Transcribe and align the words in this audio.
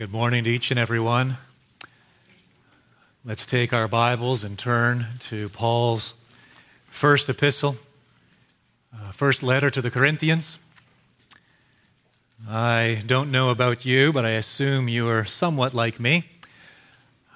Good 0.00 0.12
morning 0.12 0.44
to 0.44 0.50
each 0.50 0.70
and 0.70 0.80
every 0.80 0.98
one. 0.98 1.36
Let's 3.22 3.44
take 3.44 3.74
our 3.74 3.86
Bibles 3.86 4.44
and 4.44 4.58
turn 4.58 5.04
to 5.28 5.50
Paul's 5.50 6.14
first 6.86 7.28
epistle, 7.28 7.76
uh, 8.94 9.10
first 9.10 9.42
letter 9.42 9.68
to 9.68 9.82
the 9.82 9.90
Corinthians. 9.90 10.58
I 12.48 13.02
don't 13.04 13.30
know 13.30 13.50
about 13.50 13.84
you, 13.84 14.10
but 14.10 14.24
I 14.24 14.30
assume 14.30 14.88
you 14.88 15.06
are 15.06 15.26
somewhat 15.26 15.74
like 15.74 16.00
me. 16.00 16.24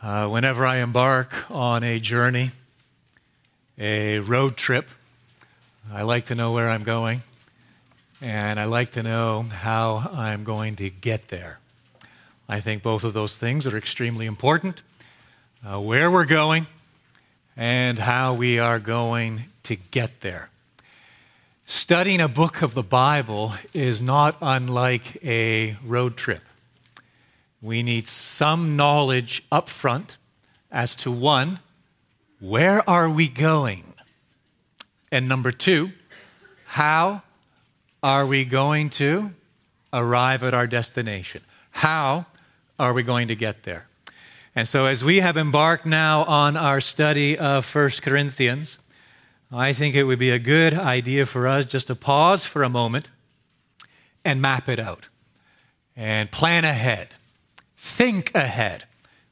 Uh, 0.03 0.29
whenever 0.29 0.65
I 0.65 0.79
embark 0.79 1.51
on 1.51 1.85
a 1.85 2.01
journey, 2.01 2.53
a 3.79 4.21
road 4.21 4.57
trip, 4.57 4.89
I 5.93 6.01
like 6.01 6.25
to 6.25 6.35
know 6.35 6.55
where 6.55 6.71
I'm 6.71 6.83
going, 6.83 7.21
and 8.23 8.59
I 8.59 8.65
like 8.65 8.93
to 8.93 9.03
know 9.03 9.43
how 9.43 10.09
I'm 10.15 10.45
going 10.45 10.77
to 10.77 10.89
get 10.89 11.29
there. 11.29 11.59
I 12.49 12.61
think 12.61 12.83
both 12.83 13.05
of 13.05 13.13
those 13.13 13.37
things 13.37 13.67
are 13.67 13.77
extremely 13.77 14.27
important. 14.27 14.83
Uh, 15.67 15.81
where 15.81 16.11
we're 16.11 16.27
going 16.27 16.67
and 17.57 17.99
how 17.99 18.35
we 18.35 18.59
are 18.59 18.79
going 18.79 19.45
to 19.63 19.77
get 19.77 20.21
there. 20.21 20.51
Studying 21.65 22.21
a 22.21 22.29
book 22.29 22.61
of 22.61 22.75
the 22.75 22.83
Bible 22.83 23.55
is 23.73 24.03
not 24.03 24.37
unlike 24.43 25.25
a 25.25 25.77
road 25.83 26.19
trip. 26.19 26.43
We 27.63 27.83
need 27.83 28.07
some 28.07 28.77
knowledge 28.77 29.43
up 29.51 29.71
front 29.71 30.19
as 30.71 30.95
to 30.97 31.11
one, 31.11 31.61
where 32.41 32.87
are 32.91 33.09
we 33.09 33.29
going? 33.29 33.85
And 35.11 35.27
number 35.29 35.51
two, 35.51 35.93
how 36.67 37.23
are 38.03 38.27
we 38.27 38.45
going 38.45 38.91
to 38.91 39.33
arrive 39.95 40.43
at 40.43 40.53
our 40.53 40.67
destination? 40.67 41.41
How 41.71 42.27
are 42.79 42.93
we 42.93 43.03
going 43.03 43.29
to 43.29 43.37
get 43.37 43.63
there? 43.63 43.87
And 44.57 44.69
so, 44.69 44.87
as 44.87 45.03
we 45.03 45.21
have 45.21 45.37
embarked 45.37 45.85
now 45.85 46.23
on 46.25 46.57
our 46.57 46.81
study 46.81 47.37
of 47.37 47.75
1 47.75 47.91
Corinthians, 48.03 48.79
I 49.51 49.73
think 49.73 49.95
it 49.95 50.05
would 50.05 50.19
be 50.19 50.31
a 50.31 50.39
good 50.39 50.75
idea 50.75 51.27
for 51.27 51.47
us 51.47 51.65
just 51.65 51.89
to 51.89 51.95
pause 51.95 52.45
for 52.45 52.63
a 52.63 52.69
moment 52.69 53.11
and 54.25 54.41
map 54.41 54.69
it 54.69 54.79
out 54.79 55.09
and 55.97 56.31
plan 56.31 56.65
ahead, 56.65 57.15
think 57.77 58.35
ahead. 58.35 58.85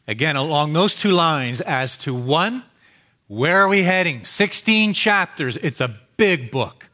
Again, 0.07 0.37
along 0.37 0.73
those 0.73 0.95
two 0.95 1.13
lines, 1.13 1.61
as 1.61 1.97
to 1.99 2.15
one, 2.15 2.65
where 3.29 3.59
are 3.63 3.69
we 3.69 3.83
heading? 3.83 4.25
16 4.25 4.93
chapters, 4.93 5.57
it's 5.57 5.81
a 5.81 5.97
big 6.17 6.51
book. 6.51 6.89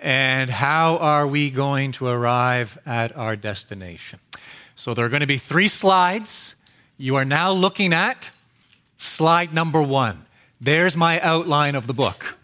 And 0.00 0.50
how 0.50 0.98
are 0.98 1.26
we 1.26 1.50
going 1.50 1.92
to 1.92 2.06
arrive 2.06 2.78
at 2.84 3.16
our 3.16 3.36
destination? 3.36 4.18
So 4.76 4.94
there 4.94 5.04
are 5.04 5.08
going 5.08 5.20
to 5.20 5.26
be 5.26 5.38
three 5.38 5.68
slides. 5.68 6.56
You 6.98 7.16
are 7.16 7.24
now 7.24 7.52
looking 7.52 7.92
at 7.92 8.30
slide 8.96 9.54
number 9.54 9.82
one. 9.82 10.26
There's 10.60 10.96
my 10.96 11.20
outline 11.20 11.74
of 11.74 11.86
the 11.86 11.94
book. 11.94 12.38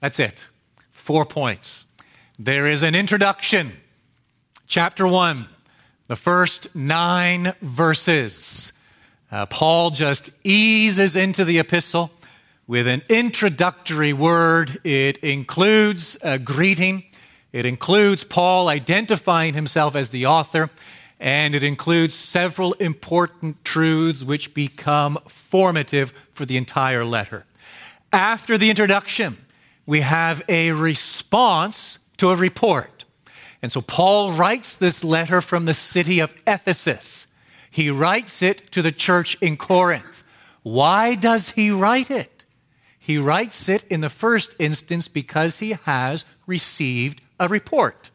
That's 0.00 0.18
it. 0.18 0.48
Four 0.90 1.24
points. 1.24 1.86
There 2.38 2.66
is 2.66 2.82
an 2.82 2.94
introduction. 2.94 3.72
Chapter 4.66 5.06
one, 5.06 5.46
the 6.06 6.16
first 6.16 6.74
nine 6.76 7.54
verses. 7.60 8.72
Uh, 9.30 9.46
Paul 9.46 9.90
just 9.90 10.30
eases 10.44 11.16
into 11.16 11.44
the 11.44 11.58
epistle 11.58 12.10
with 12.66 12.86
an 12.86 13.02
introductory 13.08 14.12
word. 14.12 14.78
It 14.84 15.18
includes 15.18 16.16
a 16.22 16.38
greeting. 16.38 17.04
It 17.52 17.66
includes 17.66 18.24
Paul 18.24 18.68
identifying 18.68 19.54
himself 19.54 19.96
as 19.96 20.10
the 20.10 20.26
author 20.26 20.70
and 21.20 21.54
it 21.54 21.62
includes 21.62 22.14
several 22.14 22.74
important 22.74 23.64
truths 23.64 24.22
which 24.22 24.54
become 24.54 25.18
formative 25.26 26.12
for 26.30 26.46
the 26.46 26.56
entire 26.56 27.04
letter. 27.04 27.44
After 28.12 28.56
the 28.56 28.70
introduction, 28.70 29.36
we 29.84 30.02
have 30.02 30.42
a 30.48 30.72
response 30.72 31.98
to 32.18 32.30
a 32.30 32.36
report. 32.36 33.04
And 33.62 33.72
so 33.72 33.80
Paul 33.80 34.32
writes 34.32 34.76
this 34.76 35.02
letter 35.02 35.40
from 35.40 35.64
the 35.64 35.74
city 35.74 36.20
of 36.20 36.34
Ephesus. 36.46 37.34
He 37.70 37.90
writes 37.90 38.42
it 38.42 38.70
to 38.72 38.82
the 38.82 38.92
church 38.92 39.36
in 39.40 39.56
Corinth. 39.56 40.24
Why 40.62 41.14
does 41.14 41.50
he 41.50 41.70
write 41.70 42.10
it? 42.10 42.44
He 42.98 43.18
writes 43.18 43.68
it 43.68 43.84
in 43.84 44.00
the 44.00 44.10
first 44.10 44.54
instance 44.58 45.08
because 45.08 45.58
he 45.58 45.76
has 45.84 46.24
received 46.46 47.22
a 47.40 47.48
report. 47.48 48.10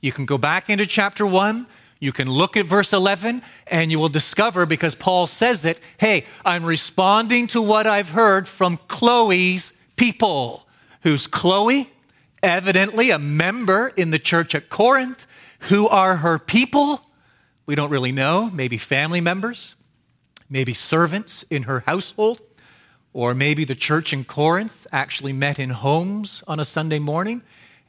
You 0.00 0.12
can 0.12 0.26
go 0.26 0.36
back 0.36 0.68
into 0.68 0.86
chapter 0.86 1.26
1 1.26 1.66
you 2.04 2.12
can 2.12 2.30
look 2.30 2.56
at 2.56 2.66
verse 2.66 2.92
11 2.92 3.42
and 3.66 3.90
you 3.90 3.98
will 3.98 4.08
discover, 4.08 4.66
because 4.66 4.94
Paul 4.94 5.26
says 5.26 5.64
it, 5.64 5.80
hey, 5.98 6.26
I'm 6.44 6.64
responding 6.64 7.46
to 7.48 7.62
what 7.62 7.86
I've 7.86 8.10
heard 8.10 8.46
from 8.46 8.78
Chloe's 8.86 9.72
people. 9.96 10.68
Who's 11.02 11.26
Chloe? 11.26 11.90
Evidently 12.42 13.10
a 13.10 13.18
member 13.18 13.88
in 13.96 14.10
the 14.10 14.18
church 14.18 14.54
at 14.54 14.68
Corinth. 14.68 15.26
Who 15.70 15.88
are 15.88 16.16
her 16.16 16.38
people? 16.38 17.00
We 17.64 17.74
don't 17.74 17.90
really 17.90 18.12
know. 18.12 18.50
Maybe 18.52 18.76
family 18.76 19.22
members, 19.22 19.74
maybe 20.50 20.74
servants 20.74 21.42
in 21.44 21.62
her 21.62 21.80
household, 21.80 22.42
or 23.14 23.34
maybe 23.34 23.64
the 23.64 23.74
church 23.74 24.12
in 24.12 24.24
Corinth 24.24 24.86
actually 24.92 25.32
met 25.32 25.58
in 25.58 25.70
homes 25.70 26.44
on 26.46 26.60
a 26.60 26.64
Sunday 26.64 26.98
morning 26.98 27.40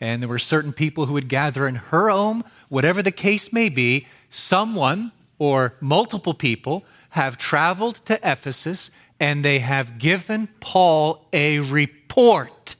and 0.06 0.22
there 0.22 0.30
were 0.30 0.40
certain 0.40 0.72
people 0.72 1.08
who 1.08 1.14
would 1.14 1.28
gather 1.28 1.68
in 1.68 1.76
her 1.76 2.10
home. 2.10 2.44
Whatever 2.70 3.02
the 3.02 3.12
case 3.12 3.52
may 3.52 3.70
be, 3.70 4.06
someone 4.30 5.12
or 5.40 5.74
multiple 5.82 6.36
people 6.36 6.86
have 7.12 7.38
traveled 7.38 7.96
to 8.06 8.20
Ephesus 8.24 8.92
and 9.20 9.44
they 9.44 9.60
have 9.60 9.98
given 9.98 10.48
Paul 10.60 11.28
a 11.34 11.60
report 11.60 12.76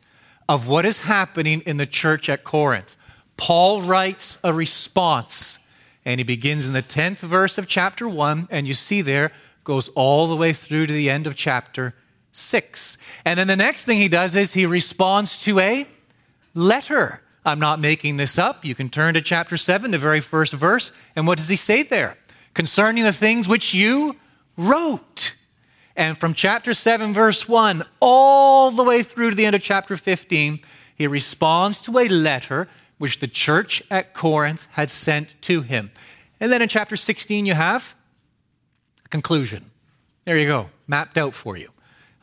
of 0.48 0.68
what 0.68 0.86
is 0.86 1.02
happening 1.02 1.62
in 1.62 1.78
the 1.78 1.86
church 1.86 2.30
at 2.30 2.44
Corinth. 2.44 2.96
Paul 3.38 3.82
writes 3.82 4.38
a 4.44 4.54
response, 4.54 5.68
and 6.06 6.20
he 6.20 6.24
begins 6.24 6.68
in 6.68 6.74
the 6.74 6.84
10th 6.84 7.18
verse 7.18 7.58
of 7.58 7.68
chapter 7.68 8.08
1, 8.08 8.50
and 8.52 8.68
you 8.68 8.74
see 8.74 9.02
there, 9.02 9.32
goes 9.64 9.90
all 9.90 10.28
the 10.28 10.36
way 10.36 10.54
through 10.54 10.86
to 10.86 10.94
the 10.94 11.10
end 11.10 11.26
of 11.26 11.36
chapter 11.36 11.96
6. 12.32 12.98
And 13.24 13.40
then 13.40 13.48
the 13.48 13.56
next 13.56 13.86
thing 13.86 13.98
he 13.98 14.10
does 14.10 14.36
is 14.36 14.54
he 14.54 14.66
responds 14.66 15.44
to 15.46 15.60
a 15.60 15.88
letter. 16.56 17.22
I'm 17.46 17.60
not 17.60 17.80
making 17.80 18.18
this 18.18 18.40
up. 18.40 18.66
You 18.66 18.74
can 18.74 18.90
turn 18.90 19.14
to 19.14 19.22
chapter 19.22 19.56
7, 19.56 19.92
the 19.92 20.00
very 20.00 20.20
first 20.20 20.54
verse. 20.54 20.92
And 21.16 21.28
what 21.28 21.38
does 21.38 21.50
he 21.50 21.56
say 21.56 21.84
there? 21.84 22.18
Concerning 22.56 23.04
the 23.04 23.14
things 23.14 23.48
which 23.48 23.76
you 23.76 24.16
wrote. 24.58 25.36
And 25.96 26.20
from 26.20 26.34
chapter 26.34 26.74
7, 26.74 27.14
verse 27.14 27.48
1, 27.48 27.84
all 28.00 28.72
the 28.72 28.84
way 28.84 29.04
through 29.04 29.30
to 29.30 29.36
the 29.36 29.46
end 29.46 29.56
of 29.56 29.62
chapter 29.62 29.96
15, 29.96 30.60
he 30.96 31.08
responds 31.08 31.82
to 31.82 32.00
a 32.00 32.08
letter 32.08 32.68
which 32.98 33.20
the 33.20 33.28
church 33.28 33.84
at 33.92 34.14
Corinth 34.14 34.68
had 34.72 34.90
sent 34.90 35.40
to 35.44 35.62
him. 35.62 35.92
And 36.40 36.52
then 36.52 36.62
in 36.62 36.68
chapter 36.68 36.96
16, 36.96 37.46
you 37.46 37.54
have 37.54 37.96
a 39.06 39.10
conclusion. 39.10 39.72
There 40.24 40.38
you 40.38 40.48
go, 40.48 40.70
mapped 40.88 41.18
out 41.18 41.34
for 41.34 41.58
you. 41.58 41.70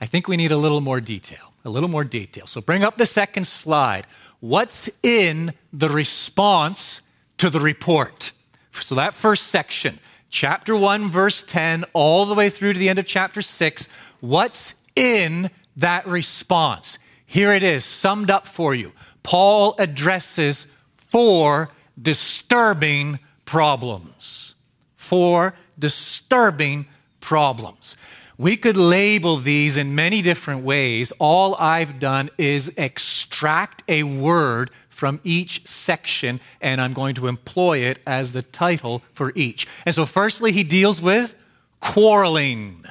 I 0.00 0.06
think 0.06 0.26
we 0.26 0.36
need 0.36 0.52
a 0.52 0.56
little 0.56 0.80
more 0.80 1.00
detail, 1.00 1.54
a 1.64 1.70
little 1.70 1.88
more 1.88 2.04
detail. 2.04 2.46
So 2.46 2.60
bring 2.60 2.82
up 2.82 2.98
the 2.98 3.06
second 3.06 3.46
slide 3.46 4.06
what's 4.42 4.90
in 5.04 5.54
the 5.72 5.88
response 5.88 7.00
to 7.38 7.48
the 7.48 7.60
report. 7.60 8.32
So, 8.72 8.96
that 8.96 9.14
first 9.14 9.46
section, 9.46 10.00
chapter 10.30 10.76
1, 10.76 11.10
verse 11.10 11.42
10, 11.44 11.84
all 11.92 12.26
the 12.26 12.34
way 12.34 12.50
through 12.50 12.72
to 12.72 12.78
the 12.78 12.88
end 12.88 12.98
of 12.98 13.06
chapter 13.06 13.40
6, 13.40 13.88
what's 14.20 14.74
in 14.96 15.48
that 15.76 16.06
response? 16.06 16.98
Here 17.24 17.52
it 17.52 17.62
is, 17.62 17.84
summed 17.84 18.30
up 18.30 18.46
for 18.46 18.74
you. 18.74 18.92
Paul 19.22 19.76
addresses 19.78 20.72
four 20.96 21.70
disturbing 22.00 23.20
problems. 23.44 24.56
Four 24.96 25.54
disturbing 25.78 26.86
problems. 27.20 27.96
We 28.38 28.56
could 28.56 28.76
label 28.76 29.36
these 29.36 29.76
in 29.76 29.94
many 29.94 30.22
different 30.22 30.64
ways. 30.64 31.12
All 31.18 31.54
I've 31.56 31.98
done 31.98 32.30
is 32.38 32.74
extract 32.76 33.82
a 33.88 34.02
word 34.04 34.70
from 34.88 35.20
each 35.24 35.66
section, 35.66 36.40
and 36.60 36.80
I'm 36.80 36.92
going 36.92 37.14
to 37.16 37.26
employ 37.26 37.78
it 37.78 37.98
as 38.06 38.32
the 38.32 38.42
title 38.42 39.02
for 39.12 39.32
each. 39.34 39.66
And 39.84 39.94
so, 39.94 40.06
firstly, 40.06 40.52
he 40.52 40.62
deals 40.62 41.02
with 41.02 41.34
quarreling 41.80 42.84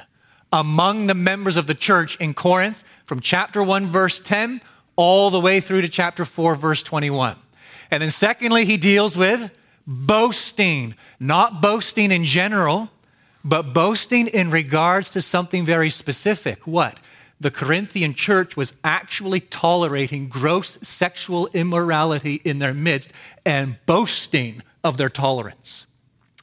among 0.52 1.06
the 1.06 1.14
members 1.14 1.56
of 1.56 1.66
the 1.66 1.74
church 1.74 2.16
in 2.16 2.34
Corinth 2.34 2.84
from 3.04 3.20
chapter 3.20 3.62
1, 3.62 3.86
verse 3.86 4.20
10, 4.20 4.60
all 4.96 5.30
the 5.30 5.40
way 5.40 5.58
through 5.60 5.80
to 5.82 5.88
chapter 5.88 6.24
4, 6.24 6.54
verse 6.54 6.82
21. 6.82 7.36
And 7.90 8.02
then, 8.02 8.10
secondly, 8.10 8.64
he 8.64 8.76
deals 8.76 9.16
with 9.16 9.50
boasting, 9.86 10.94
not 11.18 11.62
boasting 11.62 12.12
in 12.12 12.24
general 12.24 12.90
but 13.44 13.72
boasting 13.72 14.28
in 14.28 14.50
regards 14.50 15.10
to 15.10 15.20
something 15.20 15.64
very 15.64 15.90
specific. 15.90 16.66
What? 16.66 17.00
The 17.40 17.50
Corinthian 17.50 18.14
church 18.14 18.56
was 18.56 18.74
actually 18.84 19.40
tolerating 19.40 20.28
gross 20.28 20.78
sexual 20.82 21.48
immorality 21.52 22.40
in 22.44 22.60
their 22.60 22.74
midst 22.74 23.12
and 23.44 23.84
boasting 23.84 24.62
of 24.84 24.96
their 24.96 25.08
tolerance. 25.08 25.86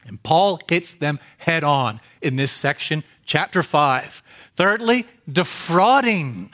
And 0.06 0.22
Paul 0.22 0.60
hits 0.68 0.92
them 0.92 1.18
head 1.38 1.64
on 1.64 2.00
in 2.20 2.36
this 2.36 2.52
section, 2.52 3.02
chapter 3.24 3.62
5. 3.62 4.22
Thirdly, 4.56 5.06
defrauding. 5.30 6.50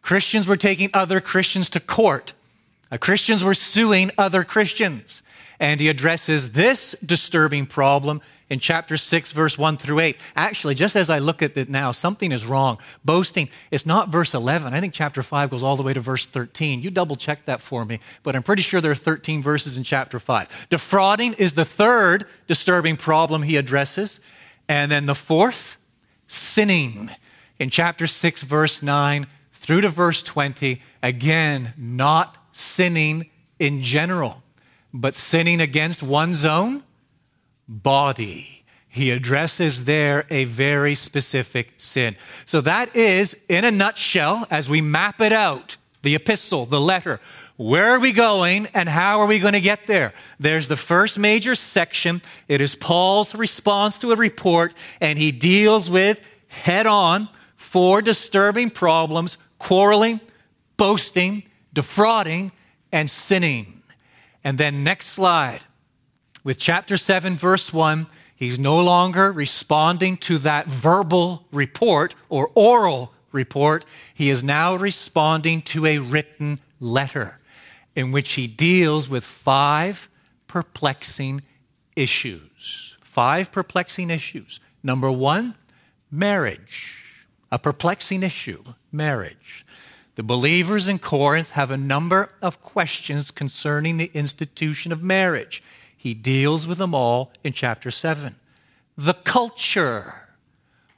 Christians 0.00 0.46
were 0.48 0.56
taking 0.56 0.90
other 0.94 1.20
Christians 1.20 1.68
to 1.70 1.80
court. 1.80 2.32
Uh, 2.90 2.96
Christians 2.96 3.44
were 3.44 3.54
suing 3.54 4.10
other 4.16 4.44
Christians. 4.44 5.22
And 5.60 5.80
he 5.80 5.88
addresses 5.88 6.52
this 6.52 6.92
disturbing 7.04 7.66
problem 7.66 8.22
in 8.54 8.60
chapter 8.60 8.96
6, 8.96 9.32
verse 9.32 9.58
1 9.58 9.78
through 9.78 9.98
8. 9.98 10.16
Actually, 10.36 10.76
just 10.76 10.94
as 10.94 11.10
I 11.10 11.18
look 11.18 11.42
at 11.42 11.56
it 11.56 11.68
now, 11.68 11.90
something 11.90 12.30
is 12.30 12.46
wrong. 12.46 12.78
Boasting 13.04 13.48
is 13.72 13.84
not 13.84 14.10
verse 14.10 14.32
11. 14.32 14.72
I 14.72 14.78
think 14.78 14.94
chapter 14.94 15.24
5 15.24 15.50
goes 15.50 15.64
all 15.64 15.74
the 15.74 15.82
way 15.82 15.92
to 15.92 15.98
verse 15.98 16.24
13. 16.24 16.80
You 16.80 16.92
double 16.92 17.16
check 17.16 17.46
that 17.46 17.60
for 17.60 17.84
me, 17.84 17.98
but 18.22 18.36
I'm 18.36 18.44
pretty 18.44 18.62
sure 18.62 18.80
there 18.80 18.92
are 18.92 18.94
13 18.94 19.42
verses 19.42 19.76
in 19.76 19.82
chapter 19.82 20.20
5. 20.20 20.68
Defrauding 20.70 21.32
is 21.32 21.54
the 21.54 21.64
third 21.64 22.26
disturbing 22.46 22.96
problem 22.96 23.42
he 23.42 23.56
addresses. 23.56 24.20
And 24.68 24.92
then 24.92 25.06
the 25.06 25.16
fourth, 25.16 25.76
sinning. 26.28 27.10
In 27.58 27.70
chapter 27.70 28.06
6, 28.06 28.44
verse 28.44 28.84
9 28.84 29.26
through 29.52 29.80
to 29.80 29.88
verse 29.88 30.22
20, 30.22 30.80
again, 31.02 31.74
not 31.76 32.38
sinning 32.52 33.30
in 33.58 33.82
general, 33.82 34.44
but 34.92 35.16
sinning 35.16 35.60
against 35.60 36.04
one's 36.04 36.44
own 36.44 36.84
body. 37.68 38.64
He 38.88 39.10
addresses 39.10 39.86
there 39.86 40.24
a 40.30 40.44
very 40.44 40.94
specific 40.94 41.74
sin. 41.76 42.16
So, 42.44 42.60
that 42.60 42.94
is, 42.94 43.36
in 43.48 43.64
a 43.64 43.70
nutshell, 43.70 44.46
as 44.50 44.70
we 44.70 44.80
map 44.80 45.20
it 45.20 45.32
out, 45.32 45.76
the 46.02 46.14
epistle, 46.14 46.64
the 46.66 46.80
letter. 46.80 47.18
Where 47.56 47.90
are 47.90 48.00
we 48.00 48.12
going 48.12 48.66
and 48.74 48.88
how 48.88 49.20
are 49.20 49.26
we 49.26 49.38
going 49.38 49.54
to 49.54 49.60
get 49.60 49.86
there? 49.86 50.12
There's 50.40 50.68
the 50.68 50.76
first 50.76 51.18
major 51.18 51.54
section. 51.54 52.20
It 52.48 52.60
is 52.60 52.74
Paul's 52.74 53.34
response 53.34 53.98
to 54.00 54.12
a 54.12 54.16
report, 54.16 54.74
and 55.00 55.18
he 55.18 55.32
deals 55.32 55.88
with 55.88 56.20
head 56.48 56.86
on 56.86 57.28
four 57.56 58.02
disturbing 58.02 58.70
problems 58.70 59.38
quarreling, 59.58 60.20
boasting, 60.76 61.42
defrauding, 61.72 62.52
and 62.92 63.08
sinning. 63.08 63.82
And 64.44 64.58
then, 64.58 64.84
next 64.84 65.08
slide. 65.08 65.60
With 66.44 66.58
chapter 66.58 66.98
7, 66.98 67.36
verse 67.36 67.72
1, 67.72 68.06
he's 68.36 68.58
no 68.58 68.78
longer 68.84 69.32
responding 69.32 70.18
to 70.18 70.36
that 70.38 70.66
verbal 70.66 71.46
report 71.50 72.14
or 72.28 72.50
oral 72.54 73.14
report. 73.32 73.86
He 74.12 74.28
is 74.28 74.44
now 74.44 74.76
responding 74.76 75.62
to 75.62 75.86
a 75.86 75.98
written 75.98 76.60
letter 76.78 77.40
in 77.96 78.12
which 78.12 78.32
he 78.32 78.46
deals 78.46 79.08
with 79.08 79.24
five 79.24 80.10
perplexing 80.46 81.40
issues. 81.96 82.98
Five 83.02 83.50
perplexing 83.50 84.10
issues. 84.10 84.60
Number 84.82 85.10
one, 85.10 85.54
marriage. 86.10 87.16
A 87.50 87.58
perplexing 87.58 88.22
issue 88.22 88.62
marriage. 88.92 89.64
The 90.16 90.22
believers 90.22 90.88
in 90.88 90.98
Corinth 90.98 91.52
have 91.52 91.70
a 91.70 91.76
number 91.76 92.30
of 92.42 92.60
questions 92.60 93.30
concerning 93.30 93.96
the 93.96 94.10
institution 94.14 94.92
of 94.92 95.02
marriage. 95.02 95.62
He 96.04 96.12
deals 96.12 96.66
with 96.66 96.76
them 96.76 96.94
all 96.94 97.32
in 97.42 97.54
chapter 97.54 97.90
7. 97.90 98.36
The 98.94 99.14
culture. 99.14 100.28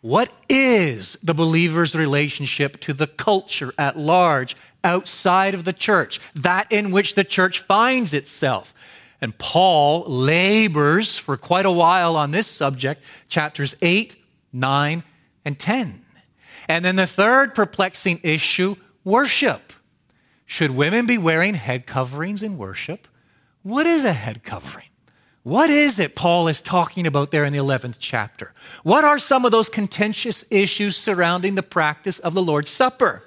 What 0.01 0.33
is 0.49 1.13
the 1.23 1.33
believer's 1.33 1.95
relationship 1.95 2.81
to 2.81 2.93
the 2.93 3.07
culture 3.07 3.73
at 3.79 3.97
large 3.97 4.57
outside 4.83 5.55
of 5.55 5.63
the 5.63 5.73
church, 5.73 6.19
that 6.35 6.73
in 6.73 6.91
which 6.91 7.15
the 7.15 7.23
church 7.23 7.61
finds 7.61 8.13
itself? 8.13 8.75
And 9.21 9.39
Paul 9.39 10.07
labors 10.09 11.17
for 11.17 11.37
quite 11.37 11.67
a 11.67 11.71
while 11.71 12.17
on 12.17 12.33
this 12.33 12.49
subject, 12.49 13.01
chapters 13.29 13.77
8, 13.83 14.17
9, 14.53 15.05
and 15.45 15.57
10. 15.57 16.05
And 16.69 16.85
then 16.85 16.97
the 16.97 17.07
third 17.07 17.55
perplexing 17.55 18.19
issue 18.25 18.75
worship. 19.05 19.73
Should 20.47 20.73
women 20.73 21.07
be 21.07 21.17
wearing 21.17 21.55
head 21.55 21.87
coverings 21.87 22.43
in 22.43 22.59
worship? 22.59 23.07
What 23.63 23.87
is 23.87 24.03
a 24.03 24.13
head 24.13 24.43
covering? 24.43 24.87
What 25.47 25.71
is 25.71 26.01
it 26.01 26.17
Paul 26.17 26.49
is 26.49 26.61
talking 26.61 27.07
about 27.07 27.31
there 27.31 27.45
in 27.45 27.53
the 27.53 27.61
11th 27.61 27.99
chapter? 28.01 28.53
What 28.83 29.05
are 29.05 29.17
some 29.17 29.45
of 29.45 29.53
those 29.53 29.69
contentious 29.69 30.45
issues 30.51 30.97
surrounding 30.97 31.55
the 31.55 31.63
practice 31.63 32.19
of 32.19 32.35
the 32.35 32.43
Lord's 32.43 32.69
Supper? 32.69 33.23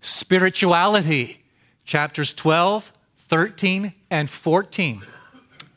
Spirituality, 0.00 1.42
chapters 1.84 2.32
12, 2.32 2.92
13, 3.18 3.92
and 4.08 4.30
14. 4.30 5.02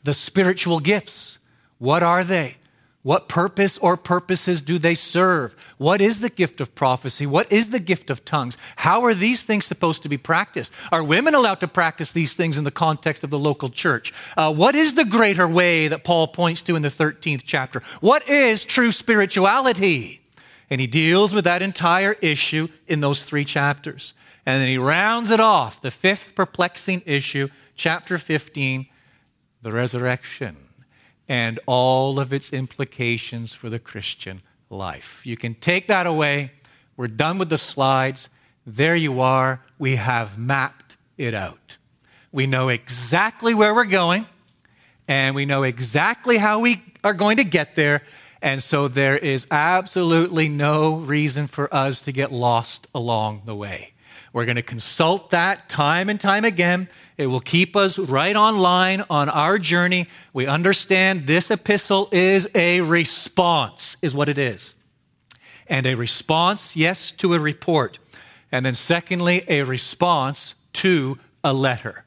The 0.04 0.14
spiritual 0.14 0.78
gifts, 0.78 1.40
what 1.78 2.04
are 2.04 2.22
they? 2.22 2.58
What 3.06 3.28
purpose 3.28 3.78
or 3.78 3.96
purposes 3.96 4.60
do 4.62 4.80
they 4.80 4.96
serve? 4.96 5.54
What 5.78 6.00
is 6.00 6.18
the 6.18 6.28
gift 6.28 6.60
of 6.60 6.74
prophecy? 6.74 7.24
What 7.24 7.52
is 7.52 7.70
the 7.70 7.78
gift 7.78 8.10
of 8.10 8.24
tongues? 8.24 8.58
How 8.74 9.04
are 9.04 9.14
these 9.14 9.44
things 9.44 9.64
supposed 9.64 10.02
to 10.02 10.08
be 10.08 10.18
practiced? 10.18 10.72
Are 10.90 11.04
women 11.04 11.32
allowed 11.32 11.60
to 11.60 11.68
practice 11.68 12.10
these 12.10 12.34
things 12.34 12.58
in 12.58 12.64
the 12.64 12.72
context 12.72 13.22
of 13.22 13.30
the 13.30 13.38
local 13.38 13.68
church? 13.68 14.12
Uh, 14.36 14.52
what 14.52 14.74
is 14.74 14.94
the 14.94 15.04
greater 15.04 15.46
way 15.46 15.86
that 15.86 16.02
Paul 16.02 16.26
points 16.26 16.62
to 16.62 16.74
in 16.74 16.82
the 16.82 16.88
13th 16.88 17.42
chapter? 17.44 17.80
What 18.00 18.28
is 18.28 18.64
true 18.64 18.90
spirituality? 18.90 20.20
And 20.68 20.80
he 20.80 20.88
deals 20.88 21.32
with 21.32 21.44
that 21.44 21.62
entire 21.62 22.14
issue 22.14 22.66
in 22.88 22.98
those 22.98 23.22
three 23.22 23.44
chapters. 23.44 24.14
And 24.44 24.60
then 24.60 24.68
he 24.68 24.78
rounds 24.78 25.30
it 25.30 25.38
off, 25.38 25.80
the 25.80 25.92
fifth 25.92 26.34
perplexing 26.34 27.04
issue, 27.06 27.50
chapter 27.76 28.18
15, 28.18 28.88
the 29.62 29.70
resurrection 29.70 30.65
and 31.28 31.58
all 31.66 32.20
of 32.20 32.32
its 32.32 32.52
implications 32.52 33.52
for 33.52 33.68
the 33.68 33.78
Christian 33.78 34.42
life. 34.70 35.26
You 35.26 35.36
can 35.36 35.54
take 35.54 35.88
that 35.88 36.06
away. 36.06 36.52
We're 36.96 37.08
done 37.08 37.38
with 37.38 37.48
the 37.48 37.58
slides. 37.58 38.30
There 38.66 38.96
you 38.96 39.20
are. 39.20 39.62
We 39.78 39.96
have 39.96 40.38
mapped 40.38 40.96
it 41.16 41.34
out. 41.34 41.76
We 42.32 42.46
know 42.46 42.68
exactly 42.68 43.54
where 43.54 43.74
we're 43.74 43.84
going, 43.84 44.26
and 45.08 45.34
we 45.34 45.46
know 45.46 45.62
exactly 45.62 46.36
how 46.36 46.60
we 46.60 46.82
are 47.02 47.14
going 47.14 47.38
to 47.38 47.44
get 47.44 47.76
there. 47.76 48.02
And 48.42 48.62
so 48.62 48.88
there 48.88 49.16
is 49.16 49.46
absolutely 49.50 50.48
no 50.48 50.96
reason 50.96 51.46
for 51.46 51.72
us 51.74 52.00
to 52.02 52.12
get 52.12 52.32
lost 52.32 52.86
along 52.94 53.42
the 53.46 53.54
way. 53.54 53.92
We're 54.36 54.44
going 54.44 54.56
to 54.56 54.62
consult 54.62 55.30
that 55.30 55.70
time 55.70 56.10
and 56.10 56.20
time 56.20 56.44
again. 56.44 56.90
It 57.16 57.28
will 57.28 57.40
keep 57.40 57.74
us 57.74 57.98
right 57.98 58.36
on 58.36 58.58
line 58.58 59.02
on 59.08 59.30
our 59.30 59.58
journey. 59.58 60.08
We 60.34 60.46
understand 60.46 61.26
this 61.26 61.50
epistle 61.50 62.10
is 62.12 62.46
a 62.54 62.82
response, 62.82 63.96
is 64.02 64.14
what 64.14 64.28
it 64.28 64.36
is. 64.36 64.76
And 65.68 65.86
a 65.86 65.94
response, 65.94 66.76
yes, 66.76 67.12
to 67.12 67.32
a 67.32 67.40
report. 67.40 67.98
And 68.52 68.66
then, 68.66 68.74
secondly, 68.74 69.42
a 69.48 69.62
response 69.62 70.54
to 70.74 71.16
a 71.42 71.54
letter. 71.54 72.04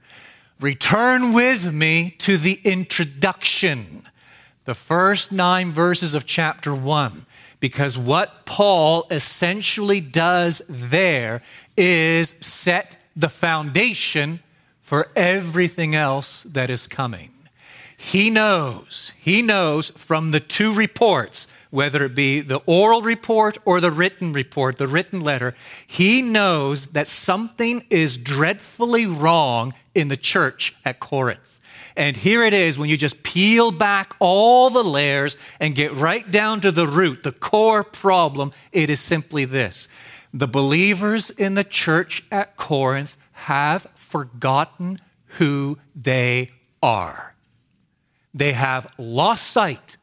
Return 0.59 1.33
with 1.33 1.73
me 1.73 2.11
to 2.19 2.37
the 2.37 2.61
introduction, 2.63 4.07
the 4.65 4.75
first 4.75 5.31
nine 5.31 5.71
verses 5.71 6.13
of 6.13 6.27
chapter 6.27 6.75
one. 6.75 7.25
Because 7.59 7.97
what 7.97 8.45
Paul 8.45 9.05
essentially 9.11 9.99
does 9.99 10.61
there 10.69 11.41
is 11.75 12.29
set 12.39 12.97
the 13.15 13.29
foundation 13.29 14.39
for 14.81 15.09
everything 15.15 15.93
else 15.93 16.43
that 16.43 16.69
is 16.69 16.87
coming. 16.87 17.31
He 17.97 18.29
knows, 18.29 19.13
he 19.19 19.41
knows 19.41 19.89
from 19.91 20.31
the 20.31 20.39
two 20.39 20.73
reports, 20.73 21.47
whether 21.69 22.05
it 22.05 22.15
be 22.15 22.39
the 22.39 22.61
oral 22.65 23.01
report 23.01 23.57
or 23.65 23.81
the 23.81 23.91
written 23.91 24.31
report, 24.31 24.77
the 24.77 24.87
written 24.87 25.19
letter, 25.19 25.53
he 25.85 26.21
knows 26.21 26.87
that 26.87 27.09
something 27.09 27.83
is 27.89 28.17
dreadfully 28.17 29.05
wrong 29.05 29.73
in 29.93 30.07
the 30.07 30.17
church 30.17 30.77
at 30.85 31.01
Corinth. 31.01 31.58
And 31.99 32.15
here 32.15 32.43
it 32.45 32.53
is 32.53 32.79
when 32.79 32.89
you 32.89 32.95
just 32.95 33.23
peel 33.23 33.71
back 33.71 34.15
all 34.19 34.69
the 34.69 34.85
layers 34.85 35.37
and 35.59 35.75
get 35.75 35.93
right 35.93 36.31
down 36.31 36.61
to 36.61 36.71
the 36.71 36.87
root, 36.87 37.23
the 37.23 37.33
core 37.33 37.83
problem, 37.83 38.53
it 38.71 38.89
is 38.89 39.01
simply 39.01 39.43
this. 39.43 39.89
The 40.33 40.47
believers 40.47 41.29
in 41.29 41.55
the 41.55 41.65
church 41.65 42.23
at 42.31 42.55
Corinth 42.55 43.17
have 43.33 43.85
forgotten 43.95 44.99
who 45.39 45.77
they 45.93 46.51
are. 46.81 47.35
They 48.33 48.53
have 48.53 48.93
lost 48.97 49.47
sight 49.47 49.97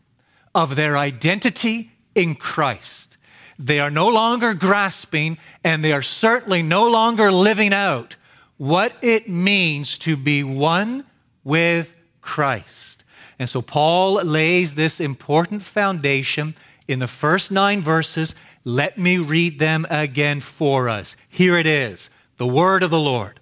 of 0.54 0.76
their 0.76 0.98
identity 0.98 1.92
in 2.14 2.34
Christ. 2.34 3.16
They 3.58 3.80
are 3.80 3.90
no 3.90 4.08
longer 4.08 4.52
grasping, 4.52 5.38
and 5.64 5.82
they 5.82 5.94
are 5.94 6.02
certainly 6.02 6.62
no 6.62 6.90
longer 6.90 7.32
living 7.32 7.72
out 7.72 8.16
what 8.58 8.94
it 9.00 9.30
means 9.30 9.96
to 9.98 10.14
be 10.18 10.44
one 10.44 11.02
with 11.46 11.96
Christ. 12.20 13.04
And 13.38 13.48
so 13.48 13.62
Paul 13.62 14.14
lays 14.24 14.74
this 14.74 15.00
important 15.00 15.62
foundation 15.62 16.54
in 16.88 16.98
the 16.98 17.06
first 17.06 17.52
nine 17.52 17.80
verses. 17.80 18.34
Let 18.64 18.98
me 18.98 19.18
read 19.18 19.60
them 19.60 19.86
again 19.88 20.40
for 20.40 20.88
us. 20.88 21.16
Here 21.28 21.56
it 21.56 21.66
is 21.66 22.10
the 22.36 22.46
word 22.46 22.82
of 22.82 22.90
the 22.90 22.98
Lord. 22.98 23.38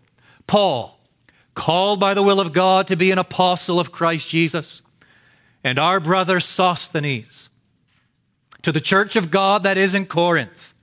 Paul, 0.46 1.00
called 1.54 1.98
by 1.98 2.12
the 2.12 2.22
will 2.22 2.40
of 2.40 2.52
God 2.52 2.86
to 2.88 2.96
be 2.96 3.10
an 3.10 3.18
apostle 3.18 3.80
of 3.80 3.90
Christ 3.90 4.28
Jesus, 4.28 4.82
and 5.62 5.78
our 5.78 5.98
brother 5.98 6.40
Sosthenes, 6.40 7.48
to 8.60 8.70
the 8.70 8.80
church 8.80 9.16
of 9.16 9.30
God 9.30 9.62
that 9.62 9.78
is 9.78 9.94
in 9.94 10.04
Corinth, 10.04 10.74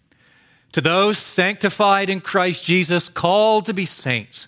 to 0.72 0.82
those 0.82 1.20
sanctified 1.20 2.10
in 2.10 2.20
Christ 2.20 2.66
Jesus, 2.66 3.10
called 3.10 3.66
to 3.68 3.74
be 3.74 3.86
saints, 3.86 4.48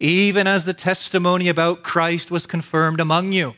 even 0.00 0.46
as 0.46 0.64
the 0.64 0.72
testimony 0.72 1.48
about 1.48 1.82
Christ 1.82 2.30
was 2.30 2.46
confirmed 2.46 2.98
among 2.98 3.32
you, 3.32 3.54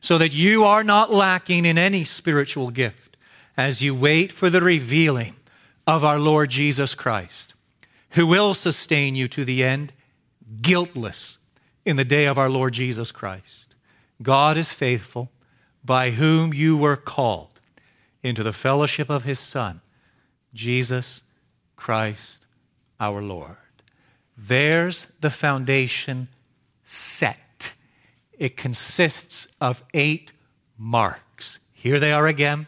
so 0.00 0.16
that 0.16 0.32
you 0.32 0.64
are 0.64 0.84
not 0.84 1.12
lacking 1.12 1.66
in 1.66 1.76
any 1.76 2.04
spiritual 2.04 2.70
gift 2.70 3.16
as 3.56 3.82
you 3.82 3.94
wait 3.94 4.32
for 4.32 4.48
the 4.48 4.62
revealing 4.62 5.34
of 5.86 6.04
our 6.04 6.18
Lord 6.18 6.48
Jesus 6.48 6.94
Christ, 6.94 7.54
who 8.10 8.26
will 8.26 8.54
sustain 8.54 9.14
you 9.14 9.28
to 9.28 9.44
the 9.44 9.64
end, 9.64 9.92
guiltless 10.62 11.38
in 11.84 11.96
the 11.96 12.04
day 12.04 12.26
of 12.26 12.38
our 12.38 12.48
Lord 12.48 12.72
Jesus 12.72 13.10
Christ. 13.10 13.74
God 14.22 14.56
is 14.56 14.72
faithful 14.72 15.30
by 15.84 16.10
whom 16.10 16.54
you 16.54 16.76
were 16.76 16.96
called 16.96 17.60
into 18.22 18.42
the 18.42 18.52
fellowship 18.52 19.10
of 19.10 19.24
his 19.24 19.40
Son, 19.40 19.80
Jesus 20.54 21.22
Christ 21.74 22.46
our 23.00 23.22
Lord. 23.22 23.56
There's 24.42 25.06
the 25.20 25.28
foundation 25.28 26.28
set. 26.82 27.74
It 28.38 28.56
consists 28.56 29.48
of 29.60 29.84
eight 29.92 30.32
marks. 30.78 31.60
Here 31.72 32.00
they 32.00 32.10
are 32.10 32.26
again. 32.26 32.66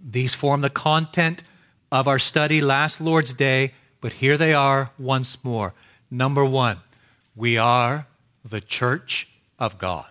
These 0.00 0.34
form 0.34 0.60
the 0.60 0.70
content 0.70 1.44
of 1.92 2.08
our 2.08 2.18
study 2.18 2.60
last 2.60 3.00
Lord's 3.00 3.32
Day, 3.32 3.74
but 4.00 4.14
here 4.14 4.36
they 4.36 4.52
are 4.52 4.90
once 4.98 5.44
more. 5.44 5.72
Number 6.10 6.44
one, 6.44 6.78
we 7.36 7.56
are 7.56 8.08
the 8.44 8.60
church 8.60 9.28
of 9.60 9.78
God. 9.78 10.10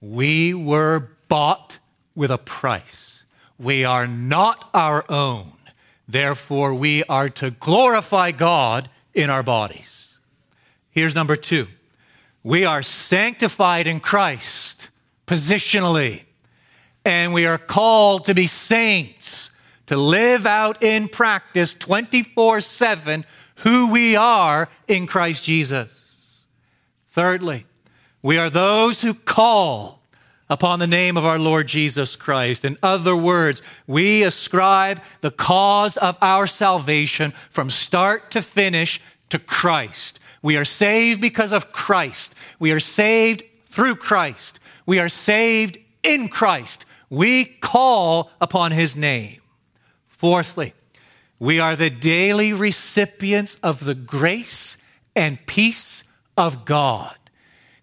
We 0.00 0.54
were 0.54 1.10
bought 1.28 1.78
with 2.16 2.32
a 2.32 2.38
price. 2.38 3.24
We 3.58 3.84
are 3.84 4.08
not 4.08 4.68
our 4.74 5.04
own. 5.08 5.52
Therefore, 6.08 6.74
we 6.74 7.04
are 7.04 7.28
to 7.28 7.52
glorify 7.52 8.32
God 8.32 8.88
in 9.18 9.30
our 9.30 9.42
bodies. 9.42 10.16
Here's 10.90 11.14
number 11.14 11.36
two 11.36 11.66
we 12.44 12.64
are 12.64 12.82
sanctified 12.82 13.86
in 13.86 13.98
Christ 13.98 14.90
positionally, 15.26 16.22
and 17.04 17.34
we 17.34 17.44
are 17.44 17.58
called 17.58 18.26
to 18.26 18.34
be 18.34 18.46
saints, 18.46 19.50
to 19.86 19.96
live 19.96 20.46
out 20.46 20.82
in 20.82 21.08
practice 21.08 21.74
24 21.74 22.60
7 22.60 23.24
who 23.56 23.90
we 23.92 24.14
are 24.14 24.68
in 24.86 25.08
Christ 25.08 25.44
Jesus. 25.44 26.44
Thirdly, 27.08 27.66
we 28.22 28.38
are 28.38 28.50
those 28.50 29.02
who 29.02 29.14
call 29.14 29.97
upon 30.50 30.78
the 30.78 30.86
name 30.86 31.16
of 31.16 31.26
our 31.26 31.38
Lord 31.38 31.68
Jesus 31.68 32.16
Christ. 32.16 32.64
In 32.64 32.76
other 32.82 33.16
words, 33.16 33.62
we 33.86 34.22
ascribe 34.22 35.02
the 35.20 35.30
cause 35.30 35.96
of 35.96 36.16
our 36.22 36.46
salvation 36.46 37.32
from 37.50 37.70
start 37.70 38.30
to 38.32 38.42
finish 38.42 39.00
to 39.28 39.38
Christ. 39.38 40.20
We 40.42 40.56
are 40.56 40.64
saved 40.64 41.20
because 41.20 41.52
of 41.52 41.72
Christ. 41.72 42.34
We 42.58 42.72
are 42.72 42.80
saved 42.80 43.42
through 43.66 43.96
Christ. 43.96 44.60
We 44.86 44.98
are 44.98 45.08
saved 45.08 45.78
in 46.02 46.28
Christ. 46.28 46.84
We 47.10 47.44
call 47.44 48.30
upon 48.40 48.72
his 48.72 48.96
name. 48.96 49.40
Fourthly, 50.06 50.74
we 51.38 51.60
are 51.60 51.76
the 51.76 51.90
daily 51.90 52.52
recipients 52.52 53.56
of 53.56 53.84
the 53.84 53.94
grace 53.94 54.78
and 55.14 55.44
peace 55.46 56.18
of 56.36 56.64
God. 56.64 57.17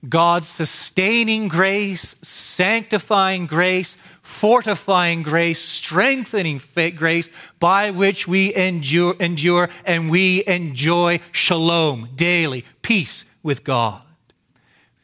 God's 0.09 0.47
sustaining 0.47 1.47
grace, 1.47 2.15
sanctifying 2.21 3.45
grace, 3.45 3.97
fortifying 4.21 5.23
grace, 5.23 5.59
strengthening 5.59 6.61
grace 6.95 7.29
by 7.59 7.91
which 7.91 8.27
we 8.27 8.53
endure, 8.55 9.15
endure 9.19 9.69
and 9.85 10.09
we 10.09 10.43
enjoy 10.45 11.19
shalom 11.31 12.09
daily, 12.15 12.65
peace 12.81 13.25
with 13.43 13.63
God. 13.63 14.01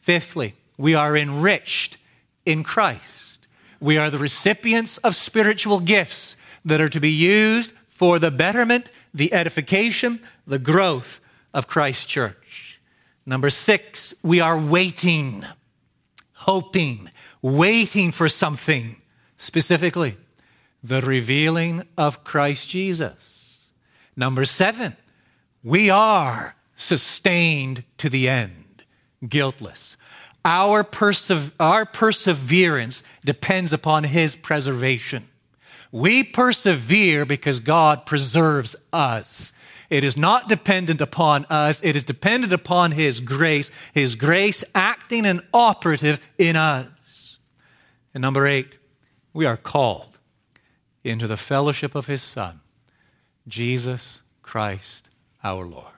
Fifthly, 0.00 0.54
we 0.76 0.94
are 0.94 1.16
enriched 1.16 1.98
in 2.44 2.64
Christ. 2.64 3.46
We 3.80 3.98
are 3.98 4.10
the 4.10 4.18
recipients 4.18 4.98
of 4.98 5.14
spiritual 5.14 5.80
gifts 5.80 6.36
that 6.64 6.80
are 6.80 6.88
to 6.88 7.00
be 7.00 7.10
used 7.10 7.74
for 7.88 8.18
the 8.18 8.30
betterment, 8.30 8.90
the 9.14 9.32
edification, 9.32 10.20
the 10.46 10.58
growth 10.58 11.20
of 11.54 11.66
Christ's 11.66 12.04
church. 12.04 12.71
Number 13.24 13.50
six, 13.50 14.14
we 14.22 14.40
are 14.40 14.58
waiting, 14.58 15.44
hoping, 16.32 17.10
waiting 17.40 18.10
for 18.10 18.28
something, 18.28 18.96
specifically 19.36 20.16
the 20.82 21.00
revealing 21.00 21.84
of 21.96 22.24
Christ 22.24 22.68
Jesus. 22.68 23.60
Number 24.16 24.44
seven, 24.44 24.96
we 25.62 25.88
are 25.88 26.56
sustained 26.74 27.84
to 27.98 28.08
the 28.08 28.28
end, 28.28 28.84
guiltless. 29.28 29.96
Our, 30.44 30.82
perse- 30.82 31.52
our 31.60 31.86
perseverance 31.86 33.04
depends 33.24 33.72
upon 33.72 34.04
His 34.04 34.34
preservation. 34.34 35.28
We 35.92 36.24
persevere 36.24 37.24
because 37.24 37.60
God 37.60 38.06
preserves 38.06 38.74
us. 38.92 39.52
It 39.92 40.04
is 40.04 40.16
not 40.16 40.48
dependent 40.48 41.02
upon 41.02 41.44
us, 41.50 41.84
it 41.84 41.94
is 41.96 42.04
dependent 42.04 42.50
upon 42.50 42.92
His 42.92 43.20
grace, 43.20 43.70
His 43.92 44.14
grace 44.14 44.64
acting 44.74 45.26
and 45.26 45.42
operative 45.52 46.18
in 46.38 46.56
us. 46.56 47.36
And 48.14 48.22
number 48.22 48.46
eight, 48.46 48.78
we 49.34 49.44
are 49.44 49.58
called 49.58 50.18
into 51.04 51.26
the 51.26 51.36
fellowship 51.36 51.94
of 51.94 52.06
His 52.06 52.22
Son, 52.22 52.60
Jesus 53.46 54.22
Christ 54.40 55.10
our 55.44 55.66
Lord. 55.66 55.88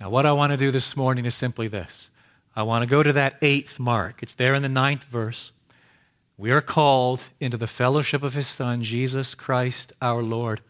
Now, 0.00 0.10
what 0.10 0.26
I 0.26 0.32
want 0.32 0.50
to 0.50 0.58
do 0.58 0.72
this 0.72 0.96
morning 0.96 1.26
is 1.26 1.34
simply 1.36 1.68
this 1.68 2.10
I 2.56 2.64
want 2.64 2.82
to 2.82 2.90
go 2.90 3.04
to 3.04 3.12
that 3.12 3.36
eighth 3.40 3.78
mark. 3.78 4.20
It's 4.20 4.34
there 4.34 4.54
in 4.54 4.62
the 4.62 4.68
ninth 4.68 5.04
verse. 5.04 5.52
We 6.36 6.50
are 6.50 6.60
called 6.60 7.22
into 7.38 7.56
the 7.56 7.68
fellowship 7.68 8.24
of 8.24 8.34
His 8.34 8.48
Son, 8.48 8.82
Jesus 8.82 9.36
Christ 9.36 9.92
our 10.02 10.24
Lord. 10.24 10.60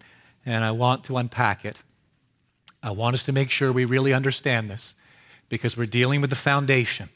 And 0.44 0.64
I 0.64 0.72
want 0.72 1.02
to 1.04 1.16
unpack 1.16 1.64
it 1.64 1.82
I 2.82 2.90
want 2.90 3.14
us 3.14 3.24
to 3.24 3.32
make 3.32 3.50
sure 3.50 3.72
we 3.72 3.84
really 3.84 4.12
understand 4.12 4.70
this 4.70 4.94
because 5.48 5.76
we're 5.76 5.86
dealing 5.86 6.20
with 6.20 6.30
the 6.30 6.36
foundation 6.36 7.08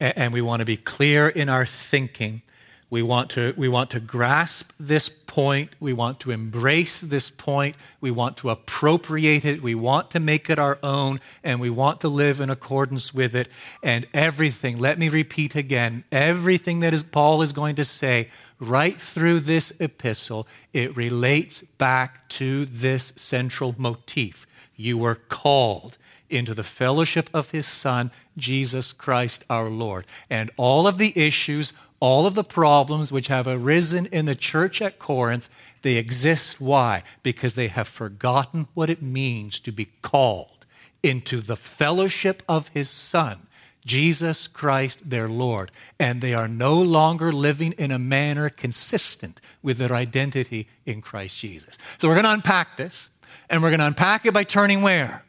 and 0.00 0.32
we 0.32 0.40
want 0.40 0.60
to 0.60 0.66
be 0.66 0.76
clear 0.76 1.28
in 1.28 1.48
our 1.48 1.64
thinking. 1.64 2.42
We 2.88 3.02
want 3.02 3.30
to, 3.30 3.52
we 3.56 3.68
want 3.68 3.90
to 3.90 4.00
grasp 4.00 4.72
this 4.78 5.08
point. 5.08 5.70
We 5.80 5.92
want 5.92 6.20
to 6.20 6.30
embrace 6.30 7.00
this 7.00 7.30
point. 7.30 7.74
We 8.00 8.12
want 8.12 8.36
to 8.38 8.50
appropriate 8.50 9.44
it. 9.44 9.60
We 9.60 9.74
want 9.74 10.10
to 10.12 10.20
make 10.20 10.48
it 10.48 10.58
our 10.58 10.78
own, 10.82 11.20
and 11.42 11.60
we 11.60 11.68
want 11.68 12.00
to 12.02 12.08
live 12.08 12.40
in 12.40 12.48
accordance 12.48 13.12
with 13.12 13.34
it. 13.34 13.48
And 13.82 14.06
everything, 14.14 14.76
let 14.76 14.98
me 14.98 15.08
repeat 15.08 15.56
again, 15.56 16.04
everything 16.12 16.80
that 16.80 16.94
is, 16.94 17.02
Paul 17.02 17.42
is 17.42 17.52
going 17.52 17.74
to 17.76 17.84
say 17.84 18.28
right 18.60 19.00
through 19.00 19.40
this 19.40 19.72
epistle, 19.80 20.46
it 20.72 20.96
relates 20.96 21.62
back 21.62 22.28
to 22.30 22.66
this 22.66 23.12
central 23.16 23.74
motif 23.78 24.46
you 24.76 24.98
were 24.98 25.14
called 25.14 25.98
into 26.28 26.54
the 26.54 26.62
fellowship 26.62 27.30
of 27.32 27.50
his 27.50 27.66
Son, 27.66 28.10
Jesus 28.36 28.92
Christ 28.92 29.44
our 29.48 29.68
Lord. 29.68 30.04
And 30.28 30.50
all 30.56 30.86
of 30.86 30.98
the 30.98 31.16
issues, 31.16 31.72
all 32.00 32.26
of 32.26 32.34
the 32.34 32.44
problems 32.44 33.12
which 33.12 33.28
have 33.28 33.46
arisen 33.46 34.06
in 34.06 34.26
the 34.26 34.34
church 34.34 34.82
at 34.82 34.98
Corinth, 34.98 35.48
they 35.82 35.96
exist. 35.96 36.60
Why? 36.60 37.02
Because 37.22 37.54
they 37.54 37.68
have 37.68 37.88
forgotten 37.88 38.68
what 38.74 38.90
it 38.90 39.02
means 39.02 39.60
to 39.60 39.72
be 39.72 39.88
called 40.02 40.66
into 41.02 41.40
the 41.40 41.56
fellowship 41.56 42.42
of 42.48 42.68
his 42.68 42.90
Son, 42.90 43.46
Jesus 43.84 44.48
Christ 44.48 45.10
their 45.10 45.28
Lord. 45.28 45.70
And 46.00 46.20
they 46.20 46.34
are 46.34 46.48
no 46.48 46.74
longer 46.74 47.32
living 47.32 47.72
in 47.72 47.92
a 47.92 47.98
manner 47.98 48.48
consistent 48.48 49.40
with 49.62 49.78
their 49.78 49.92
identity 49.92 50.68
in 50.84 51.00
Christ 51.00 51.38
Jesus. 51.38 51.78
So 51.98 52.08
we're 52.08 52.14
going 52.14 52.24
to 52.24 52.32
unpack 52.32 52.76
this. 52.76 53.10
And 53.48 53.62
we're 53.62 53.70
going 53.70 53.80
to 53.80 53.86
unpack 53.86 54.26
it 54.26 54.34
by 54.34 54.44
turning 54.44 54.82
where? 54.82 55.24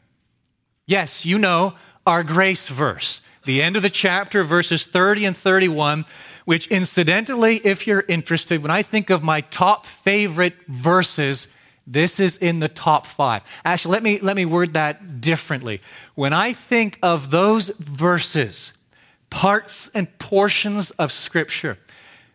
Yes, 0.86 1.26
you 1.26 1.38
know, 1.38 1.76
our 2.06 2.24
grace 2.24 2.70
verse. 2.70 3.22
the 3.46 3.62
end 3.62 3.76
of 3.76 3.82
the 3.82 3.90
chapter, 3.90 4.44
verses 4.44 4.86
30 4.86 5.26
and 5.26 5.38
31, 5.38 6.06
which 6.46 6.68
incidentally, 6.68 7.58
if 7.58 7.88
you're 7.88 8.04
interested, 8.08 8.62
when 8.62 8.72
I 8.72 8.82
think 8.82 9.10
of 9.10 9.24
my 9.24 9.42
top 9.42 9.86
favorite 9.86 10.56
verses, 10.68 11.48
this 11.86 12.20
is 12.20 12.36
in 12.38 12.60
the 12.60 12.68
top 12.68 13.06
five. 13.06 13.44
Actually, 13.64 13.94
let 13.94 14.04
me, 14.04 14.20
let 14.20 14.36
me 14.36 14.46
word 14.46 14.74
that 14.74 15.22
differently. 15.22 15.82
When 16.16 16.34
I 16.34 16.52
think 16.52 17.00
of 17.02 17.32
those 17.32 17.70
verses, 17.70 18.74
parts 19.30 19.90
and 19.94 20.18
portions 20.20 20.92
of 20.92 21.12
Scripture 21.12 21.78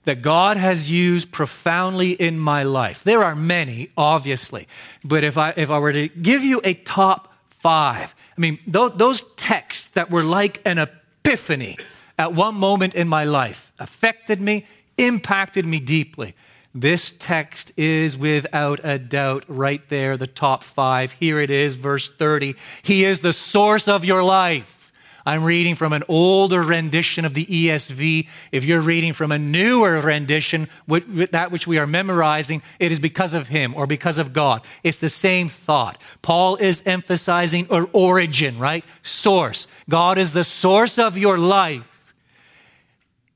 that 0.04 0.22
God 0.22 0.56
has 0.56 0.90
used 0.90 1.30
profoundly 1.32 2.12
in 2.12 2.38
my 2.38 2.62
life, 2.62 3.04
there 3.04 3.22
are 3.22 3.34
many, 3.34 3.90
obviously, 3.96 4.66
but 5.04 5.24
if 5.24 5.38
I, 5.38 5.54
if 5.56 5.70
I 5.70 5.78
were 5.78 5.92
to 5.92 6.08
give 6.08 6.42
you 6.42 6.60
a 6.64 6.74
top 6.74 7.32
five, 7.46 8.14
I 8.36 8.40
mean, 8.40 8.58
those, 8.66 8.92
those 8.92 9.22
texts 9.36 9.88
that 9.90 10.10
were 10.10 10.24
like 10.24 10.60
an 10.64 10.78
epiphany 10.78 11.78
at 12.18 12.32
one 12.32 12.54
moment 12.54 12.94
in 12.94 13.08
my 13.08 13.24
life 13.24 13.72
affected 13.78 14.40
me, 14.40 14.66
impacted 14.98 15.66
me 15.66 15.78
deeply. 15.78 16.34
This 16.74 17.12
text 17.12 17.72
is 17.76 18.16
without 18.16 18.80
a 18.82 18.98
doubt 18.98 19.44
right 19.46 19.86
there, 19.88 20.16
the 20.16 20.26
top 20.26 20.62
five. 20.62 21.12
Here 21.12 21.38
it 21.38 21.50
is, 21.50 21.76
verse 21.76 22.08
30. 22.08 22.54
He 22.82 23.04
is 23.04 23.20
the 23.20 23.32
source 23.32 23.88
of 23.88 24.04
your 24.04 24.24
life. 24.24 24.81
I'm 25.24 25.44
reading 25.44 25.74
from 25.74 25.92
an 25.92 26.02
older 26.08 26.62
rendition 26.62 27.24
of 27.24 27.34
the 27.34 27.46
ESV. 27.46 28.28
If 28.50 28.64
you're 28.64 28.80
reading 28.80 29.12
from 29.12 29.32
a 29.32 29.38
newer 29.38 30.00
rendition, 30.00 30.68
that 30.86 31.50
which 31.50 31.66
we 31.66 31.78
are 31.78 31.86
memorizing, 31.86 32.62
it 32.78 32.92
is 32.92 32.98
because 32.98 33.34
of 33.34 33.48
Him 33.48 33.74
or 33.74 33.86
because 33.86 34.18
of 34.18 34.32
God. 34.32 34.64
It's 34.82 34.98
the 34.98 35.08
same 35.08 35.48
thought. 35.48 36.00
Paul 36.22 36.56
is 36.56 36.82
emphasizing 36.86 37.66
or 37.70 37.88
origin, 37.92 38.58
right? 38.58 38.84
Source. 39.02 39.68
God 39.88 40.18
is 40.18 40.32
the 40.32 40.44
source 40.44 40.98
of 40.98 41.16
your 41.16 41.38
life 41.38 42.14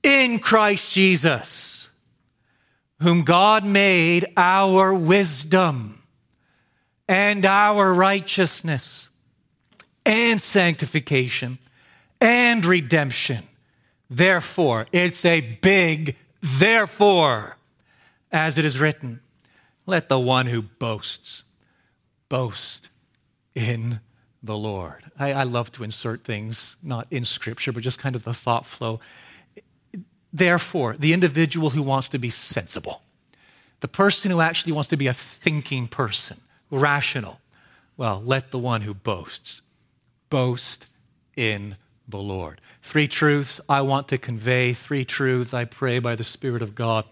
in 0.03 0.39
Christ 0.39 0.93
Jesus 0.93 1.77
whom 3.01 3.23
God 3.23 3.65
made 3.65 4.27
our 4.37 4.95
wisdom 4.95 6.03
and 7.09 7.45
our 7.45 7.93
righteousness 7.93 9.11
and 10.05 10.41
sanctification 10.41 11.59
and 12.21 12.65
redemption. 12.65 13.45
Therefore, 14.09 14.87
it's 14.93 15.25
a 15.25 15.41
big 15.41 16.17
therefore, 16.41 17.57
as 18.31 18.59
it 18.59 18.65
is 18.65 18.81
written, 18.81 19.21
let 19.87 20.09
the 20.09 20.19
one 20.19 20.47
who 20.47 20.63
boasts 20.63 21.45
boast 22.29 22.89
in 23.55 24.01
the 24.43 24.57
Lord. 24.57 25.05
I, 25.19 25.33
I 25.33 25.43
love 25.43 25.73
to 25.73 25.85
insert 25.85 26.25
things, 26.25 26.77
not 26.83 27.07
in 27.11 27.25
scripture, 27.25 27.73
but 27.73 27.83
just 27.83 27.99
kind 27.99 28.15
of 28.15 28.25
the 28.25 28.35
thought 28.35 28.67
flow 28.67 29.01
Therefore, 30.37 30.97
the 30.99 31.15
individual 31.15 31.71
who 31.71 31.83
wants 31.83 32.11
to 32.11 32.19
be 32.19 32.29
sensible, 32.29 33.01
the 33.81 33.89
person 33.89 34.31
who 34.31 34.43
actually 34.43 34.73
wants 34.73 34.91
to 34.91 34.97
be 34.99 35.07
a 35.07 35.15
thinking 35.15 35.89
person, 35.89 36.43
rational, 36.71 37.41
well, 37.97 38.23
let 38.23 38.51
the 38.51 38.59
one 38.59 38.83
who 38.83 38.93
boasts 38.93 39.63
boast 40.29 40.89
in 41.37 41.77
the 42.09 42.19
Lord. 42.19 42.61
Three 42.83 43.09
truths 43.09 43.61
I 43.69 43.81
want 43.81 44.09
to 44.09 44.19
convey, 44.19 44.73
three 44.73 45.05
truths 45.05 45.53
I 45.53 45.65
pray 45.65 45.99
by 45.99 46.15
the 46.15 46.25
Spirit 46.25 46.63
of 46.63 46.75
God 46.75 47.05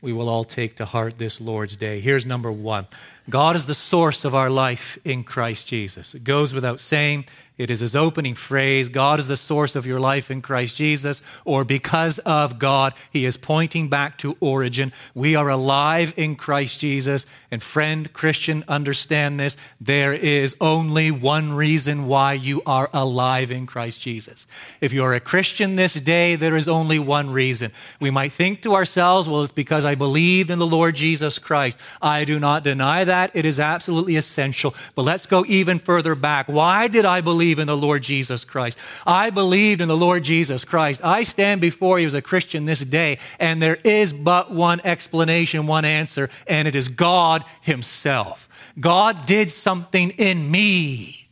we 0.00 0.12
will 0.12 0.28
all 0.28 0.44
take 0.44 0.76
to 0.76 0.84
heart 0.84 1.18
this 1.18 1.40
Lord's 1.40 1.76
Day. 1.76 2.00
Here's 2.00 2.26
number 2.26 2.52
one 2.52 2.86
God 3.28 3.56
is 3.56 3.66
the 3.66 3.74
source 3.74 4.24
of 4.24 4.34
our 4.34 4.50
life 4.50 4.98
in 5.04 5.24
Christ 5.24 5.66
Jesus. 5.66 6.14
It 6.14 6.24
goes 6.24 6.52
without 6.52 6.80
saying 6.80 7.24
it 7.58 7.70
is 7.70 7.80
his 7.80 7.96
opening 7.96 8.34
phrase 8.34 8.90
God 8.90 9.18
is 9.18 9.28
the 9.28 9.36
source 9.36 9.74
of 9.74 9.86
your 9.86 9.98
life 9.98 10.30
in 10.30 10.42
Christ 10.42 10.76
Jesus, 10.76 11.22
or 11.44 11.64
because 11.64 12.18
of 12.20 12.58
God. 12.58 12.92
He 13.12 13.24
is 13.24 13.38
pointing 13.38 13.88
back 13.88 14.18
to 14.18 14.36
origin. 14.40 14.92
We 15.14 15.34
are 15.36 15.48
alive 15.48 16.12
in 16.18 16.36
Christ 16.36 16.80
Jesus. 16.80 17.24
And 17.50 17.62
friend, 17.62 18.12
Christian, 18.12 18.62
understand 18.68 19.40
this. 19.40 19.56
There 19.80 20.12
is 20.12 20.54
only 20.60 21.10
one 21.10 21.54
reason 21.54 22.06
why 22.06 22.34
you 22.34 22.62
are 22.66 22.90
alive 22.92 23.50
in 23.50 23.64
Christ 23.66 24.02
Jesus. 24.02 24.46
If 24.82 24.92
you're 24.92 25.14
a 25.14 25.20
Christian 25.20 25.76
this 25.76 25.94
day, 25.94 26.36
there 26.36 26.56
is 26.56 26.68
only 26.68 26.98
one 26.98 27.30
reason. 27.30 27.72
We 28.00 28.10
might 28.10 28.32
think 28.32 28.60
to 28.62 28.74
ourselves, 28.74 29.28
well, 29.28 29.42
it's 29.42 29.50
because 29.50 29.86
I 29.86 29.94
believed 29.98 30.50
in 30.50 30.58
the 30.58 30.66
Lord 30.66 30.94
Jesus 30.94 31.38
Christ. 31.38 31.78
I 32.00 32.24
do 32.24 32.38
not 32.38 32.64
deny 32.64 33.04
that. 33.04 33.30
It 33.34 33.44
is 33.44 33.58
absolutely 33.58 34.16
essential. 34.16 34.74
But 34.94 35.02
let's 35.02 35.26
go 35.26 35.44
even 35.46 35.78
further 35.78 36.14
back. 36.14 36.46
Why 36.46 36.88
did 36.88 37.04
I 37.04 37.20
believe? 37.20 37.56
in 37.58 37.66
the 37.66 37.76
Lord 37.76 38.02
Jesus 38.02 38.44
Christ. 38.44 38.78
I 39.06 39.30
believed 39.30 39.80
in 39.80 39.88
the 39.88 39.96
Lord 39.96 40.24
Jesus 40.24 40.64
Christ. 40.64 41.04
I 41.04 41.22
stand 41.22 41.60
before 41.60 41.98
you 41.98 42.06
as 42.06 42.14
a 42.14 42.22
Christian 42.22 42.64
this 42.64 42.84
day, 42.84 43.18
and 43.38 43.60
there 43.60 43.78
is 43.84 44.12
but 44.12 44.50
one 44.50 44.80
explanation, 44.84 45.66
one 45.66 45.84
answer, 45.84 46.30
and 46.46 46.66
it 46.66 46.74
is 46.74 46.88
God 46.88 47.44
Himself. 47.60 48.48
God 48.78 49.26
did 49.26 49.50
something 49.50 50.10
in 50.10 50.50
me. 50.50 51.28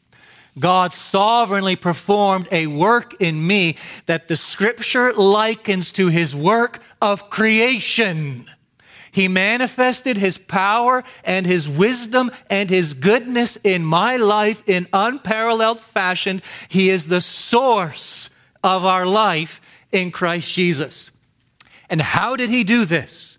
God 0.59 0.93
sovereignly 0.93 1.75
performed 1.75 2.49
a 2.53 2.69
work 2.69 3.21
in 3.21 3.45
me 3.45 3.77
that 4.07 4.29
the 4.29 4.37
scripture 4.37 5.13
likens 5.13 5.91
to 5.93 6.09
his 6.09 6.35
work 6.35 6.81
of 7.03 7.29
creation. 7.29 8.49
He 9.15 9.29
manifested 9.29 10.17
his 10.17 10.39
power 10.39 11.05
and 11.23 11.47
his 11.47 11.69
wisdom 11.69 12.33
and 12.51 12.69
his 12.69 12.95
goodness 12.95 13.55
in 13.55 13.85
my 13.85 14.17
life 14.17 14.69
in 14.69 14.89
unparalleled 14.93 15.79
fashion. 15.79 16.43
He 16.69 16.91
is 16.91 17.07
the 17.07 17.21
source 17.21 18.31
of 18.65 18.85
our 18.85 19.07
life 19.07 19.61
in 19.93 20.11
Christ 20.11 20.53
Jesus. 20.53 21.13
And 21.89 22.01
how 22.01 22.35
did 22.35 22.51
he 22.51 22.65
do 22.65 22.85
this? 22.85 23.39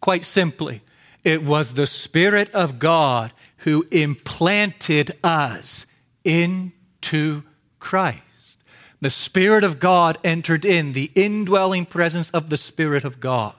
Quite 0.00 0.22
simply, 0.22 0.82
it 1.24 1.42
was 1.42 1.74
the 1.74 1.88
Spirit 1.88 2.48
of 2.50 2.78
God 2.78 3.32
who 3.58 3.84
implanted 3.90 5.10
us 5.24 5.86
into 6.22 7.42
Christ. 7.80 8.62
The 9.00 9.10
Spirit 9.10 9.64
of 9.64 9.80
God 9.80 10.18
entered 10.22 10.64
in, 10.64 10.92
the 10.92 11.10
indwelling 11.16 11.84
presence 11.84 12.30
of 12.30 12.48
the 12.48 12.56
Spirit 12.56 13.02
of 13.02 13.18
God. 13.18 13.56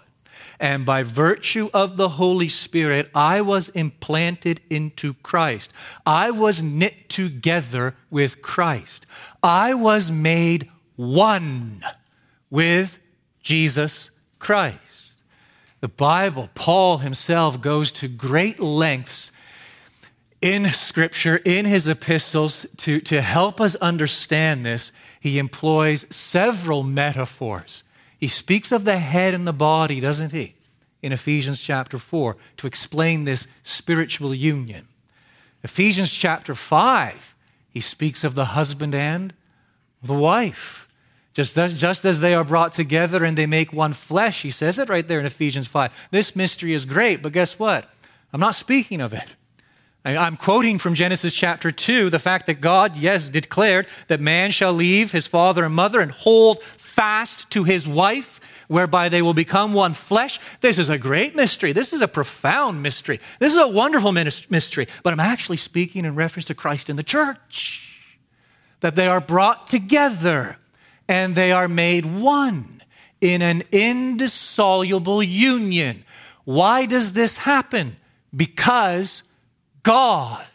And 0.60 0.86
by 0.86 1.04
virtue 1.04 1.70
of 1.74 1.98
the 1.98 2.10
Holy 2.10 2.48
Spirit, 2.48 3.10
I 3.13 3.41
was 3.41 3.70
implanted 3.70 4.62
into 4.70 5.13
Christ. 5.15 5.72
I 6.06 6.32
was 6.32 6.63
knit 6.63 7.10
together 7.10 7.96
with 8.10 8.41
Christ. 8.41 9.06
I 9.43 9.76
was 9.76 10.12
made 10.12 10.70
one 10.96 11.84
with 12.50 13.00
Jesus 13.41 14.12
Christ. 14.39 15.20
The 15.80 15.88
Bible, 15.88 16.50
Paul 16.56 16.98
himself 16.98 17.62
goes 17.62 17.91
to 17.93 18.08
great 18.08 18.60
lengths 18.60 19.32
in 20.41 20.65
Scripture, 20.72 21.39
in 21.46 21.65
his 21.65 21.88
epistles, 21.88 22.65
to, 22.78 23.00
to 23.02 23.22
help 23.22 23.62
us 23.62 23.76
understand 23.76 24.65
this. 24.65 24.91
He 25.20 25.38
employs 25.38 26.08
several 26.15 26.82
metaphors 26.84 27.84
he 28.17 28.27
speaks 28.27 28.71
of 28.71 28.84
the 28.84 28.97
head 28.97 29.34
and 29.34 29.47
the 29.47 29.53
body, 29.53 29.99
doesn't 29.99 30.32
he? 30.32 30.56
In 31.01 31.12
Ephesians 31.12 31.62
chapter 31.62 31.97
4 31.97 32.36
to 32.58 32.67
explain 32.67 33.23
this 33.23 33.47
spiritual 33.63 34.34
union. 34.34 34.88
Ephesians 35.63 36.12
chapter 36.12 36.56
5, 36.56 37.36
he 37.73 37.80
speaks 37.80 38.23
of 38.23 38.36
the 38.36 38.45
husband 38.45 38.95
and 38.95 39.34
the 40.01 40.13
wife. 40.13 40.88
Just 41.34 41.56
as, 41.58 41.75
just 41.75 42.03
as 42.03 42.19
they 42.19 42.34
are 42.34 42.43
brought 42.43 42.73
together 42.73 43.23
and 43.23 43.38
they 43.38 43.45
make 43.45 43.71
one 43.71 43.93
flesh, 43.93 44.41
he 44.41 44.49
says 44.49 44.80
it 44.80 44.89
right 44.89 45.08
there 45.08 45.19
in 45.19 45.25
Ephesians 45.27 45.67
5. 45.67 46.08
This 46.10 46.36
mystery 46.36 46.73
is 46.73 46.86
great, 46.86 47.21
but 47.21 47.32
guess 47.32 47.60
what? 47.60 47.88
I'm 48.34 48.39
not 48.39 48.56
speaking 48.56 49.01
of 49.01 49.13
it. 49.13 49.36
I'm 50.03 50.38
quoting 50.38 50.80
from 50.80 50.93
Genesis 50.93 51.34
chapter 51.34 51.69
2 51.69 52.10
the 52.10 52.17
fact 52.17 52.45
that 52.45 52.62
God, 52.62 52.95
yes, 52.95 53.30
declared 53.30 53.88
that 54.08 54.21
man 54.21 54.51
shall 54.51 54.71
leave 54.71 55.12
his 55.12 55.27
father 55.27 55.65
and 55.65 55.75
mother 55.75 55.99
and 55.99 56.12
hold 56.12 56.63
fast 56.98 57.52
to 57.52 57.64
his 57.64 57.88
wife, 57.88 58.40
whereby 58.68 59.08
they 59.08 59.22
will 59.22 59.36
become 59.36 59.72
one 59.72 59.94
flesh. 59.94 60.40
This 60.62 60.80
is 60.80 60.90
a 60.90 60.98
great 60.98 61.36
mystery. 61.36 61.72
This 61.72 61.94
is 61.94 62.02
a 62.02 62.08
profound 62.08 62.82
mystery. 62.82 63.20
This 63.38 63.52
is 63.52 63.60
a 63.60 63.68
wonderful 63.68 64.12
mystery. 64.12 64.88
But 65.04 65.14
I'm 65.14 65.20
actually 65.20 65.58
speaking 65.58 66.06
in 66.06 66.16
reference 66.16 66.46
to 66.46 66.56
Christ 66.56 66.90
in 66.90 66.96
the 66.96 67.04
church, 67.04 68.18
that 68.80 68.96
they 68.96 69.08
are 69.08 69.22
brought 69.22 69.68
together 69.68 70.58
and 71.08 71.36
they 71.36 71.52
are 71.52 71.68
made 71.68 72.08
one 72.08 72.82
in 73.22 73.44
an 73.44 73.62
indissoluble 73.72 75.22
union. 75.22 76.04
Why 76.46 76.88
does 76.88 77.14
this 77.14 77.38
happen? 77.38 77.98
Because 78.36 79.22
God. 79.84 80.46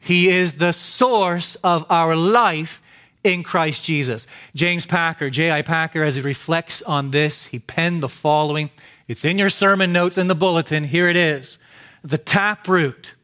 He 0.00 0.30
is 0.30 0.54
the 0.54 0.72
source 0.72 1.54
of 1.62 1.86
our 1.88 2.16
life 2.16 2.82
in 3.22 3.42
Christ 3.42 3.84
Jesus. 3.84 4.26
James 4.54 4.86
Packer, 4.86 5.30
J.I. 5.30 5.62
Packer, 5.62 6.02
as 6.02 6.14
he 6.14 6.22
reflects 6.22 6.82
on 6.82 7.10
this, 7.10 7.46
he 7.46 7.58
penned 7.58 8.02
the 8.02 8.08
following. 8.08 8.70
It's 9.08 9.24
in 9.24 9.38
your 9.38 9.50
sermon 9.50 9.92
notes 9.92 10.18
in 10.18 10.28
the 10.28 10.34
bulletin. 10.34 10.84
Here 10.84 11.08
it 11.08 11.16
is. 11.16 11.58
The 12.02 12.18
taproot, 12.18 13.14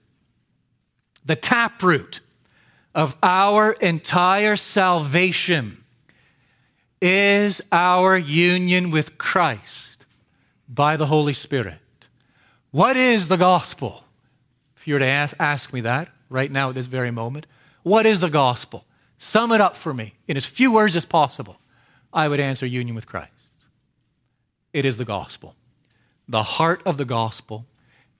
the 1.25 1.37
taproot 1.37 2.21
of 2.95 3.17
our 3.23 3.73
entire 3.73 4.57
salvation 4.57 5.85
is 7.01 7.63
our 7.73 8.17
union 8.17 8.91
with 8.91 9.19
Christ 9.19 10.07
by 10.69 10.97
the 10.97 11.07
Holy 11.07 11.33
Spirit. 11.33 11.79
What 12.71 12.97
is 12.97 13.29
the 13.29 13.37
gospel? 13.37 14.05
If 14.77 14.87
you 14.87 14.95
were 14.95 15.01
to 15.01 15.07
ask, 15.07 15.37
ask, 15.39 15.73
me 15.73 15.81
that 15.83 16.11
right 16.29 16.51
now 16.51 16.71
at 16.71 16.75
this 16.75 16.87
very 16.87 17.11
moment, 17.11 17.47
what 17.83 18.07
is 18.07 18.21
the 18.21 18.31
gospel? 18.31 18.85
Sum 19.19 19.53
it 19.53 19.61
up 19.61 19.77
for 19.77 19.95
me 19.95 20.15
in 20.27 20.37
as 20.37 20.47
few 20.47 20.73
words 20.73 20.97
as 20.97 21.07
possible. 21.07 21.59
I 22.13 22.29
would 22.29 22.41
answer 22.41 22.67
union 22.67 22.95
with 22.95 23.07
Christ. 23.07 23.31
It 24.73 24.85
is 24.85 24.97
the 24.97 25.05
gospel. 25.05 25.55
The 26.29 26.43
heart 26.43 26.83
of 26.85 26.97
the 26.97 27.05
gospel, 27.05 27.67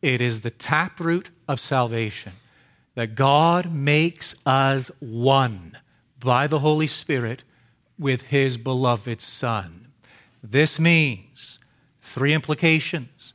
it 0.01 0.21
is 0.21 0.41
the 0.41 0.51
taproot 0.51 1.31
of 1.49 1.61
salvation 1.61 2.33
that 2.95 3.15
God 3.15 3.73
makes 3.73 4.35
us 4.47 4.91
one 5.01 5.79
by 6.19 6.47
the 6.47 6.61
Holy 6.61 6.87
Spirit 6.87 7.45
with 7.99 8.29
his 8.29 8.57
beloved 8.57 9.21
Son. 9.21 9.89
This 10.43 10.79
means 10.79 11.59
three 12.01 12.33
implications. 12.33 13.35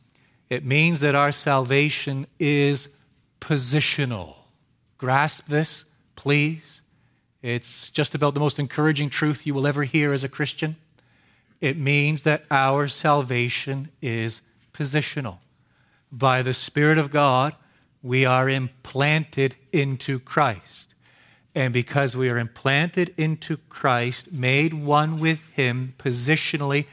It 0.50 0.66
means 0.66 1.00
that 1.02 1.16
our 1.16 1.32
salvation 1.32 2.28
is 2.40 2.90
positional. 3.40 4.36
Grasp 4.98 5.48
this, 5.48 5.86
please. 6.16 6.81
It's 7.42 7.90
just 7.90 8.14
about 8.14 8.34
the 8.34 8.40
most 8.40 8.60
encouraging 8.60 9.10
truth 9.10 9.48
you 9.48 9.54
will 9.54 9.66
ever 9.66 9.84
hear 9.84 10.14
as 10.14 10.24
a 10.24 10.30
Christian. 10.30 10.76
It 11.60 11.78
means 11.78 12.24
that 12.24 12.44
our 12.52 12.88
salvation 12.88 13.90
is 14.02 14.42
positional. 14.74 15.38
By 16.12 16.42
the 16.42 16.54
Spirit 16.54 16.98
of 16.98 17.12
God, 17.12 17.56
we 18.04 18.26
are 18.26 18.50
implanted 18.50 19.56
into 19.72 20.20
Christ. 20.20 20.94
And 21.54 21.74
because 21.74 22.16
we 22.16 22.30
are 22.30 22.38
implanted 22.38 23.14
into 23.18 23.58
Christ, 23.70 24.32
made 24.32 24.74
one 24.74 25.20
with 25.20 25.50
Him 25.50 25.94
positionally 25.98 26.88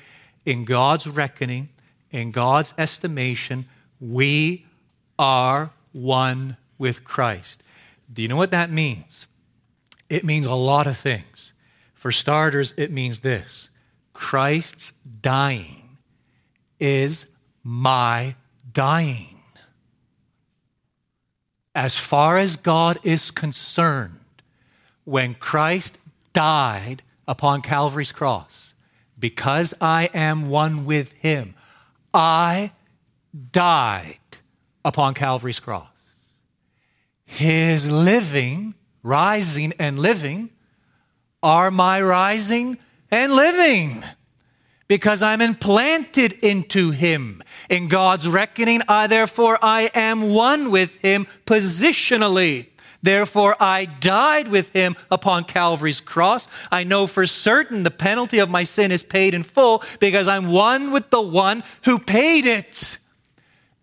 in 0.44 0.64
God's 0.64 1.06
reckoning, 1.06 1.68
in 2.10 2.30
God's 2.30 2.74
estimation, 2.76 3.66
we 4.00 4.66
are 5.18 5.70
one 5.92 6.56
with 6.78 7.04
Christ. 7.04 7.62
Do 8.12 8.22
you 8.22 8.28
know 8.28 8.36
what 8.36 8.50
that 8.50 8.70
means? 8.70 9.28
It 10.08 10.24
means 10.24 10.46
a 10.46 10.54
lot 10.54 10.86
of 10.86 10.96
things. 10.96 11.52
For 11.94 12.12
starters, 12.12 12.74
it 12.76 12.90
means 12.90 13.20
this 13.20 13.70
Christ's 14.12 14.92
dying 15.20 15.98
is 16.78 17.30
my 17.62 18.34
dying. 18.72 19.40
As 21.74 21.96
far 21.96 22.38
as 22.38 22.56
God 22.56 22.98
is 23.02 23.30
concerned, 23.30 24.18
when 25.04 25.34
Christ 25.34 25.98
died 26.32 27.02
upon 27.26 27.62
Calvary's 27.62 28.12
cross, 28.12 28.74
because 29.18 29.74
I 29.80 30.10
am 30.14 30.46
one 30.46 30.84
with 30.84 31.12
him, 31.14 31.54
I 32.12 32.72
died 33.52 34.18
upon 34.84 35.14
Calvary's 35.14 35.60
cross. 35.60 35.86
His 37.24 37.90
living, 37.90 38.74
rising 39.02 39.72
and 39.78 39.98
living, 39.98 40.50
are 41.42 41.70
my 41.70 42.00
rising 42.00 42.78
and 43.10 43.32
living 43.32 44.02
because 44.88 45.22
I'm 45.22 45.40
implanted 45.40 46.32
into 46.32 46.90
him. 46.90 47.42
In 47.68 47.88
God's 47.88 48.26
reckoning, 48.26 48.82
I 48.88 49.06
therefore 49.06 49.58
I 49.62 49.90
am 49.94 50.30
one 50.30 50.70
with 50.70 50.96
him 50.96 51.26
positionally. 51.44 52.66
Therefore, 53.00 53.54
I 53.60 53.84
died 53.84 54.48
with 54.48 54.70
him 54.70 54.96
upon 55.10 55.44
Calvary's 55.44 56.00
cross. 56.00 56.48
I 56.72 56.82
know 56.82 57.06
for 57.06 57.26
certain 57.26 57.84
the 57.84 57.92
penalty 57.92 58.38
of 58.40 58.50
my 58.50 58.64
sin 58.64 58.90
is 58.90 59.04
paid 59.04 59.34
in 59.34 59.44
full 59.44 59.84
because 60.00 60.26
I'm 60.26 60.48
one 60.50 60.90
with 60.90 61.10
the 61.10 61.22
one 61.22 61.62
who 61.84 62.00
paid 62.00 62.44
it. 62.44 62.98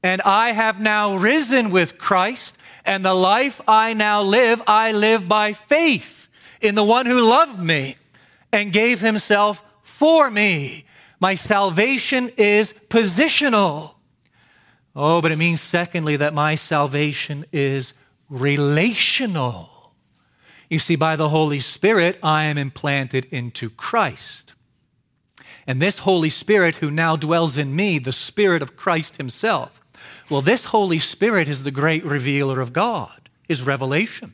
And 0.03 0.21
I 0.23 0.51
have 0.51 0.81
now 0.81 1.15
risen 1.15 1.71
with 1.71 1.97
Christ, 1.97 2.57
and 2.85 3.03
the 3.03 3.13
life 3.13 3.61
I 3.67 3.93
now 3.93 4.21
live, 4.21 4.61
I 4.67 4.91
live 4.91 5.27
by 5.27 5.53
faith 5.53 6.29
in 6.61 6.75
the 6.75 6.83
one 6.83 7.05
who 7.05 7.27
loved 7.27 7.59
me 7.59 7.95
and 8.51 8.71
gave 8.71 9.01
himself 9.01 9.63
for 9.81 10.29
me. 10.29 10.85
My 11.19 11.33
salvation 11.33 12.29
is 12.37 12.73
positional. 12.89 13.95
Oh, 14.95 15.21
but 15.21 15.31
it 15.31 15.37
means, 15.37 15.61
secondly, 15.61 16.15
that 16.17 16.33
my 16.33 16.55
salvation 16.55 17.45
is 17.51 17.93
relational. 18.29 19.93
You 20.69 20.79
see, 20.79 20.95
by 20.95 21.15
the 21.15 21.29
Holy 21.29 21.59
Spirit, 21.59 22.17
I 22.23 22.45
am 22.45 22.57
implanted 22.57 23.25
into 23.31 23.69
Christ. 23.69 24.53
And 25.67 25.81
this 25.81 25.99
Holy 25.99 26.29
Spirit, 26.29 26.77
who 26.77 26.91
now 26.91 27.15
dwells 27.15 27.57
in 27.57 27.75
me, 27.75 27.99
the 27.99 28.11
Spirit 28.11 28.61
of 28.61 28.77
Christ 28.77 29.17
Himself, 29.17 29.81
well, 30.29 30.41
this 30.41 30.65
Holy 30.65 30.99
Spirit 30.99 31.47
is 31.47 31.63
the 31.63 31.71
great 31.71 32.03
revealer 32.03 32.59
of 32.59 32.73
God, 32.73 33.29
is 33.47 33.61
revelation. 33.61 34.33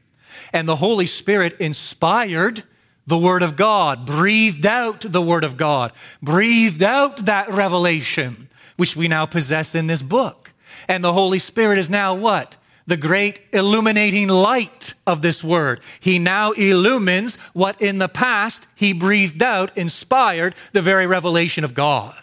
And 0.53 0.67
the 0.67 0.77
Holy 0.77 1.05
Spirit 1.05 1.59
inspired 1.59 2.63
the 3.07 3.17
Word 3.17 3.43
of 3.43 3.55
God, 3.55 4.05
breathed 4.05 4.65
out 4.65 5.01
the 5.01 5.21
Word 5.21 5.43
of 5.43 5.57
God, 5.57 5.91
breathed 6.21 6.83
out 6.83 7.25
that 7.25 7.49
revelation, 7.49 8.47
which 8.77 8.95
we 8.95 9.07
now 9.07 9.25
possess 9.25 9.75
in 9.75 9.87
this 9.87 10.01
book. 10.01 10.53
And 10.87 11.03
the 11.03 11.13
Holy 11.13 11.39
Spirit 11.39 11.77
is 11.77 11.89
now 11.89 12.15
what? 12.15 12.57
The 12.87 12.97
great 12.97 13.39
illuminating 13.53 14.27
light 14.27 14.93
of 15.05 15.21
this 15.21 15.43
Word. 15.43 15.81
He 15.99 16.19
now 16.19 16.51
illumines 16.51 17.35
what 17.53 17.81
in 17.81 17.97
the 17.97 18.09
past 18.09 18.67
He 18.75 18.93
breathed 18.93 19.43
out, 19.43 19.75
inspired 19.77 20.55
the 20.71 20.81
very 20.81 21.05
revelation 21.05 21.63
of 21.63 21.73
God. 21.73 22.15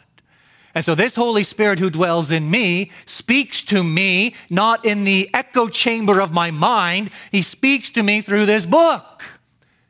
And 0.74 0.84
so, 0.84 0.94
this 0.94 1.14
Holy 1.14 1.42
Spirit 1.42 1.78
who 1.78 1.90
dwells 1.90 2.30
in 2.30 2.50
me 2.50 2.90
speaks 3.06 3.62
to 3.64 3.82
me 3.82 4.34
not 4.50 4.84
in 4.84 5.04
the 5.04 5.30
echo 5.32 5.68
chamber 5.68 6.20
of 6.20 6.32
my 6.32 6.50
mind, 6.50 7.10
He 7.32 7.42
speaks 7.42 7.90
to 7.90 8.02
me 8.02 8.20
through 8.20 8.46
this 8.46 8.66
book. 8.66 9.22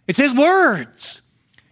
It's 0.07 0.19
His 0.19 0.35
words, 0.35 1.23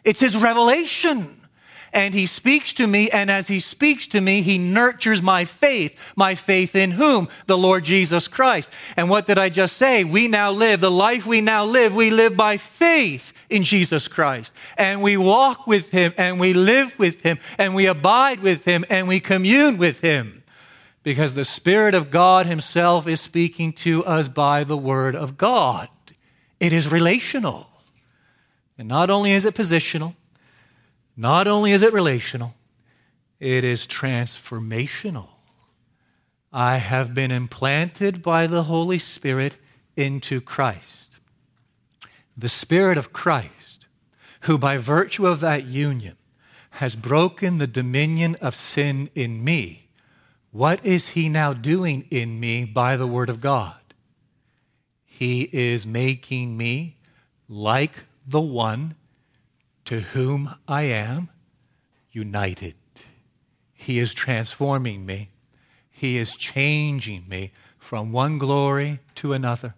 it's 0.04 0.20
His 0.20 0.36
revelation. 0.36 1.45
And 1.92 2.14
He 2.14 2.26
speaks 2.26 2.74
to 2.74 2.86
me, 2.86 3.08
and 3.10 3.30
as 3.30 3.48
He 3.48 3.60
speaks 3.60 4.06
to 4.08 4.20
me, 4.20 4.42
He 4.42 4.58
nurtures 4.58 5.22
my 5.22 5.44
faith. 5.44 6.12
My 6.16 6.34
faith 6.34 6.74
in 6.76 6.92
whom? 6.92 7.28
The 7.46 7.56
Lord 7.56 7.84
Jesus 7.84 8.28
Christ. 8.28 8.72
And 8.96 9.08
what 9.08 9.26
did 9.26 9.38
I 9.38 9.48
just 9.48 9.76
say? 9.76 10.04
We 10.04 10.28
now 10.28 10.50
live, 10.50 10.80
the 10.80 10.90
life 10.90 11.26
we 11.26 11.40
now 11.40 11.64
live, 11.64 11.94
we 11.94 12.10
live 12.10 12.36
by 12.36 12.56
faith 12.56 13.32
in 13.48 13.64
Jesus 13.64 14.08
Christ. 14.08 14.54
And 14.76 15.02
we 15.02 15.16
walk 15.16 15.66
with 15.66 15.90
Him, 15.90 16.12
and 16.16 16.38
we 16.38 16.52
live 16.52 16.98
with 16.98 17.22
Him, 17.22 17.38
and 17.58 17.74
we 17.74 17.86
abide 17.86 18.40
with 18.40 18.64
Him, 18.64 18.84
and 18.90 19.08
we 19.08 19.20
commune 19.20 19.78
with 19.78 20.00
Him. 20.00 20.42
Because 21.02 21.34
the 21.34 21.44
Spirit 21.44 21.94
of 21.94 22.10
God 22.10 22.46
Himself 22.46 23.06
is 23.06 23.20
speaking 23.20 23.72
to 23.74 24.04
us 24.04 24.28
by 24.28 24.64
the 24.64 24.76
Word 24.76 25.14
of 25.14 25.38
God. 25.38 25.88
It 26.58 26.72
is 26.72 26.90
relational. 26.90 27.68
And 28.78 28.88
not 28.88 29.08
only 29.08 29.32
is 29.32 29.46
it 29.46 29.54
positional, 29.54 30.14
not 31.16 31.48
only 31.48 31.72
is 31.72 31.82
it 31.82 31.92
relational, 31.92 32.54
it 33.40 33.64
is 33.64 33.86
transformational. 33.86 35.28
I 36.52 36.76
have 36.76 37.14
been 37.14 37.30
implanted 37.30 38.22
by 38.22 38.46
the 38.46 38.64
Holy 38.64 38.98
Spirit 38.98 39.56
into 39.96 40.40
Christ. 40.40 41.18
The 42.36 42.48
Spirit 42.48 42.98
of 42.98 43.12
Christ, 43.12 43.86
who 44.42 44.58
by 44.58 44.76
virtue 44.76 45.26
of 45.26 45.40
that 45.40 45.64
union 45.64 46.16
has 46.72 46.94
broken 46.94 47.58
the 47.58 47.66
dominion 47.66 48.36
of 48.36 48.54
sin 48.54 49.08
in 49.14 49.42
me, 49.42 49.88
what 50.50 50.84
is 50.84 51.10
He 51.10 51.28
now 51.28 51.52
doing 51.52 52.06
in 52.10 52.38
me 52.38 52.64
by 52.64 52.96
the 52.96 53.06
Word 53.06 53.28
of 53.28 53.40
God? 53.40 53.78
He 55.04 55.48
is 55.52 55.86
making 55.86 56.56
me 56.56 56.96
like 57.48 58.04
the 58.26 58.40
one 58.40 58.96
to 59.86 60.00
whom 60.00 60.54
I 60.68 60.82
am 60.82 61.30
united. 62.10 62.74
He 63.72 63.98
is 63.98 64.14
transforming 64.14 65.06
me. 65.06 65.30
He 65.88 66.18
is 66.18 66.36
changing 66.36 67.28
me 67.28 67.52
from 67.78 68.12
one 68.12 68.38
glory 68.38 69.00
to 69.16 69.32
another. 69.32 69.74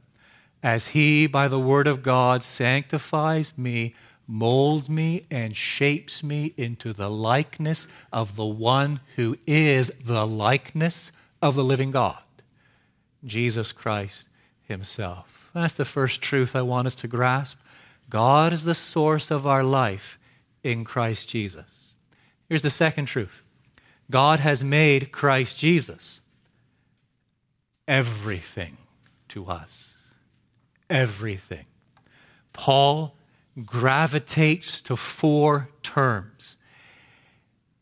As 0.62 0.88
He, 0.88 1.26
by 1.26 1.46
the 1.46 1.60
Word 1.60 1.86
of 1.86 2.02
God, 2.02 2.42
sanctifies 2.42 3.56
me, 3.56 3.94
molds 4.26 4.90
me, 4.90 5.24
and 5.30 5.54
shapes 5.54 6.24
me 6.24 6.54
into 6.56 6.92
the 6.92 7.10
likeness 7.10 7.86
of 8.12 8.34
the 8.34 8.46
one 8.46 9.00
who 9.16 9.36
is 9.46 9.90
the 10.04 10.26
likeness 10.26 11.12
of 11.42 11.54
the 11.54 11.62
living 11.62 11.90
God, 11.90 12.22
Jesus 13.24 13.72
Christ 13.72 14.26
Himself. 14.62 15.50
That's 15.54 15.74
the 15.74 15.84
first 15.84 16.22
truth 16.22 16.56
I 16.56 16.62
want 16.62 16.86
us 16.86 16.96
to 16.96 17.08
grasp. 17.08 17.58
God 18.10 18.52
is 18.52 18.64
the 18.64 18.74
source 18.74 19.30
of 19.30 19.46
our 19.46 19.62
life 19.62 20.18
in 20.62 20.84
Christ 20.84 21.28
Jesus. 21.28 21.94
Here's 22.48 22.62
the 22.62 22.70
second 22.70 23.06
truth 23.06 23.42
God 24.10 24.40
has 24.40 24.64
made 24.64 25.12
Christ 25.12 25.58
Jesus 25.58 26.20
everything 27.86 28.76
to 29.28 29.46
us. 29.46 29.94
Everything. 30.90 31.66
Paul 32.52 33.14
gravitates 33.64 34.80
to 34.82 34.96
four 34.96 35.68
terms 35.82 36.56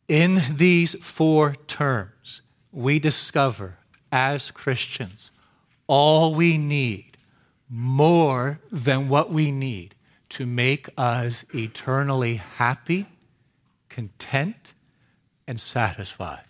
In 0.09 0.41
these 0.53 0.95
four 1.05 1.55
terms, 1.67 2.43
we 2.73 2.99
discover 2.99 3.79
as 4.13 4.51
Christians 4.51 5.31
all 5.89 6.35
we 6.35 6.59
need, 6.59 7.17
more 7.69 8.61
than 8.71 9.09
what 9.09 9.31
we 9.31 9.51
need 9.51 9.96
to 10.29 10.47
make 10.47 10.89
us 10.97 11.45
eternally 11.55 12.37
happy, 12.37 13.07
content, 13.89 14.75
and 15.47 15.59
satisfied. 15.61 16.41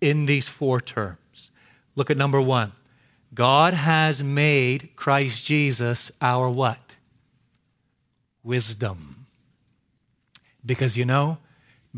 In 0.00 0.26
these 0.26 0.48
four 0.48 0.80
terms. 0.80 1.50
Look 1.94 2.10
at 2.10 2.16
number 2.16 2.40
one. 2.40 2.72
God 3.34 3.74
has 3.74 4.22
made 4.22 4.90
Christ 4.96 5.44
Jesus 5.44 6.10
our 6.20 6.50
what? 6.50 6.96
Wisdom. 8.42 9.26
Because 10.64 10.96
you 10.96 11.04
know, 11.04 11.38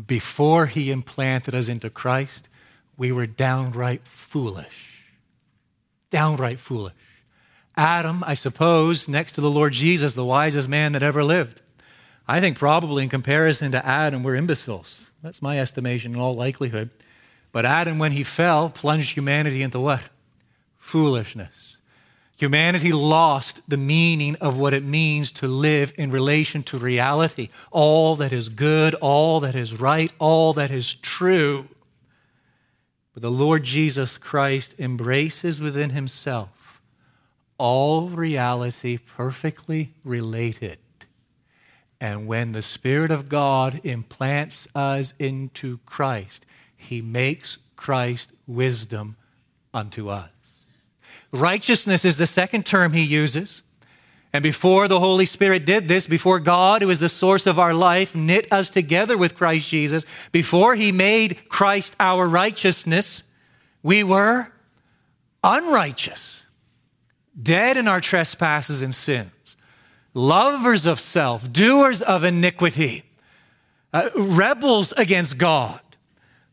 before 0.07 0.65
he 0.67 0.91
implanted 0.91 1.55
us 1.55 1.67
into 1.67 1.89
Christ, 1.89 2.49
we 2.97 3.11
were 3.11 3.25
downright 3.25 4.07
foolish. 4.07 5.05
Downright 6.09 6.59
foolish. 6.59 6.93
Adam, 7.77 8.23
I 8.25 8.33
suppose, 8.33 9.09
next 9.09 9.33
to 9.33 9.41
the 9.41 9.49
Lord 9.49 9.73
Jesus, 9.73 10.13
the 10.13 10.25
wisest 10.25 10.69
man 10.69 10.93
that 10.93 11.03
ever 11.03 11.23
lived. 11.23 11.61
I 12.27 12.39
think 12.39 12.57
probably 12.57 13.03
in 13.03 13.09
comparison 13.09 13.71
to 13.73 13.85
Adam, 13.85 14.23
we're 14.23 14.35
imbeciles. 14.35 15.11
That's 15.21 15.41
my 15.41 15.59
estimation 15.59 16.13
in 16.13 16.19
all 16.19 16.33
likelihood. 16.33 16.89
But 17.51 17.65
Adam, 17.65 17.99
when 17.99 18.13
he 18.13 18.23
fell, 18.23 18.69
plunged 18.69 19.13
humanity 19.13 19.61
into 19.61 19.79
what? 19.79 20.03
Foolishness. 20.77 21.77
Humanity 22.37 22.91
lost 22.91 23.69
the 23.69 23.77
meaning 23.77 24.35
of 24.37 24.57
what 24.57 24.73
it 24.73 24.83
means 24.83 25.31
to 25.33 25.47
live 25.47 25.93
in 25.97 26.11
relation 26.11 26.63
to 26.63 26.77
reality. 26.77 27.49
All 27.71 28.15
that 28.17 28.33
is 28.33 28.49
good, 28.49 28.93
all 28.95 29.39
that 29.39 29.55
is 29.55 29.79
right, 29.79 30.11
all 30.19 30.51
that 30.53 30.69
is 30.69 30.93
true. 30.93 31.69
But 33.13 33.21
the 33.21 33.31
Lord 33.31 33.63
Jesus 33.63 34.17
Christ 34.17 34.75
embraces 34.77 35.61
within 35.61 35.91
himself 35.91 36.54
all 37.57 38.09
reality 38.09 38.97
perfectly 38.97 39.93
related. 40.03 40.77
And 41.99 42.27
when 42.27 42.51
the 42.51 42.61
Spirit 42.61 43.11
of 43.11 43.29
God 43.29 43.81
implants 43.83 44.67
us 44.75 45.13
into 45.17 45.79
Christ, 45.85 46.45
he 46.75 47.01
makes 47.01 47.57
Christ 47.75 48.31
wisdom 48.47 49.15
unto 49.73 50.09
us. 50.09 50.29
Righteousness 51.31 52.05
is 52.05 52.17
the 52.17 52.27
second 52.27 52.65
term 52.65 52.93
he 52.93 53.03
uses. 53.03 53.63
And 54.33 54.43
before 54.43 54.89
the 54.89 54.99
Holy 54.99 55.25
Spirit 55.25 55.65
did 55.65 55.87
this, 55.87 56.07
before 56.07 56.39
God, 56.39 56.81
who 56.81 56.89
is 56.89 56.99
the 56.99 57.07
source 57.07 57.47
of 57.47 57.57
our 57.57 57.73
life, 57.73 58.13
knit 58.13 58.51
us 58.51 58.69
together 58.69 59.17
with 59.17 59.35
Christ 59.35 59.69
Jesus, 59.69 60.05
before 60.33 60.75
he 60.75 60.91
made 60.91 61.47
Christ 61.47 61.95
our 62.01 62.27
righteousness, 62.27 63.23
we 63.81 64.03
were 64.03 64.51
unrighteous, 65.41 66.44
dead 67.41 67.77
in 67.77 67.87
our 67.87 68.01
trespasses 68.01 68.81
and 68.81 68.93
sins, 68.93 69.57
lovers 70.13 70.85
of 70.85 70.99
self, 70.99 71.51
doers 71.51 72.01
of 72.01 72.23
iniquity, 72.23 73.03
uh, 73.93 74.09
rebels 74.15 74.93
against 74.93 75.37
God. 75.37 75.79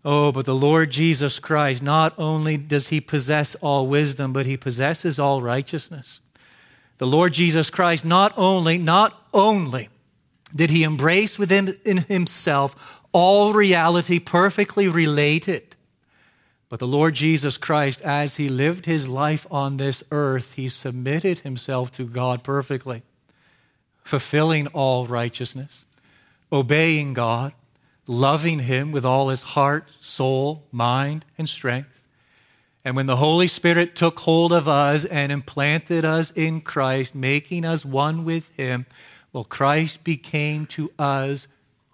Oh, 0.05 0.33
but 0.33 0.47
the 0.47 0.55
Lord 0.55 0.91
Jesus 0.91 1.39
Christ, 1.39 1.83
not 1.83 2.13
only 2.19 2.57
does 2.57 2.89
he 2.89 3.01
possess 3.01 3.55
all 3.57 3.87
wisdom, 3.87 4.33
but 4.33 4.47
he 4.47 4.57
possesses 4.57 5.19
all 5.19 5.41
righteousness. 5.43 6.21
The 6.99 7.07
Lord 7.07 7.33
Jesus 7.33 7.71
Christ 7.71 8.05
not 8.05 8.33
only, 8.37 8.79
not 8.79 9.27
only 9.33 9.89
did 10.55 10.71
he 10.71 10.83
embrace 10.83 11.39
within 11.39 11.75
in 11.85 11.99
himself 11.99 13.01
all 13.13 13.53
reality 13.53 14.19
perfectly 14.19 14.89
related, 14.89 15.77
but 16.73 16.79
the 16.79 16.87
Lord 16.87 17.13
Jesus 17.13 17.59
Christ, 17.59 18.01
as 18.01 18.37
he 18.37 18.49
lived 18.49 18.87
his 18.87 19.07
life 19.07 19.47
on 19.51 19.77
this 19.77 20.03
earth, 20.11 20.55
he 20.55 20.71
submitted 20.71 21.41
himself 21.41 21.93
to 21.93 22.07
God 22.07 22.43
perfectly, 22.43 23.03
fulfilling 24.03 24.69
all 24.69 25.07
righteousness, 25.07 25.85
obeying 26.51 27.13
God, 27.13 27.53
loving 28.07 28.61
him 28.61 28.91
with 28.91 29.05
all 29.05 29.29
his 29.29 29.43
heart, 29.43 29.85
soul, 30.01 30.65
mind, 30.73 31.27
and 31.37 31.47
strength 31.47 31.93
and 32.85 32.97
when 32.97 33.07
the 33.07 33.17
Holy 33.17 33.47
Spirit 33.47 33.95
took 33.95 34.21
hold 34.21 34.53
of 34.53 34.67
us 34.67 35.05
and 35.05 35.31
implanted 35.31 36.05
us 36.05 36.33
in 36.33 36.61
Christ, 36.61 37.15
making 37.15 37.65
us 37.65 37.85
one 37.85 38.25
with 38.25 38.51
Him, 38.57 38.87
well, 39.33 39.45
Christ 39.45 40.03
became 40.03 40.67
to 40.67 40.91
us 40.99 41.47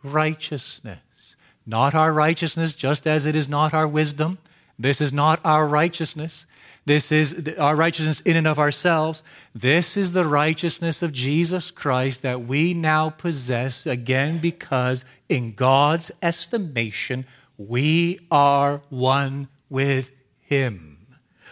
righteousness. 0.03 1.37
Not 1.67 1.95
our 1.95 2.13
righteousness, 2.13 2.73
just 2.73 3.07
as 3.07 3.27
it 3.27 3.37
is 3.37 3.49
not 3.49 3.75
our 3.75 3.87
wisdom. 3.87 4.39
This 4.79 5.01
is 5.01 5.13
not 5.13 5.41
our 5.45 5.67
righteousness. 5.67 6.47
This 6.87 7.13
is 7.13 7.55
our 7.59 7.77
righteousness 7.77 8.21
in 8.23 8.37
and 8.37 8.47
of 8.47 8.59
ourselves. 8.59 9.23
This 9.55 9.97
is 9.97 10.13
the 10.13 10.25
righteousness 10.25 11.03
of 11.03 11.13
Jesus 11.13 11.71
Christ 11.71 12.23
that 12.23 12.47
we 12.47 12.73
now 12.73 13.11
possess, 13.11 13.87
again, 13.87 14.39
because 14.39 15.05
in 15.29 15.53
God's 15.55 16.11
estimation, 16.23 17.27
we 17.59 18.21
are 18.31 18.81
one 18.89 19.49
with 19.69 20.13
him. 20.41 21.07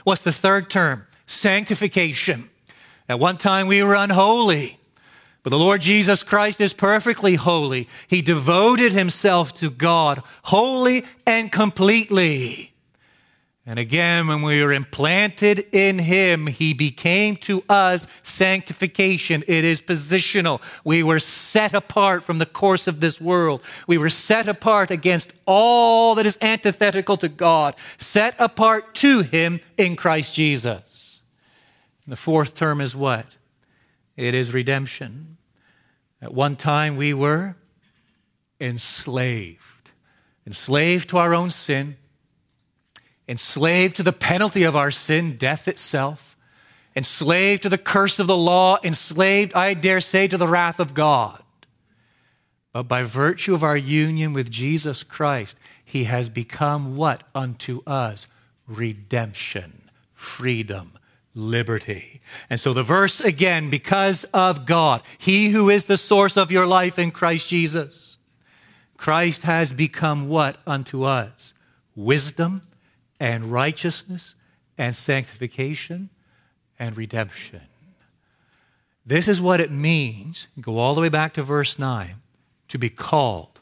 What's 0.05 0.23
the 0.23 0.33
third 0.33 0.71
term? 0.71 1.07
Sanctification. 1.27 2.49
At 3.09 3.19
one 3.19 3.37
time 3.37 3.67
we 3.67 3.83
were 3.83 3.95
unholy, 3.95 4.79
but 5.43 5.51
the 5.51 5.59
Lord 5.59 5.81
Jesus 5.81 6.23
Christ 6.23 6.61
is 6.61 6.73
perfectly 6.73 7.35
holy. 7.35 7.89
He 8.09 8.23
devoted 8.23 8.93
himself 8.93 9.53
to 9.55 9.69
God 9.69 10.23
wholly 10.45 11.05
and 11.27 11.53
completely. 11.53 12.73
And 13.69 13.81
again, 13.81 14.29
when 14.29 14.43
we 14.43 14.63
were 14.63 14.73
implanted 14.73 15.67
in 15.73 15.99
Him, 15.99 16.47
He 16.47 16.73
became 16.73 17.35
to 17.39 17.65
us 17.69 18.07
sanctification. 18.23 19.43
It 19.49 19.65
is 19.65 19.81
positional. 19.81 20.63
We 20.85 21.03
were 21.03 21.19
set 21.19 21.75
apart 21.75 22.23
from 22.23 22.39
the 22.39 22.47
course 22.47 22.87
of 22.87 23.01
this 23.01 23.21
world. 23.21 23.61
We 23.89 23.99
were 23.99 24.09
set 24.09 24.47
apart 24.47 24.93
against 24.93 25.35
all 25.47 26.15
that 26.15 26.27
is 26.27 26.39
antithetical 26.41 27.17
to 27.17 27.29
God, 27.29 27.75
set 27.99 28.37
apart 28.39 28.95
to 28.97 29.23
Him 29.23 29.59
in 29.77 29.97
Christ 29.97 30.33
Jesus. 30.33 31.23
And 32.05 32.13
the 32.13 32.17
fourth 32.17 32.55
term 32.55 32.81
is 32.81 32.95
what? 32.95 33.27
It 34.17 34.33
is 34.33 34.55
redemption. 34.55 35.39
At 36.23 36.33
one 36.33 36.55
time, 36.55 36.97
we 36.97 37.13
were 37.13 37.57
enslaved, 38.61 39.91
enslaved 40.47 41.09
to 41.09 41.19
our 41.19 41.35
own 41.35 41.51
sin 41.51 41.97
enslaved 43.29 43.97
to 43.97 44.03
the 44.03 44.13
penalty 44.13 44.63
of 44.63 44.77
our 44.77 44.91
sin, 44.91 45.37
death 45.37 45.69
itself, 45.69 46.37
enslaved 46.95 47.63
to 47.63 47.69
the 47.69 47.79
curse 47.79 48.19
of 48.19 48.27
the 48.27 48.37
law, 48.37 48.79
enslaved, 48.83 49.55
I 49.55 49.75
dare 49.75 50.01
say, 50.01 50.29
to 50.29 50.37
the 50.37 50.47
wrath 50.47 50.81
of 50.81 50.95
God. 50.95 51.43
But 52.73 52.85
by 52.85 53.03
virtue 53.03 53.55
of 53.55 53.63
our 53.63 53.77
union 53.77 54.33
with 54.33 54.51
Jesus 54.51 55.03
Christ, 55.03 55.59
he 55.85 56.05
has 56.05 56.29
become 56.29 56.97
what 56.97 57.23
unto 57.35 57.83
us? 57.87 58.27
Redemption, 58.67 59.89
freedom, 60.13 60.93
liberty. 61.35 62.21
And 62.51 62.59
so 62.59 62.73
the 62.73 62.83
verse 62.83 63.21
again, 63.21 63.71
because 63.71 64.25
of 64.25 64.67
God, 64.67 65.03
he 65.19 65.51
who 65.51 65.71
is 65.71 65.85
the 65.85 65.97
source 65.97 66.37
of 66.37 66.53
your 66.53 66.67
life 66.67 66.99
in 66.99 67.11
Christ 67.11 67.49
Jesus, 67.49 68.19
Christ 68.97 69.45
has 69.45 69.73
become 69.73 70.29
what 70.29 70.59
unto 70.67 71.05
us? 71.05 71.55
Wisdom 71.95 72.63
and 73.19 73.47
righteousness 73.47 74.35
and 74.77 74.95
sanctification 74.95 76.11
and 76.79 76.97
redemption. 76.97 77.63
This 79.05 79.29
is 79.29 79.41
what 79.41 79.61
it 79.61 79.71
means, 79.71 80.49
go 80.61 80.79
all 80.79 80.95
the 80.95 81.01
way 81.01 81.09
back 81.09 81.33
to 81.35 81.43
verse 81.43 81.79
9, 81.79 82.17
to 82.69 82.79
be 82.79 82.91
called 82.91 83.61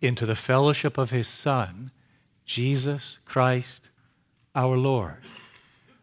into 0.00 0.24
the 0.24 0.34
fellowship 0.34 0.96
of 0.98 1.10
his 1.10 1.28
Son, 1.28 1.90
Jesus 2.44 3.18
Christ 3.24 3.90
our 4.54 4.76
Lord, 4.78 5.18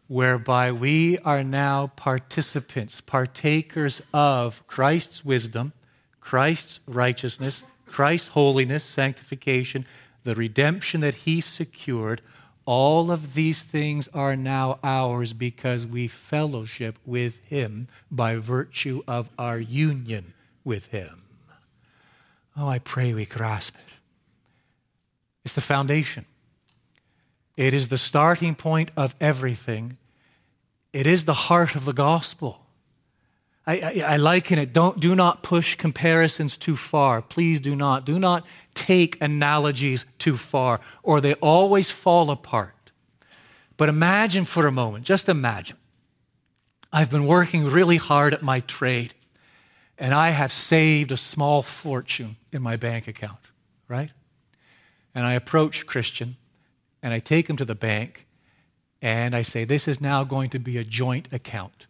whereby 0.06 0.70
we 0.70 1.18
are 1.18 1.42
now 1.42 1.88
participants, 1.96 3.00
partakers 3.00 4.00
of 4.12 4.64
Christ's 4.68 5.24
wisdom, 5.24 5.72
Christ's 6.20 6.80
righteousness, 6.86 7.64
Christ's 7.86 8.28
holiness, 8.28 8.84
sanctification, 8.84 9.86
the 10.22 10.36
redemption 10.36 11.00
that 11.00 11.14
he 11.14 11.40
secured 11.40 12.22
all 12.66 13.10
of 13.10 13.34
these 13.34 13.62
things 13.62 14.08
are 14.08 14.36
now 14.36 14.78
ours 14.82 15.32
because 15.32 15.86
we 15.86 16.08
fellowship 16.08 16.98
with 17.04 17.44
Him 17.46 17.88
by 18.10 18.36
virtue 18.36 19.02
of 19.06 19.28
our 19.38 19.58
union 19.58 20.32
with 20.64 20.86
Him. 20.86 21.22
Oh, 22.56 22.68
I 22.68 22.78
pray 22.78 23.12
we 23.12 23.26
grasp 23.26 23.74
it. 23.74 23.94
It's 25.44 25.54
the 25.54 25.60
foundation, 25.60 26.24
it 27.56 27.74
is 27.74 27.88
the 27.88 27.98
starting 27.98 28.54
point 28.54 28.90
of 28.96 29.14
everything, 29.20 29.98
it 30.92 31.06
is 31.06 31.26
the 31.26 31.34
heart 31.34 31.74
of 31.74 31.84
the 31.84 31.92
gospel. 31.92 32.63
I, 33.66 34.04
I, 34.06 34.16
liken 34.18 34.58
it. 34.58 34.74
Don't, 34.74 35.00
do 35.00 35.14
not 35.14 35.42
push 35.42 35.74
comparisons 35.74 36.58
too 36.58 36.76
far. 36.76 37.22
Please 37.22 37.62
do 37.62 37.74
not. 37.74 38.04
Do 38.04 38.18
not 38.18 38.46
take 38.74 39.20
analogies 39.22 40.04
too 40.18 40.36
far, 40.36 40.80
or 41.02 41.20
they 41.20 41.34
always 41.34 41.90
fall 41.90 42.30
apart. 42.30 42.74
But 43.76 43.88
imagine 43.88 44.44
for 44.44 44.66
a 44.66 44.72
moment, 44.72 45.06
just 45.06 45.30
imagine. 45.30 45.78
I've 46.92 47.10
been 47.10 47.26
working 47.26 47.64
really 47.64 47.96
hard 47.96 48.34
at 48.34 48.42
my 48.42 48.60
trade, 48.60 49.14
and 49.98 50.12
I 50.12 50.30
have 50.30 50.52
saved 50.52 51.10
a 51.10 51.16
small 51.16 51.62
fortune 51.62 52.36
in 52.52 52.60
my 52.60 52.76
bank 52.76 53.08
account, 53.08 53.40
right? 53.88 54.10
And 55.14 55.24
I 55.24 55.32
approach 55.32 55.86
Christian, 55.86 56.36
and 57.02 57.14
I 57.14 57.18
take 57.18 57.48
him 57.48 57.56
to 57.56 57.64
the 57.64 57.74
bank, 57.74 58.26
and 59.00 59.34
I 59.34 59.40
say, 59.40 59.64
This 59.64 59.88
is 59.88 60.02
now 60.02 60.22
going 60.22 60.50
to 60.50 60.58
be 60.58 60.76
a 60.76 60.84
joint 60.84 61.32
account 61.32 61.86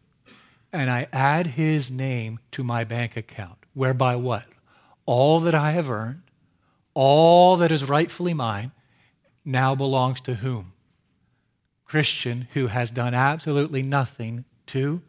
and 0.75 0.91
I 0.91 1.07
add 1.13 1.47
his 1.47 1.89
name 1.89 2.41
to 2.51 2.65
my 2.65 2.83
bank 2.83 3.17
account, 3.17 3.59
whereby 3.75 4.17
what? 4.17 4.45
All 5.07 5.39
that 5.41 5.55
I 5.55 5.71
have 5.71 5.89
earned, 5.89 6.23
all 6.95 7.57
that 7.59 7.71
is 7.71 7.89
rightfully 7.89 8.35
mine, 8.35 8.73
now 9.45 9.77
belongs 9.77 10.21
to 10.23 10.35
whom? 10.35 10.73
Christian 11.85 12.49
who 12.55 12.67
has 12.67 12.91
done 12.91 13.15
absolutely 13.15 13.83
nothing 13.83 14.47
to 14.67 15.01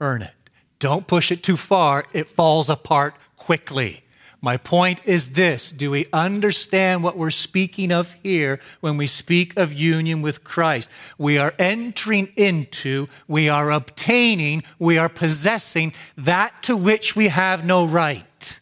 earn 0.00 0.20
it. 0.20 0.34
Don't 0.80 1.06
push 1.06 1.30
it 1.30 1.44
too 1.44 1.56
far, 1.56 2.04
it 2.12 2.26
falls 2.26 2.68
apart 2.68 3.14
quickly. 3.36 4.02
My 4.44 4.56
point 4.56 5.00
is 5.04 5.34
this 5.34 5.70
Do 5.70 5.92
we 5.92 6.06
understand 6.12 7.04
what 7.04 7.16
we're 7.16 7.30
speaking 7.30 7.92
of 7.92 8.14
here 8.24 8.60
when 8.80 8.96
we 8.96 9.06
speak 9.06 9.56
of 9.56 9.72
union 9.72 10.20
with 10.20 10.42
Christ? 10.42 10.90
We 11.16 11.38
are 11.38 11.54
entering 11.60 12.32
into, 12.34 13.08
we 13.28 13.48
are 13.48 13.70
obtaining, 13.70 14.64
we 14.80 14.98
are 14.98 15.08
possessing 15.08 15.94
that 16.18 16.60
to 16.64 16.76
which 16.76 17.14
we 17.14 17.28
have 17.28 17.64
no 17.64 17.86
right. 17.86 18.60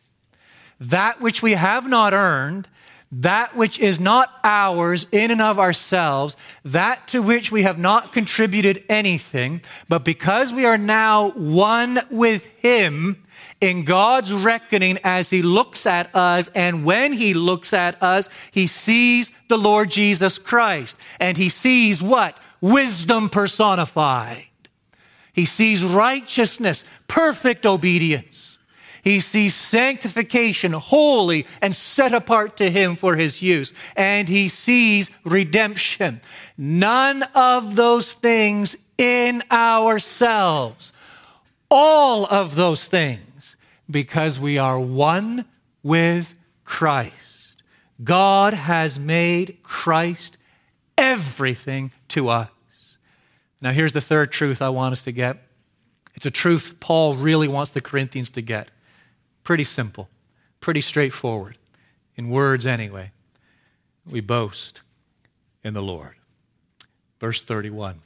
That 0.79 1.21
which 1.21 1.43
we 1.43 1.53
have 1.53 1.89
not 1.89 2.13
earned, 2.13 2.69
that 3.13 3.57
which 3.57 3.79
is 3.79 3.99
not 3.99 4.39
ours 4.45 5.07
in 5.11 5.31
and 5.31 5.43
of 5.43 5.59
ourselves, 5.59 6.37
that 6.65 7.09
to 7.09 7.21
which 7.21 7.51
we 7.51 7.63
have 7.63 7.79
not 7.79 8.13
contributed 8.13 8.85
anything, 8.89 9.61
but 9.89 10.05
because 10.05 10.53
we 10.53 10.65
are 10.65 10.79
now 10.79 11.31
one 11.31 12.01
with 12.11 12.47
Him, 12.63 13.23
in 13.61 13.85
God's 13.85 14.33
reckoning 14.33 14.99
as 15.05 15.31
He 15.31 15.43
looks 15.43 15.87
at 15.87 16.15
us, 16.15 16.49
and 16.49 16.85
when 16.85 17.13
He 17.13 17.35
looks 17.35 17.73
at 17.73 18.03
us, 18.03 18.29
He 18.51 18.67
sees 18.67 19.33
the 19.49 19.59
Lord 19.59 19.91
Jesus 19.91 20.39
Christ. 20.39 20.99
And 21.19 21.37
He 21.37 21.49
sees 21.49 22.03
what? 22.03 22.39
Wisdom 22.61 23.29
personified. 23.29 24.45
He 25.33 25.45
sees 25.45 25.85
righteousness, 25.85 26.85
perfect 27.07 27.67
obedience. 27.67 28.59
He 29.03 29.21
sees 29.21 29.55
sanctification, 29.55 30.73
holy 30.73 31.47
and 31.61 31.75
set 31.75 32.13
apart 32.13 32.57
to 32.59 32.71
Him 32.71 32.97
for 32.97 33.17
His 33.17 33.43
use. 33.43 33.73
And 33.97 34.29
He 34.29 34.49
sees 34.49 35.11
redemption. 35.25 36.21
None 36.57 37.23
of 37.35 37.77
those 37.77 38.15
things 38.15 38.77
in 38.99 39.43
ourselves. 39.51 40.93
All 41.71 42.27
of 42.27 42.57
those 42.57 42.87
things 42.87 43.57
because 43.91 44.39
we 44.39 44.59
are 44.59 44.79
one 44.79 45.45
with 45.83 46.39
Christ. 46.65 47.63
God 48.03 48.55
has 48.55 48.99
made 48.99 49.59
Christ 49.63 50.39
everything 50.97 51.93
to 52.09 52.29
us. 52.29 52.49
Now, 53.61 53.73
here's 53.73 53.93
the 53.93 54.01
third 54.01 54.33
truth 54.33 54.63
I 54.63 54.71
want 54.71 54.93
us 54.93 55.05
to 55.05 55.13
get. 55.13 55.39
It's 56.15 56.27
a 56.27 56.31
truth 56.31 56.77
Paul 56.81 57.15
really 57.15 57.49
wants 57.49 57.73
the 57.73 57.81
Corinthians 57.81 58.31
to 58.33 58.43
get. 58.43 58.69
Pretty 59.43 59.65
simple, 59.65 60.09
pretty 60.61 60.81
straightforward, 60.81 61.57
in 62.17 62.31
words 62.31 62.67
anyway. 62.67 63.13
We 64.09 64.21
boast 64.21 64.83
in 65.63 65.75
the 65.75 65.83
Lord. 65.83 66.15
Verse 67.19 67.43
31 67.43 68.01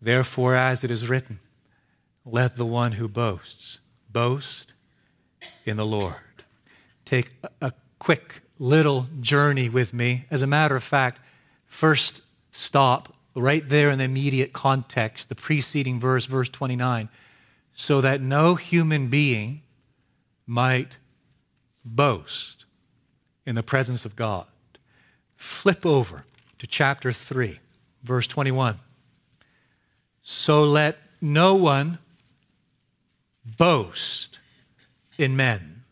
Therefore, 0.00 0.54
as 0.54 0.82
it 0.82 0.90
is 0.90 1.08
written, 1.08 1.40
let 2.24 2.56
the 2.56 2.64
one 2.64 2.92
who 2.92 3.08
boasts 3.08 3.78
boast 4.10 4.72
in 5.64 5.76
the 5.76 5.86
Lord. 5.86 6.14
Take 7.04 7.32
a 7.60 7.72
quick 7.98 8.40
little 8.58 9.06
journey 9.20 9.68
with 9.68 9.92
me. 9.92 10.26
As 10.30 10.42
a 10.42 10.46
matter 10.46 10.76
of 10.76 10.84
fact, 10.84 11.20
first 11.66 12.22
stop 12.52 13.14
right 13.34 13.68
there 13.68 13.90
in 13.90 13.98
the 13.98 14.04
immediate 14.04 14.52
context, 14.52 15.28
the 15.28 15.34
preceding 15.34 16.00
verse, 16.00 16.26
verse 16.26 16.48
29, 16.48 17.08
so 17.74 18.00
that 18.00 18.20
no 18.20 18.54
human 18.54 19.08
being 19.08 19.62
might 20.50 20.98
boast 21.84 22.64
in 23.46 23.54
the 23.54 23.62
presence 23.62 24.04
of 24.04 24.16
God. 24.16 24.46
Flip 25.36 25.86
over 25.86 26.24
to 26.58 26.66
chapter 26.66 27.12
3, 27.12 27.60
verse 28.02 28.26
21. 28.26 28.80
So 30.22 30.64
let 30.64 30.98
no 31.20 31.54
one 31.54 31.98
boast 33.56 34.40
in 35.16 35.36
men. 35.36 35.84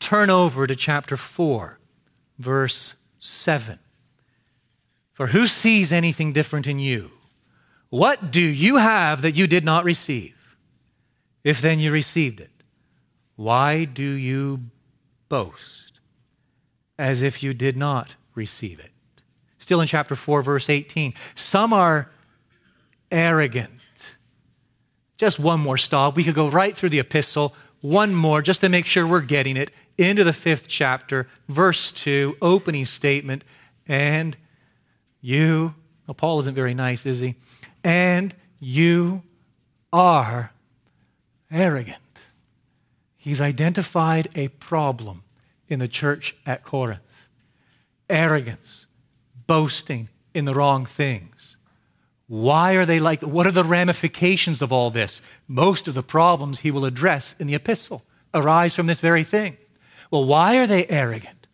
Turn 0.00 0.30
over 0.30 0.66
to 0.66 0.74
chapter 0.74 1.16
4, 1.16 1.78
verse 2.40 2.96
7. 3.20 3.78
For 5.12 5.28
who 5.28 5.46
sees 5.46 5.92
anything 5.92 6.32
different 6.32 6.66
in 6.66 6.80
you? 6.80 7.12
What 7.88 8.32
do 8.32 8.42
you 8.42 8.78
have 8.78 9.22
that 9.22 9.36
you 9.36 9.46
did 9.46 9.64
not 9.64 9.84
receive? 9.84 10.56
If 11.44 11.60
then 11.60 11.78
you 11.78 11.92
received 11.92 12.40
it, 12.40 12.50
why 13.36 13.84
do 13.84 14.04
you 14.04 14.60
boast 15.28 16.00
as 16.98 17.22
if 17.22 17.42
you 17.42 17.54
did 17.54 17.76
not 17.76 18.16
receive 18.34 18.78
it? 18.78 18.90
Still 19.58 19.80
in 19.80 19.86
chapter 19.86 20.14
4, 20.16 20.42
verse 20.42 20.68
18. 20.68 21.14
Some 21.34 21.72
are 21.72 22.10
arrogant. 23.10 24.16
Just 25.16 25.38
one 25.38 25.60
more 25.60 25.78
stop. 25.78 26.16
We 26.16 26.24
could 26.24 26.34
go 26.34 26.48
right 26.48 26.76
through 26.76 26.88
the 26.88 26.98
epistle 26.98 27.54
one 27.80 28.14
more 28.14 28.42
just 28.42 28.60
to 28.62 28.68
make 28.68 28.86
sure 28.86 29.06
we're 29.06 29.20
getting 29.20 29.56
it 29.56 29.70
into 29.98 30.24
the 30.24 30.32
fifth 30.32 30.68
chapter, 30.68 31.28
verse 31.48 31.92
2, 31.92 32.38
opening 32.40 32.84
statement. 32.84 33.44
And 33.86 34.36
you, 35.20 35.74
well, 36.06 36.14
Paul 36.14 36.38
isn't 36.40 36.54
very 36.54 36.74
nice, 36.74 37.06
is 37.06 37.20
he? 37.20 37.34
And 37.84 38.34
you 38.58 39.22
are 39.92 40.52
arrogant. 41.50 42.01
He's 43.22 43.40
identified 43.40 44.30
a 44.34 44.48
problem 44.48 45.22
in 45.68 45.78
the 45.78 45.86
church 45.86 46.34
at 46.44 46.64
Corinth 46.64 47.28
arrogance, 48.10 48.88
boasting 49.46 50.08
in 50.34 50.44
the 50.44 50.52
wrong 50.52 50.84
things. 50.84 51.56
Why 52.26 52.72
are 52.72 52.84
they 52.84 52.98
like 52.98 53.22
What 53.22 53.46
are 53.46 53.52
the 53.52 53.62
ramifications 53.62 54.60
of 54.60 54.72
all 54.72 54.90
this? 54.90 55.22
Most 55.46 55.86
of 55.86 55.94
the 55.94 56.02
problems 56.02 56.60
he 56.60 56.72
will 56.72 56.84
address 56.84 57.36
in 57.38 57.46
the 57.46 57.54
epistle 57.54 58.02
arise 58.34 58.74
from 58.74 58.88
this 58.88 58.98
very 58.98 59.22
thing. 59.22 59.56
Well, 60.10 60.24
why 60.24 60.58
are 60.58 60.66
they 60.66 60.84
arrogant? 60.88 61.46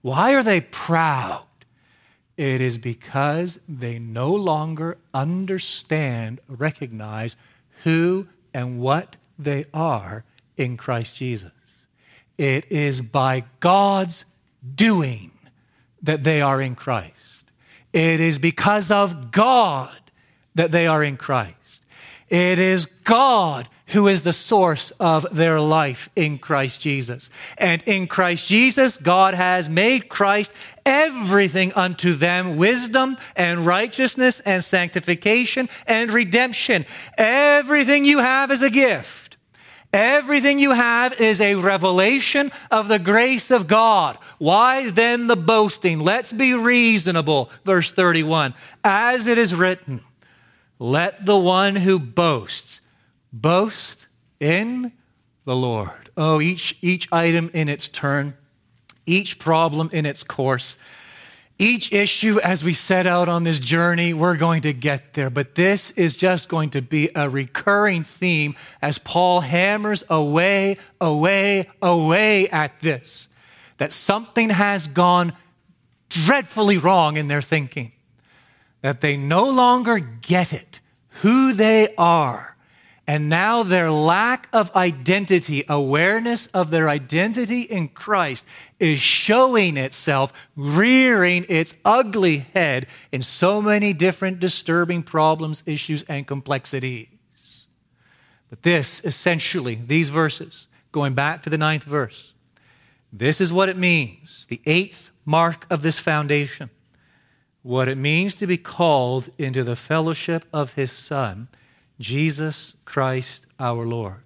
Why 0.00 0.34
are 0.34 0.42
they 0.42 0.60
proud? 0.60 1.46
It 2.36 2.60
is 2.60 2.78
because 2.78 3.60
they 3.68 4.00
no 4.00 4.34
longer 4.34 4.98
understand, 5.14 6.40
recognize 6.48 7.36
who 7.84 8.26
and 8.52 8.80
what 8.80 9.18
they 9.38 9.66
are 9.72 10.24
in 10.56 10.76
Christ 10.76 11.16
Jesus. 11.16 11.50
It 12.38 12.70
is 12.70 13.00
by 13.00 13.44
God's 13.60 14.24
doing 14.74 15.30
that 16.02 16.24
they 16.24 16.40
are 16.40 16.60
in 16.60 16.74
Christ. 16.74 17.50
It 17.92 18.20
is 18.20 18.38
because 18.38 18.90
of 18.90 19.30
God 19.30 19.90
that 20.54 20.70
they 20.70 20.86
are 20.86 21.02
in 21.02 21.16
Christ. 21.16 21.84
It 22.28 22.58
is 22.58 22.86
God 23.04 23.68
who 23.88 24.08
is 24.08 24.22
the 24.22 24.32
source 24.32 24.90
of 24.92 25.26
their 25.30 25.60
life 25.60 26.08
in 26.16 26.38
Christ 26.38 26.80
Jesus. 26.80 27.28
And 27.58 27.82
in 27.82 28.06
Christ 28.06 28.46
Jesus, 28.46 28.96
God 28.96 29.34
has 29.34 29.68
made 29.68 30.08
Christ 30.08 30.54
everything 30.86 31.74
unto 31.74 32.14
them 32.14 32.56
wisdom 32.56 33.18
and 33.36 33.66
righteousness 33.66 34.40
and 34.40 34.64
sanctification 34.64 35.68
and 35.86 36.10
redemption. 36.10 36.86
Everything 37.18 38.06
you 38.06 38.18
have 38.18 38.50
is 38.50 38.62
a 38.62 38.70
gift. 38.70 39.21
Everything 39.92 40.58
you 40.58 40.72
have 40.72 41.20
is 41.20 41.40
a 41.40 41.56
revelation 41.56 42.50
of 42.70 42.88
the 42.88 42.98
grace 42.98 43.50
of 43.50 43.66
God. 43.66 44.16
Why 44.38 44.88
then 44.88 45.26
the 45.26 45.36
boasting? 45.36 45.98
Let's 45.98 46.32
be 46.32 46.54
reasonable. 46.54 47.50
Verse 47.64 47.92
31. 47.92 48.54
As 48.82 49.26
it 49.26 49.36
is 49.36 49.54
written, 49.54 50.00
let 50.78 51.26
the 51.26 51.36
one 51.36 51.76
who 51.76 51.98
boasts 51.98 52.80
boast 53.32 54.06
in 54.40 54.92
the 55.44 55.54
Lord. 55.54 56.10
Oh, 56.16 56.40
each, 56.40 56.78
each 56.80 57.12
item 57.12 57.50
in 57.52 57.68
its 57.68 57.88
turn, 57.88 58.34
each 59.04 59.38
problem 59.38 59.90
in 59.92 60.06
its 60.06 60.22
course, 60.22 60.78
Each 61.62 61.92
issue, 61.92 62.40
as 62.40 62.64
we 62.64 62.74
set 62.74 63.06
out 63.06 63.28
on 63.28 63.44
this 63.44 63.60
journey, 63.60 64.12
we're 64.12 64.36
going 64.36 64.62
to 64.62 64.72
get 64.72 65.14
there. 65.14 65.30
But 65.30 65.54
this 65.54 65.92
is 65.92 66.16
just 66.16 66.48
going 66.48 66.70
to 66.70 66.82
be 66.82 67.08
a 67.14 67.30
recurring 67.30 68.02
theme 68.02 68.56
as 68.82 68.98
Paul 68.98 69.42
hammers 69.42 70.02
away, 70.10 70.76
away, 71.00 71.68
away 71.80 72.48
at 72.48 72.80
this 72.80 73.28
that 73.78 73.92
something 73.92 74.50
has 74.50 74.88
gone 74.88 75.34
dreadfully 76.08 76.78
wrong 76.78 77.16
in 77.16 77.28
their 77.28 77.40
thinking, 77.40 77.92
that 78.80 79.00
they 79.00 79.16
no 79.16 79.48
longer 79.48 80.00
get 80.00 80.52
it, 80.52 80.80
who 81.20 81.52
they 81.52 81.94
are 81.94 82.51
and 83.12 83.28
now 83.28 83.62
their 83.62 83.90
lack 83.90 84.48
of 84.54 84.74
identity, 84.74 85.64
awareness 85.68 86.46
of 86.46 86.70
their 86.70 86.88
identity 86.88 87.60
in 87.60 87.88
Christ, 87.88 88.46
is 88.80 89.00
showing 89.00 89.76
itself, 89.76 90.32
rearing 90.56 91.44
its 91.50 91.76
ugly 91.84 92.38
head 92.54 92.86
in 93.12 93.20
so 93.20 93.60
many 93.60 93.92
different 93.92 94.40
disturbing 94.40 95.02
problems, 95.02 95.62
issues, 95.66 96.04
and 96.04 96.26
complexities. 96.26 97.06
But 98.48 98.62
this, 98.62 99.04
essentially, 99.04 99.74
these 99.74 100.08
verses, 100.08 100.66
going 100.90 101.12
back 101.12 101.42
to 101.42 101.50
the 101.50 101.58
ninth 101.58 101.84
verse, 101.84 102.32
this 103.12 103.42
is 103.42 103.52
what 103.52 103.68
it 103.68 103.76
means 103.76 104.46
the 104.48 104.62
eighth 104.64 105.10
mark 105.26 105.66
of 105.68 105.82
this 105.82 105.98
foundation. 105.98 106.70
What 107.60 107.88
it 107.88 107.98
means 107.98 108.36
to 108.36 108.46
be 108.46 108.56
called 108.56 109.28
into 109.36 109.64
the 109.64 109.76
fellowship 109.76 110.46
of 110.50 110.72
his 110.72 110.90
Son 110.90 111.48
Jesus 112.02 112.74
Christ 112.84 113.46
our 113.58 113.86
Lord. 113.86 114.22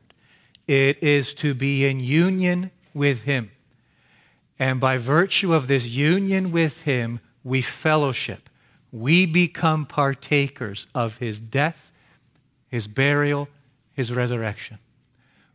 It 0.66 1.01
is 1.03 1.35
to 1.35 1.55
be 1.55 1.87
in 1.87 2.01
union 2.01 2.70
with 2.95 3.24
Him. 3.24 3.51
And 4.59 4.81
by 4.81 4.97
virtue 4.97 5.53
of 5.53 5.68
this 5.68 5.87
union 5.87 6.51
with 6.51 6.83
Him, 6.83 7.20
we 7.45 7.61
fellowship. 7.61 8.49
We 8.91 9.27
become 9.27 9.85
partakers 9.85 10.87
of 10.95 11.18
His 11.18 11.39
death, 11.39 11.93
His 12.68 12.89
burial, 12.89 13.49
His 13.93 14.12
resurrection. 14.12 14.79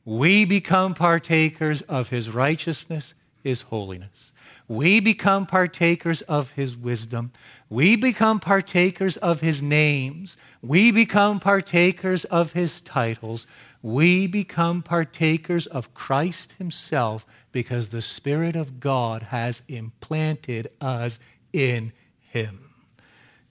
We 0.05 0.45
become 0.45 0.93
partakers 0.93 1.81
of 1.83 2.09
His 2.09 2.29
righteousness, 2.29 3.15
His 3.43 3.63
holiness. 3.63 4.31
We 4.67 4.99
become 4.99 5.47
partakers 5.47 6.21
of 6.23 6.51
His 6.51 6.77
wisdom. 6.77 7.31
We 7.71 7.95
become 7.95 8.41
partakers 8.41 9.15
of 9.15 9.39
his 9.39 9.63
names. 9.63 10.35
We 10.61 10.91
become 10.91 11.39
partakers 11.39 12.25
of 12.25 12.51
his 12.51 12.81
titles. 12.81 13.47
We 13.81 14.27
become 14.27 14.83
partakers 14.83 15.67
of 15.67 15.93
Christ 15.93 16.55
himself 16.57 17.25
because 17.53 17.87
the 17.87 18.01
Spirit 18.01 18.57
of 18.57 18.81
God 18.81 19.23
has 19.23 19.61
implanted 19.69 20.67
us 20.81 21.21
in 21.53 21.93
him. 22.19 22.71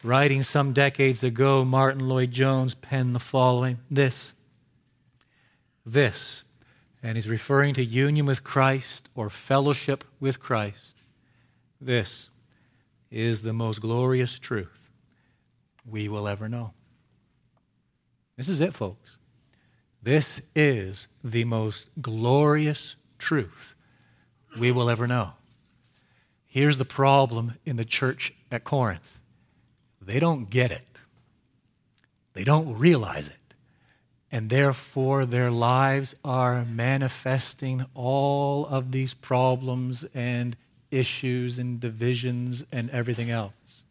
Writing 0.02 0.42
some 0.42 0.74
decades 0.74 1.24
ago, 1.24 1.64
Martyn 1.64 2.06
Lloyd-Jones 2.06 2.74
penned 2.74 3.14
the 3.14 3.20
following 3.20 3.78
this, 3.90 4.34
this, 5.86 6.44
and 7.02 7.16
he's 7.16 7.26
referring 7.26 7.72
to 7.72 7.82
union 7.82 8.26
with 8.26 8.44
Christ 8.44 9.08
or 9.14 9.30
fellowship 9.30 10.04
with 10.20 10.40
Christ. 10.40 10.96
This 11.80 12.29
is 13.10 13.42
the 13.42 13.52
most 13.52 13.80
glorious 13.80 14.38
truth 14.38 14.88
we 15.84 16.08
will 16.08 16.28
ever 16.28 16.48
know. 16.48 16.72
This 18.36 18.48
is 18.48 18.60
it, 18.60 18.74
folks. 18.74 19.16
This 20.02 20.40
is 20.54 21.08
the 21.22 21.44
most 21.44 21.88
glorious 22.00 22.96
truth 23.18 23.74
we 24.58 24.72
will 24.72 24.88
ever 24.88 25.06
know. 25.06 25.32
Here's 26.46 26.78
the 26.78 26.84
problem 26.84 27.54
in 27.64 27.76
the 27.76 27.84
church 27.84 28.32
at 28.50 28.64
Corinth 28.64 29.20
they 30.00 30.18
don't 30.18 30.48
get 30.48 30.70
it, 30.70 30.86
they 32.32 32.44
don't 32.44 32.78
realize 32.78 33.28
it. 33.28 33.36
And 34.32 34.48
therefore, 34.48 35.26
their 35.26 35.50
lives 35.50 36.14
are 36.24 36.64
manifesting 36.64 37.84
all 37.94 38.64
of 38.64 38.92
these 38.92 39.12
problems 39.12 40.04
and 40.14 40.56
issues 40.90 41.58
and 41.58 41.80
divisions 41.80 42.64
and 42.72 42.90
everything 42.90 43.30
else? 43.30 43.84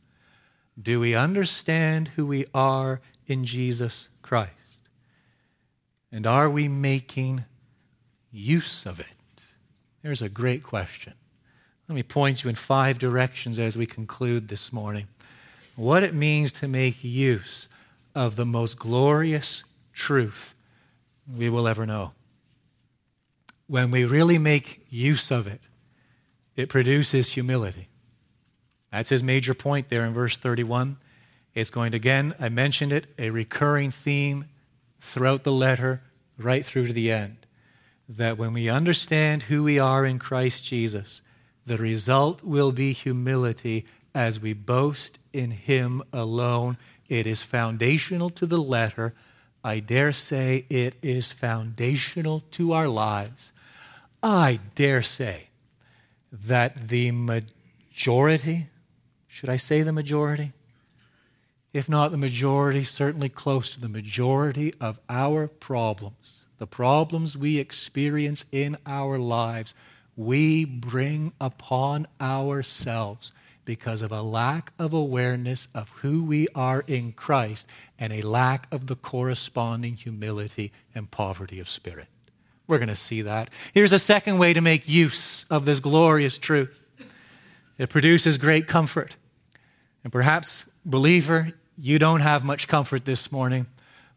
Do 0.82 1.00
we 1.00 1.16
understand 1.16 2.10
who 2.10 2.26
we 2.26 2.46
are 2.54 3.02
in 3.28 3.46
Jesus 3.46 4.08
Christ? 4.22 4.54
And 6.12 6.26
are 6.26 6.50
we 6.50 6.68
making 6.68 7.46
use 8.32 8.86
of 8.86 9.00
it? 9.00 9.06
There's 10.02 10.22
a 10.22 10.30
great 10.30 10.64
question. 10.64 11.14
Let 11.88 11.96
me 11.96 12.04
point 12.04 12.44
you 12.44 12.50
in 12.50 12.56
five 12.56 13.00
directions 13.00 13.60
as 13.60 13.78
we 13.78 13.86
conclude 13.86 14.48
this 14.48 14.72
morning. 14.72 15.08
What 15.76 16.04
it 16.04 16.14
means 16.14 16.52
to 16.54 16.68
make 16.68 17.04
use 17.04 17.68
of 18.16 18.36
the 18.36 18.46
most 18.46 18.80
glorious 18.80 19.64
truth 19.94 20.54
we 21.38 21.50
will 21.50 21.68
ever 21.68 21.86
know. 21.86 22.12
When 23.68 23.92
we 23.92 24.06
really 24.06 24.38
make 24.38 24.86
use 24.90 25.32
of 25.32 25.48
it, 25.48 25.62
it 26.60 26.68
produces 26.68 27.36
humility. 27.36 27.88
That's 28.92 29.08
his 29.08 29.24
major 29.24 29.54
point 29.54 29.88
there 29.88 30.04
in 30.04 30.14
verse 30.14 30.36
31. 30.36 30.98
It's 31.54 31.70
going 31.70 31.94
to, 31.94 31.96
again, 31.96 32.36
I 32.38 32.50
mentioned 32.50 32.92
it, 32.92 33.08
a 33.18 33.30
recurring 33.30 33.92
theme 33.92 34.44
throughout 35.00 35.46
the 35.46 35.54
letter, 35.54 36.02
right 36.38 36.66
through 36.66 36.88
to 36.88 36.94
the 36.94 37.14
end. 37.14 37.46
That 38.10 38.38
when 38.38 38.52
we 38.52 38.68
understand 38.68 39.44
who 39.44 39.64
we 39.64 39.80
are 39.80 40.06
in 40.06 40.20
Christ 40.20 40.66
Jesus, 40.66 41.22
the 41.66 41.78
result 41.78 42.44
will 42.44 42.74
be 42.74 42.92
humility 42.92 43.86
as 44.14 44.42
we 44.42 44.52
boast 44.52 45.18
in 45.32 45.52
Him 45.52 46.04
alone. 46.12 46.76
It 47.08 47.26
is 47.26 47.42
foundational 47.42 48.30
to 48.32 48.46
the 48.46 48.62
letter. 48.62 49.14
I 49.64 49.80
dare 49.80 50.12
say 50.12 50.66
it 50.70 50.96
is 51.02 51.32
foundational 51.32 52.42
to 52.52 52.74
our 52.74 52.90
lives. 52.90 53.54
I 54.22 54.60
dare 54.76 55.02
say 55.02 55.49
that 56.32 56.90
the 56.90 57.12
majority, 57.12 58.68
should 59.28 59.50
I 59.50 59.56
say 59.56 59.82
the 59.82 59.94
majority? 59.94 60.54
If 61.74 61.88
not 61.88 62.12
the 62.12 62.18
majority, 62.18 62.84
certainly 62.84 63.30
close 63.30 63.74
to 63.74 63.80
the 63.80 63.90
majority 63.90 64.74
of 64.82 65.00
our 65.08 65.48
problems, 65.48 66.40
the 66.58 66.68
problems 66.68 67.38
we 67.38 67.60
experience 67.60 68.46
in 68.52 68.78
our 68.86 69.20
lives, 69.20 69.74
we 70.16 70.66
bring 70.66 71.32
upon 71.40 72.08
ourselves 72.20 73.32
because 73.66 74.02
of 74.02 74.12
a 74.12 74.24
lack 74.24 74.74
of 74.80 74.94
awareness 74.94 75.68
of 75.76 75.90
who 75.90 76.24
we 76.24 76.48
are 76.56 76.84
in 76.88 77.12
Christ 77.12 77.68
and 78.00 78.12
a 78.12 78.24
lack 78.24 78.68
of 78.72 78.88
the 78.88 78.96
corresponding 78.96 79.96
humility 79.96 80.72
and 80.96 81.12
poverty 81.12 81.60
of 81.60 81.70
spirit. 81.70 82.08
We're 82.70 82.78
going 82.78 82.90
to 82.90 82.96
see 82.96 83.24
that. 83.24 83.50
Here's 83.74 83.94
a 83.94 83.98
second 83.98 84.38
way 84.38 84.54
to 84.54 84.62
make 84.62 84.88
use 84.88 85.44
of 85.46 85.66
this 85.66 85.80
glorious 85.80 86.38
truth 86.38 86.86
it 87.80 87.90
produces 87.90 88.38
great 88.38 88.68
comfort. 88.68 89.16
And 90.04 90.14
perhaps, 90.14 90.70
believer, 90.86 91.54
you 91.78 91.98
don't 91.98 92.20
have 92.20 92.44
much 92.44 92.68
comfort 92.68 93.06
this 93.06 93.32
morning. 93.32 93.66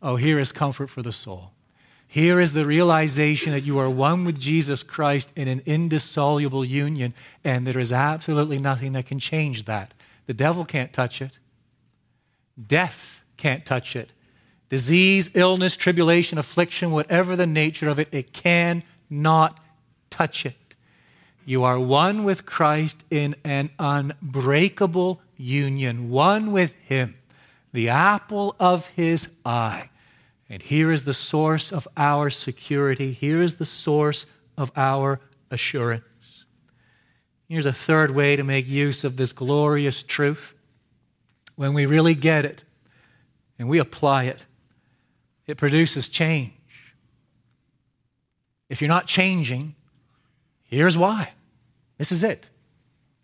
Oh, 0.02 0.16
here 0.16 0.38
is 0.38 0.52
comfort 0.52 0.88
for 0.88 1.00
the 1.00 1.12
soul. 1.12 1.52
Here 2.06 2.40
is 2.40 2.52
the 2.52 2.66
realization 2.66 3.52
that 3.52 3.62
you 3.62 3.78
are 3.78 3.88
one 3.88 4.24
with 4.26 4.38
Jesus 4.38 4.82
Christ 4.82 5.32
in 5.34 5.48
an 5.48 5.62
indissoluble 5.64 6.64
union, 6.64 7.14
and 7.42 7.66
there 7.66 7.78
is 7.78 7.90
absolutely 7.90 8.58
nothing 8.58 8.92
that 8.92 9.06
can 9.06 9.18
change 9.18 9.64
that. 9.64 9.94
The 10.26 10.34
devil 10.34 10.66
can't 10.66 10.92
touch 10.92 11.22
it, 11.22 11.38
death 12.66 13.24
can't 13.38 13.64
touch 13.64 13.96
it, 13.96 14.12
disease, 14.72 15.30
illness, 15.34 15.76
tribulation, 15.76 16.38
affliction, 16.38 16.92
whatever 16.92 17.36
the 17.36 17.46
nature 17.46 17.90
of 17.90 17.98
it, 17.98 18.08
it 18.10 18.32
cannot 18.32 19.60
touch 20.08 20.46
it. 20.46 20.56
You 21.44 21.62
are 21.62 21.78
one 21.78 22.24
with 22.24 22.46
Christ 22.46 23.04
in 23.10 23.36
an 23.44 23.68
unbreakable 23.78 25.20
union, 25.36 26.08
one 26.08 26.52
with 26.52 26.72
Him, 26.76 27.16
the 27.74 27.90
apple 27.90 28.56
of 28.58 28.86
His 28.86 29.36
eye. 29.44 29.90
And 30.48 30.62
here 30.62 30.90
is 30.90 31.04
the 31.04 31.12
source 31.12 31.70
of 31.70 31.86
our 31.94 32.30
security. 32.30 33.12
Here 33.12 33.42
is 33.42 33.56
the 33.56 33.66
source 33.66 34.24
of 34.56 34.72
our 34.74 35.20
assurance. 35.50 36.46
Here's 37.46 37.66
a 37.66 37.74
third 37.74 38.12
way 38.12 38.36
to 38.36 38.42
make 38.42 38.66
use 38.66 39.04
of 39.04 39.18
this 39.18 39.34
glorious 39.34 40.02
truth. 40.02 40.54
When 41.56 41.74
we 41.74 41.84
really 41.84 42.14
get 42.14 42.46
it 42.46 42.64
and 43.58 43.68
we 43.68 43.78
apply 43.78 44.24
it, 44.24 44.46
it 45.46 45.56
produces 45.56 46.08
change. 46.08 46.52
If 48.68 48.80
you're 48.80 48.88
not 48.88 49.06
changing, 49.06 49.74
here's 50.64 50.96
why. 50.96 51.32
This 51.98 52.12
is 52.12 52.24
it. 52.24 52.50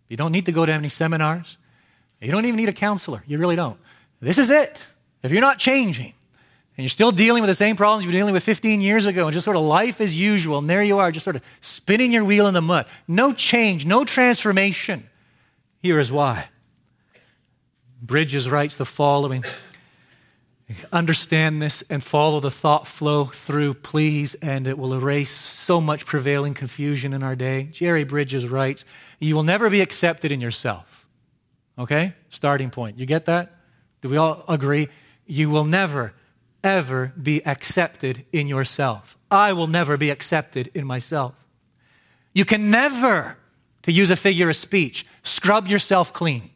You 0.08 0.16
don't 0.16 0.32
need 0.32 0.46
to 0.46 0.52
go 0.52 0.66
to 0.66 0.72
any 0.72 0.88
seminars. 0.88 1.58
You 2.20 2.30
don't 2.30 2.44
even 2.44 2.56
need 2.56 2.68
a 2.68 2.72
counselor. 2.72 3.22
You 3.26 3.38
really 3.38 3.56
don't. 3.56 3.78
This 4.20 4.38
is 4.38 4.50
it. 4.50 4.92
If 5.22 5.32
you're 5.32 5.40
not 5.40 5.58
changing 5.58 6.14
and 6.76 6.84
you're 6.84 6.88
still 6.88 7.10
dealing 7.10 7.42
with 7.42 7.48
the 7.48 7.54
same 7.54 7.76
problems 7.76 8.04
you 8.04 8.08
were 8.08 8.16
dealing 8.16 8.34
with 8.34 8.42
15 8.42 8.80
years 8.80 9.06
ago 9.06 9.26
and 9.26 9.34
just 9.34 9.44
sort 9.44 9.56
of 9.56 9.62
life 9.62 10.00
as 10.00 10.18
usual, 10.18 10.58
and 10.58 10.68
there 10.68 10.82
you 10.82 10.98
are, 10.98 11.10
just 11.10 11.24
sort 11.24 11.36
of 11.36 11.42
spinning 11.60 12.12
your 12.12 12.24
wheel 12.24 12.46
in 12.46 12.54
the 12.54 12.62
mud, 12.62 12.86
no 13.06 13.32
change, 13.32 13.86
no 13.86 14.04
transformation, 14.04 15.08
here 15.82 15.98
is 15.98 16.10
why. 16.10 16.48
Bridges 18.00 18.48
writes 18.48 18.76
the 18.76 18.84
following 18.84 19.44
Understand 20.92 21.62
this 21.62 21.82
and 21.88 22.02
follow 22.02 22.40
the 22.40 22.50
thought 22.50 22.86
flow 22.86 23.24
through, 23.24 23.74
please, 23.74 24.34
and 24.34 24.66
it 24.66 24.76
will 24.76 24.92
erase 24.92 25.30
so 25.30 25.80
much 25.80 26.04
prevailing 26.04 26.52
confusion 26.52 27.14
in 27.14 27.22
our 27.22 27.34
day. 27.34 27.68
Jerry 27.72 28.04
Bridges 28.04 28.46
writes 28.46 28.84
You 29.18 29.34
will 29.34 29.42
never 29.44 29.70
be 29.70 29.80
accepted 29.80 30.30
in 30.30 30.40
yourself. 30.40 31.06
Okay? 31.78 32.12
Starting 32.28 32.70
point. 32.70 32.98
You 32.98 33.06
get 33.06 33.24
that? 33.26 33.54
Do 34.02 34.10
we 34.10 34.18
all 34.18 34.44
agree? 34.46 34.88
You 35.26 35.48
will 35.48 35.64
never, 35.64 36.12
ever 36.62 37.14
be 37.20 37.44
accepted 37.46 38.26
in 38.30 38.46
yourself. 38.46 39.16
I 39.30 39.54
will 39.54 39.68
never 39.68 39.96
be 39.96 40.10
accepted 40.10 40.70
in 40.74 40.86
myself. 40.86 41.34
You 42.34 42.44
can 42.44 42.70
never, 42.70 43.38
to 43.82 43.92
use 43.92 44.10
a 44.10 44.16
figure 44.16 44.50
of 44.50 44.56
speech, 44.56 45.06
scrub 45.22 45.66
yourself 45.66 46.12
clean. 46.12 46.50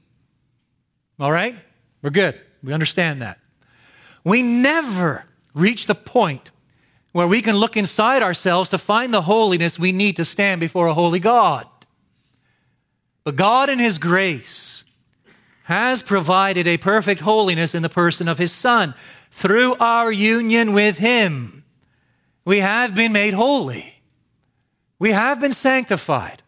All 1.18 1.32
right? 1.32 1.56
We're 2.02 2.10
good. 2.10 2.38
We 2.62 2.74
understand 2.74 3.22
that. 3.22 3.38
We 4.24 4.42
never 4.42 5.24
reach 5.54 5.86
the 5.86 5.94
point 5.94 6.50
where 7.12 7.26
we 7.26 7.42
can 7.42 7.56
look 7.56 7.76
inside 7.76 8.22
ourselves 8.22 8.70
to 8.70 8.78
find 8.78 9.12
the 9.12 9.22
holiness 9.22 9.78
we 9.78 9.92
need 9.92 10.16
to 10.16 10.24
stand 10.24 10.60
before 10.60 10.86
a 10.86 10.94
holy 10.94 11.20
God. 11.20 11.66
But 13.24 13.36
God, 13.36 13.68
in 13.68 13.78
His 13.78 13.98
grace, 13.98 14.84
has 15.64 16.02
provided 16.02 16.66
a 16.66 16.78
perfect 16.78 17.20
holiness 17.20 17.74
in 17.74 17.82
the 17.82 17.88
person 17.88 18.28
of 18.28 18.38
His 18.38 18.52
Son. 18.52 18.94
Through 19.30 19.76
our 19.76 20.10
union 20.10 20.72
with 20.72 20.98
Him, 20.98 21.64
we 22.44 22.60
have 22.60 22.94
been 22.94 23.12
made 23.12 23.34
holy. 23.34 24.00
We 24.98 25.12
have 25.12 25.40
been 25.40 25.52
sanctified. 25.52 26.41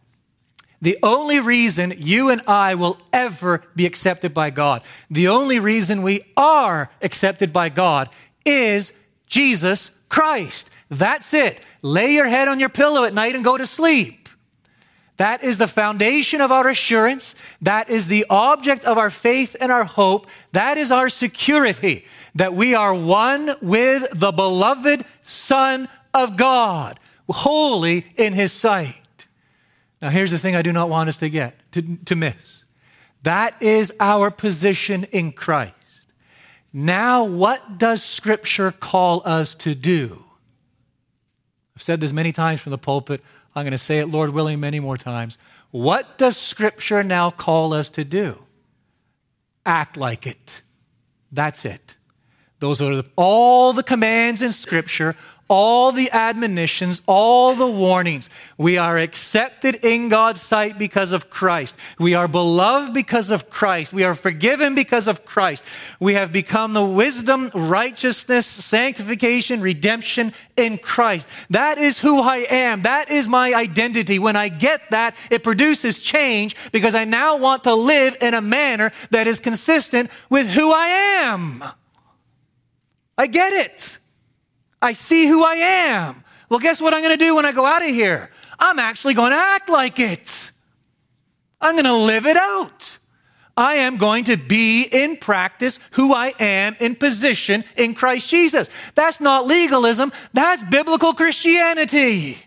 The 0.81 0.97
only 1.01 1.39
reason 1.39 1.93
you 1.97 2.29
and 2.29 2.41
I 2.47 2.75
will 2.75 2.99
ever 3.13 3.63
be 3.75 3.85
accepted 3.85 4.33
by 4.33 4.49
God, 4.49 4.83
the 5.09 5.27
only 5.27 5.59
reason 5.59 6.01
we 6.01 6.23
are 6.35 6.89
accepted 7.01 7.51
by 7.53 7.69
God 7.69 8.09
is 8.45 8.93
Jesus 9.27 9.91
Christ. 10.09 10.69
That's 10.89 11.33
it. 11.33 11.61
Lay 11.81 12.13
your 12.13 12.27
head 12.27 12.47
on 12.47 12.59
your 12.59 12.69
pillow 12.69 13.03
at 13.03 13.13
night 13.13 13.35
and 13.35 13.43
go 13.43 13.57
to 13.57 13.65
sleep. 13.65 14.25
That 15.17 15.43
is 15.43 15.57
the 15.57 15.67
foundation 15.67 16.41
of 16.41 16.51
our 16.51 16.67
assurance. 16.67 17.35
That 17.61 17.89
is 17.89 18.07
the 18.07 18.25
object 18.29 18.83
of 18.83 18.97
our 18.97 19.09
faith 19.09 19.55
and 19.59 19.71
our 19.71 19.85
hope. 19.85 20.27
That 20.51 20.77
is 20.77 20.91
our 20.91 21.07
security 21.07 22.03
that 22.35 22.53
we 22.53 22.75
are 22.75 22.93
one 22.93 23.55
with 23.61 24.07
the 24.13 24.31
beloved 24.31 25.05
Son 25.21 25.87
of 26.13 26.35
God, 26.35 26.99
holy 27.29 28.05
in 28.17 28.33
His 28.33 28.51
sight. 28.51 28.95
Now, 30.05 30.11
here's 30.11 30.29
the 30.29 30.37
thing 30.37 30.55
I 30.55 30.61
do 30.61 30.71
not 30.71 30.87
want 30.87 31.09
us 31.09 31.17
to 31.17 31.31
get, 31.31 31.55
to, 31.71 31.81
to 32.05 32.15
miss. 32.15 32.65
That 33.23 33.59
is 33.59 33.91
our 33.99 34.29
position 34.29 35.05
in 35.05 35.31
Christ. 35.31 35.73
Now, 36.71 37.23
what 37.23 37.79
does 37.79 38.03
Scripture 38.03 38.71
call 38.71 39.23
us 39.25 39.55
to 39.55 39.73
do? 39.73 40.23
I've 41.75 41.81
said 41.81 42.01
this 42.01 42.13
many 42.13 42.31
times 42.31 42.61
from 42.61 42.69
the 42.69 42.77
pulpit. 42.77 43.19
I'm 43.55 43.63
going 43.63 43.71
to 43.71 43.79
say 43.79 43.97
it, 43.97 44.05
Lord 44.05 44.29
willing, 44.29 44.59
many 44.59 44.79
more 44.79 44.95
times. 44.95 45.39
What 45.71 46.19
does 46.19 46.37
Scripture 46.37 47.01
now 47.01 47.31
call 47.31 47.73
us 47.73 47.89
to 47.89 48.05
do? 48.05 48.37
Act 49.65 49.97
like 49.97 50.27
it. 50.27 50.61
That's 51.31 51.65
it. 51.65 51.95
Those 52.59 52.79
are 52.79 53.03
all 53.15 53.73
the 53.73 53.81
commands 53.81 54.43
in 54.43 54.51
Scripture 54.51 55.15
all 55.47 55.91
the 55.91 56.09
admonitions, 56.11 57.01
all 57.05 57.53
the 57.53 57.69
warnings. 57.69 58.29
We 58.57 58.77
are 58.77 58.97
accepted 58.97 59.75
in 59.83 60.09
God's 60.09 60.41
sight 60.41 60.79
because 60.79 61.11
of 61.11 61.29
Christ. 61.29 61.77
We 61.99 62.15
are 62.15 62.27
beloved 62.27 62.93
because 62.93 63.29
of 63.29 63.49
Christ. 63.49 63.93
We 63.93 64.03
are 64.03 64.15
forgiven 64.15 64.73
because 64.73 65.07
of 65.07 65.23
Christ. 65.23 65.63
We 65.99 66.15
have 66.15 66.31
become 66.31 66.73
the 66.73 66.83
wisdom, 66.83 67.51
righteousness, 67.53 68.47
sanctification, 68.47 69.61
redemption 69.61 70.33
in 70.57 70.79
Christ. 70.79 71.27
That 71.51 71.77
is 71.77 71.99
who 71.99 72.21
I 72.21 72.45
am. 72.49 72.81
That 72.81 73.11
is 73.11 73.27
my 73.27 73.53
identity. 73.53 74.17
When 74.17 74.35
I 74.35 74.49
get 74.49 74.89
that, 74.89 75.15
it 75.29 75.43
produces 75.43 75.99
change 75.99 76.55
because 76.71 76.95
I 76.95 77.05
now 77.05 77.37
want 77.37 77.65
to 77.65 77.75
live 77.75 78.17
in 78.19 78.33
a 78.33 78.41
manner 78.41 78.91
that 79.11 79.27
is 79.27 79.39
consistent 79.39 80.09
with 80.29 80.47
who 80.47 80.71
I 80.71 80.87
am. 80.87 81.63
I 83.17 83.27
get 83.27 83.53
it. 83.53 83.99
I 84.81 84.91
see 84.91 85.27
who 85.27 85.43
I 85.43 85.55
am. 85.55 86.23
Well, 86.49 86.59
guess 86.59 86.79
what 86.79 86.93
I'm 86.93 87.01
going 87.01 87.17
to 87.17 87.25
do 87.25 87.35
when 87.35 87.45
I 87.45 87.51
go 87.51 87.65
out 87.65 87.81
of 87.81 87.89
here? 87.89 88.29
I'm 88.59 88.79
actually 88.79 89.13
going 89.13 89.31
to 89.31 89.37
act 89.37 89.69
like 89.69 89.99
it. 89.99 90.51
I'm 91.59 91.73
going 91.73 91.85
to 91.85 91.95
live 91.95 92.25
it 92.25 92.37
out. 92.37 92.97
I 93.57 93.75
am 93.75 93.97
going 93.97 94.25
to 94.25 94.37
be 94.37 94.83
in 94.83 95.17
practice 95.17 95.79
who 95.91 96.13
I 96.13 96.33
am 96.39 96.75
in 96.79 96.95
position 96.95 97.63
in 97.77 97.93
Christ 97.93 98.29
Jesus. 98.29 98.69
That's 98.95 99.21
not 99.21 99.47
legalism, 99.47 100.11
that's 100.33 100.61
biblical 100.63 101.13
Christianity. 101.13 102.37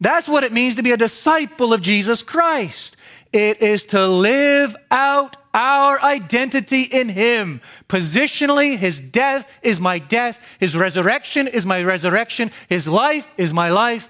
That's 0.00 0.28
what 0.28 0.44
it 0.44 0.52
means 0.52 0.74
to 0.76 0.82
be 0.82 0.92
a 0.92 0.96
disciple 0.96 1.72
of 1.72 1.80
Jesus 1.80 2.22
Christ. 2.22 2.93
It 3.34 3.62
is 3.62 3.86
to 3.86 4.06
live 4.06 4.76
out 4.92 5.36
our 5.52 6.00
identity 6.00 6.82
in 6.82 7.08
Him. 7.08 7.60
Positionally, 7.88 8.76
His 8.76 9.00
death 9.00 9.58
is 9.60 9.80
my 9.80 9.98
death. 9.98 10.56
His 10.60 10.76
resurrection 10.76 11.48
is 11.48 11.66
my 11.66 11.82
resurrection. 11.82 12.52
His 12.68 12.86
life 12.86 13.28
is 13.36 13.52
my 13.52 13.70
life. 13.70 14.08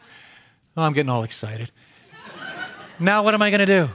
Oh, 0.76 0.82
I'm 0.82 0.92
getting 0.92 1.08
all 1.08 1.22
excited. 1.22 1.72
now, 2.98 3.22
what 3.22 3.32
am 3.32 3.40
I 3.40 3.48
going 3.48 3.60
to 3.60 3.86
do? 3.86 3.88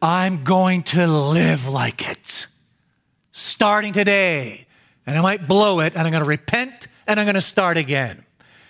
I'm 0.00 0.44
going 0.44 0.84
to 0.84 1.08
live 1.08 1.66
like 1.66 2.08
it. 2.08 2.46
Starting 3.32 3.92
today. 3.92 4.68
And 5.08 5.18
I 5.18 5.22
might 5.22 5.48
blow 5.48 5.80
it, 5.80 5.96
and 5.96 6.06
I'm 6.06 6.12
going 6.12 6.22
to 6.22 6.28
repent, 6.28 6.86
and 7.08 7.18
I'm 7.18 7.26
going 7.26 7.34
to 7.34 7.40
start 7.40 7.78
again 7.78 8.25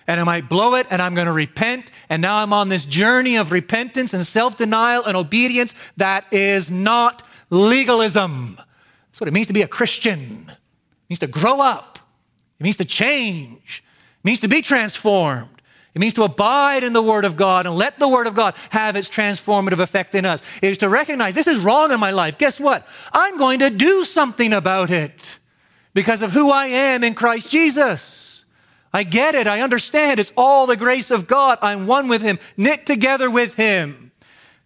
and 0.07 0.21
I 0.21 0.25
might 0.25 0.49
blow 0.49 0.75
it 0.75 0.87
and 0.91 1.03
I'm 1.03 1.15
going 1.15 1.27
to 1.27 1.33
repent. 1.33 1.91
And 2.09 2.23
now 2.23 2.37
I'm 2.37 2.53
on 2.53 2.69
this 2.69 2.85
journey 2.85 3.37
of 3.37 3.53
repentance 3.53 4.15
and 4.15 4.27
self 4.27 4.57
denial 4.57 5.05
and 5.05 5.17
obedience 5.17 5.75
that 5.97 6.33
is 6.33 6.71
not 6.71 7.23
legalism. 7.51 8.57
That's 8.57 9.21
what 9.21 9.29
it 9.29 9.33
means 9.33 9.47
to 9.49 9.53
be 9.53 9.63
a 9.63 9.69
Christian. 9.69 10.47
It 10.49 11.11
means 11.11 11.19
to 11.21 11.27
grow 11.27 11.61
up. 11.61 11.99
It 12.59 12.63
means 12.63 12.77
to 12.79 12.85
change. 12.85 13.83
It 14.21 14.25
means 14.25 14.41
to 14.41 14.49
be 14.49 14.63
transformed. 14.63 15.51
It 15.95 15.99
means 15.99 16.15
to 16.15 16.25
abide 16.25 16.85
in 16.85 16.93
the 16.93 17.03
Word 17.03 17.25
of 17.25 17.37
God 17.37 17.65
and 17.65 17.75
let 17.75 17.99
the 17.99 18.07
Word 18.07 18.27
of 18.27 18.35
God 18.35 18.55
have 18.69 18.97
its 18.97 19.09
transformative 19.09 19.79
effect 19.79 20.15
in 20.15 20.27
us. 20.27 20.43
It 20.61 20.71
is 20.71 20.79
to 20.79 20.91
recognize 20.91 21.35
this 21.35 21.47
is 21.47 21.61
wrong 21.61 21.91
in 21.91 21.99
my 21.99 22.11
life. 22.11 22.37
Guess 22.37 22.61
what? 22.61 22.87
I'm 23.15 23.39
going 23.39 23.61
to 23.61 23.71
do 23.71 24.05
something 24.05 24.53
about 24.53 24.91
it 24.91 25.39
because 25.95 26.23
of 26.23 26.33
who 26.33 26.51
I 26.51 26.67
am 26.67 27.03
in 27.03 27.15
Christ 27.15 27.51
Jesus. 27.51 28.26
I 28.97 29.03
get 29.03 29.35
it. 29.35 29.47
I 29.47 29.61
understand. 29.61 30.19
It's 30.19 30.33
all 30.39 30.67
the 30.67 30.75
grace 30.75 31.11
of 31.11 31.27
God. 31.27 31.59
I'm 31.61 31.87
one 31.87 32.09
with 32.09 32.23
Him, 32.23 32.39
knit 32.57 32.87
together 32.87 33.31
with 33.31 33.57
Him. 33.57 34.11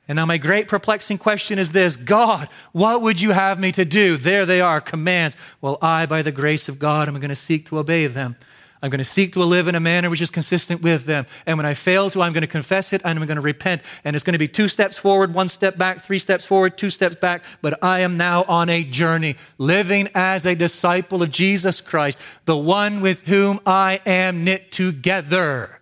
And 0.06 0.14
now, 0.14 0.24
my 0.24 0.38
great 0.38 0.68
perplexing 0.68 1.18
question 1.18 1.58
is 1.58 1.72
this 1.72 1.96
God, 1.96 2.48
what 2.70 3.02
would 3.02 3.20
you 3.20 3.32
have 3.32 3.58
me 3.58 3.72
to 3.72 3.84
do? 3.84 4.16
There 4.16 4.46
they 4.46 4.60
are, 4.60 4.80
commands. 4.80 5.36
Well, 5.60 5.78
I, 5.82 6.06
by 6.06 6.22
the 6.22 6.30
grace 6.30 6.68
of 6.68 6.78
God, 6.78 7.08
am 7.08 7.14
going 7.18 7.30
to 7.30 7.34
seek 7.34 7.66
to 7.66 7.78
obey 7.78 8.06
them. 8.06 8.36
I'm 8.82 8.88
going 8.88 8.98
to 8.98 9.04
seek 9.04 9.34
to 9.34 9.44
live 9.44 9.68
in 9.68 9.74
a 9.74 9.80
manner 9.80 10.08
which 10.08 10.22
is 10.22 10.30
consistent 10.30 10.82
with 10.82 11.04
them. 11.04 11.26
And 11.44 11.58
when 11.58 11.66
I 11.66 11.74
fail 11.74 12.08
to, 12.10 12.22
I'm 12.22 12.32
going 12.32 12.42
to 12.42 12.46
confess 12.46 12.94
it 12.94 13.02
and 13.04 13.18
I'm 13.18 13.26
going 13.26 13.36
to 13.36 13.42
repent. 13.42 13.82
And 14.04 14.16
it's 14.16 14.24
going 14.24 14.32
to 14.32 14.38
be 14.38 14.48
two 14.48 14.68
steps 14.68 14.96
forward, 14.96 15.34
one 15.34 15.50
step 15.50 15.76
back, 15.76 16.00
three 16.00 16.18
steps 16.18 16.46
forward, 16.46 16.78
two 16.78 16.88
steps 16.88 17.16
back. 17.16 17.44
But 17.60 17.82
I 17.82 18.00
am 18.00 18.16
now 18.16 18.44
on 18.44 18.70
a 18.70 18.82
journey, 18.82 19.36
living 19.58 20.08
as 20.14 20.46
a 20.46 20.54
disciple 20.54 21.22
of 21.22 21.30
Jesus 21.30 21.82
Christ, 21.82 22.20
the 22.46 22.56
one 22.56 23.02
with 23.02 23.26
whom 23.26 23.60
I 23.66 24.00
am 24.06 24.44
knit 24.44 24.72
together 24.72 25.80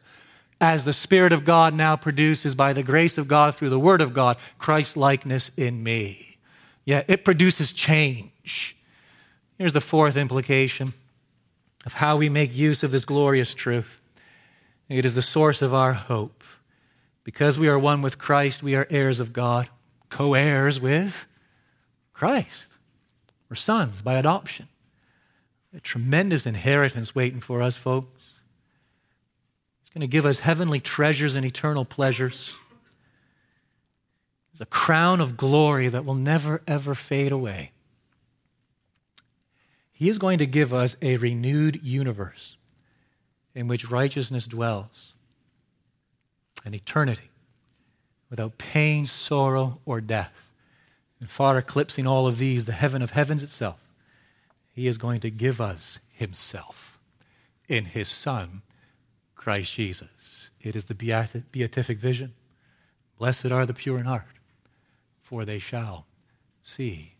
as 0.61 0.83
the 0.83 0.93
Spirit 0.93 1.33
of 1.33 1.45
God 1.45 1.75
now 1.75 1.95
produces 1.95 2.57
by 2.57 2.73
the 2.73 2.83
grace 2.83 3.17
of 3.17 3.29
God 3.29 3.55
through 3.55 3.71
the 3.71 3.79
Word 3.79 4.01
of 4.01 4.13
God, 4.13 4.39
Christ 4.59 4.97
likeness 4.97 5.53
in 5.57 5.85
me. 5.85 6.37
Yeah, 6.85 7.05
it 7.07 7.25
produces 7.25 7.73
change. 7.73 8.77
Here's 9.57 9.73
the 9.73 9.81
fourth 9.81 10.17
implication 10.17 10.95
of 11.87 11.95
how 11.95 12.17
we 12.17 12.29
make 12.29 12.55
use 12.55 12.83
of 12.83 12.91
this 12.91 13.05
glorious 13.05 13.55
truth 13.55 14.01
it 14.89 15.05
is 15.05 15.15
the 15.15 15.23
source 15.23 15.61
of 15.61 15.75
our 15.75 15.93
hope. 15.93 16.43
Because 17.25 17.59
we 17.59 17.69
are 17.69 17.79
one 17.79 18.01
with 18.01 18.19
Christ, 18.19 18.63
we 18.63 18.75
are 18.75 18.87
heirs 18.89 19.21
of 19.21 19.33
God, 19.33 19.69
co 20.09 20.35
heirs 20.35 20.81
with 20.81 21.27
Christ. 22.15 22.73
We're 23.51 23.57
sons 23.57 24.01
by 24.01 24.15
adoption. 24.15 24.69
A 25.77 25.81
tremendous 25.81 26.47
inheritance 26.47 27.15
waiting 27.15 27.41
for 27.41 27.61
us, 27.61 27.77
folks. 27.77 28.31
He's 29.81 29.91
going 29.91 30.01
to 30.01 30.07
give 30.07 30.25
us 30.25 30.41
heavenly 30.41 30.81
treasures 30.81 31.35
and 31.35 31.45
eternal 31.45 31.85
pleasures. 31.85 32.57
It's 34.53 34.63
a 34.63 34.67
crown 34.67 35.21
of 35.21 35.37
glory 35.37 35.89
that 35.89 36.07
will 36.07 36.15
never, 36.15 36.63
ever 36.67 36.95
fade 36.95 37.31
away. 37.31 37.73
He 39.99 40.09
is 40.09 40.21
going 40.21 40.39
to 40.39 40.47
give 40.47 40.73
us 40.73 40.97
a 41.03 41.17
renewed 41.17 41.83
universe 41.83 42.57
in 43.53 43.67
which 43.67 43.91
righteousness 43.91 44.47
dwells, 44.47 45.13
an 46.65 46.73
eternity 46.73 47.31
without 48.31 48.59
pain, 48.59 49.07
sorrow, 49.07 49.81
or 49.85 50.01
death. 50.01 50.55
and 51.19 51.29
far 51.29 51.59
eclipsing 51.59 52.07
all 52.07 52.29
of 52.29 52.39
these, 52.39 52.65
the 52.65 52.71
heaven 52.71 53.03
of 53.03 53.11
heavens 53.11 53.43
itself, 53.43 53.89
he 54.73 54.87
is 54.87 54.99
going 54.99 55.19
to 55.19 55.31
give 55.31 55.61
us 55.61 55.99
himself 56.13 57.01
in 57.67 57.87
his 57.87 58.09
Son, 58.09 58.63
Christ 59.35 59.75
Jesus. 59.75 60.53
It 60.61 60.77
is 60.77 60.85
the 60.85 60.95
beatific 60.95 61.99
vision. 61.99 62.35
Blessed 63.19 63.47
are 63.47 63.67
the 63.67 63.75
pure 63.75 63.99
in 63.99 64.05
heart, 64.05 64.39
for 65.21 65.45
they 65.45 65.59
shall 65.59 66.07
see 66.63 67.15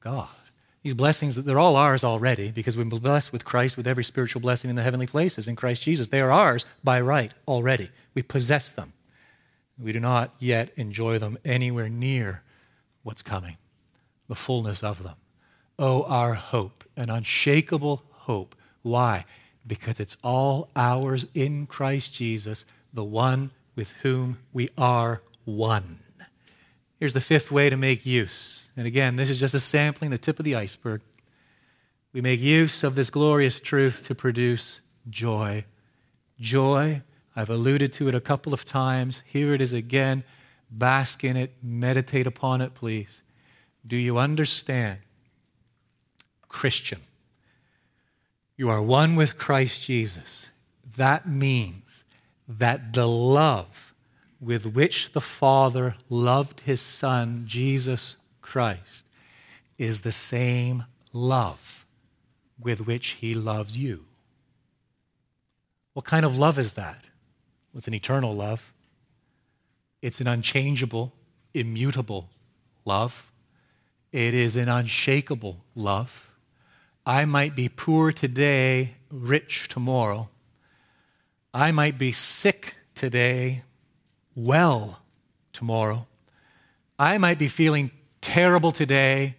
God. 0.00 0.45
These 0.86 0.94
blessings, 0.94 1.34
they're 1.34 1.58
all 1.58 1.74
ours 1.74 2.04
already 2.04 2.52
because 2.52 2.76
we've 2.76 2.88
been 2.88 3.00
blessed 3.00 3.32
with 3.32 3.44
Christ 3.44 3.76
with 3.76 3.88
every 3.88 4.04
spiritual 4.04 4.40
blessing 4.40 4.70
in 4.70 4.76
the 4.76 4.84
heavenly 4.84 5.08
places 5.08 5.48
in 5.48 5.56
Christ 5.56 5.82
Jesus. 5.82 6.06
They 6.06 6.20
are 6.20 6.30
ours 6.30 6.64
by 6.84 7.00
right 7.00 7.32
already. 7.48 7.90
We 8.14 8.22
possess 8.22 8.70
them. 8.70 8.92
We 9.76 9.90
do 9.90 9.98
not 9.98 10.32
yet 10.38 10.70
enjoy 10.76 11.18
them 11.18 11.38
anywhere 11.44 11.88
near 11.88 12.44
what's 13.02 13.20
coming, 13.20 13.56
the 14.28 14.36
fullness 14.36 14.84
of 14.84 15.02
them. 15.02 15.16
Oh, 15.76 16.04
our 16.04 16.34
hope, 16.34 16.84
an 16.96 17.10
unshakable 17.10 18.04
hope. 18.12 18.54
Why? 18.82 19.24
Because 19.66 19.98
it's 19.98 20.16
all 20.22 20.70
ours 20.76 21.26
in 21.34 21.66
Christ 21.66 22.14
Jesus, 22.14 22.64
the 22.94 23.02
one 23.02 23.50
with 23.74 23.90
whom 24.02 24.38
we 24.52 24.68
are 24.78 25.20
one. 25.44 25.98
Here's 26.98 27.14
the 27.14 27.20
fifth 27.20 27.50
way 27.50 27.68
to 27.68 27.76
make 27.76 28.06
use. 28.06 28.70
And 28.76 28.86
again, 28.86 29.16
this 29.16 29.30
is 29.30 29.40
just 29.40 29.54
a 29.54 29.60
sampling, 29.60 30.10
the 30.10 30.18
tip 30.18 30.38
of 30.38 30.44
the 30.44 30.54
iceberg. 30.54 31.02
We 32.12 32.20
make 32.20 32.40
use 32.40 32.82
of 32.82 32.94
this 32.94 33.10
glorious 33.10 33.60
truth 33.60 34.06
to 34.06 34.14
produce 34.14 34.80
joy. 35.10 35.64
Joy, 36.40 37.02
I've 37.34 37.50
alluded 37.50 37.92
to 37.94 38.08
it 38.08 38.14
a 38.14 38.20
couple 38.20 38.54
of 38.54 38.64
times. 38.64 39.22
Here 39.26 39.52
it 39.52 39.60
is 39.60 39.72
again. 39.72 40.24
Bask 40.70 41.22
in 41.22 41.36
it, 41.36 41.52
meditate 41.62 42.26
upon 42.26 42.60
it, 42.60 42.74
please. 42.74 43.22
Do 43.86 43.96
you 43.96 44.18
understand? 44.18 44.98
Christian, 46.48 47.00
you 48.56 48.70
are 48.70 48.80
one 48.80 49.14
with 49.14 49.36
Christ 49.36 49.82
Jesus. 49.86 50.50
That 50.96 51.28
means 51.28 52.04
that 52.48 52.94
the 52.94 53.06
love 53.06 53.85
with 54.40 54.66
which 54.66 55.12
the 55.12 55.20
Father 55.20 55.96
loved 56.08 56.60
his 56.60 56.80
Son, 56.80 57.44
Jesus 57.46 58.16
Christ, 58.42 59.06
is 59.78 60.02
the 60.02 60.12
same 60.12 60.84
love 61.12 61.86
with 62.58 62.86
which 62.86 63.08
he 63.20 63.34
loves 63.34 63.76
you. 63.76 64.04
What 65.94 66.04
kind 66.04 66.24
of 66.26 66.38
love 66.38 66.58
is 66.58 66.74
that? 66.74 67.04
It's 67.74 67.88
an 67.88 67.94
eternal 67.94 68.32
love. 68.32 68.72
It's 70.02 70.20
an 70.20 70.28
unchangeable, 70.28 71.12
immutable 71.54 72.28
love. 72.84 73.30
It 74.12 74.34
is 74.34 74.56
an 74.56 74.68
unshakable 74.68 75.64
love. 75.74 76.30
I 77.04 77.24
might 77.24 77.54
be 77.54 77.68
poor 77.68 78.12
today, 78.12 78.94
rich 79.10 79.68
tomorrow. 79.68 80.28
I 81.52 81.70
might 81.70 81.98
be 81.98 82.12
sick 82.12 82.74
today, 82.94 83.62
well 84.36 85.00
tomorrow. 85.52 86.06
I 86.98 87.18
might 87.18 87.38
be 87.38 87.48
feeling 87.48 87.90
terrible 88.20 88.70
today 88.70 89.36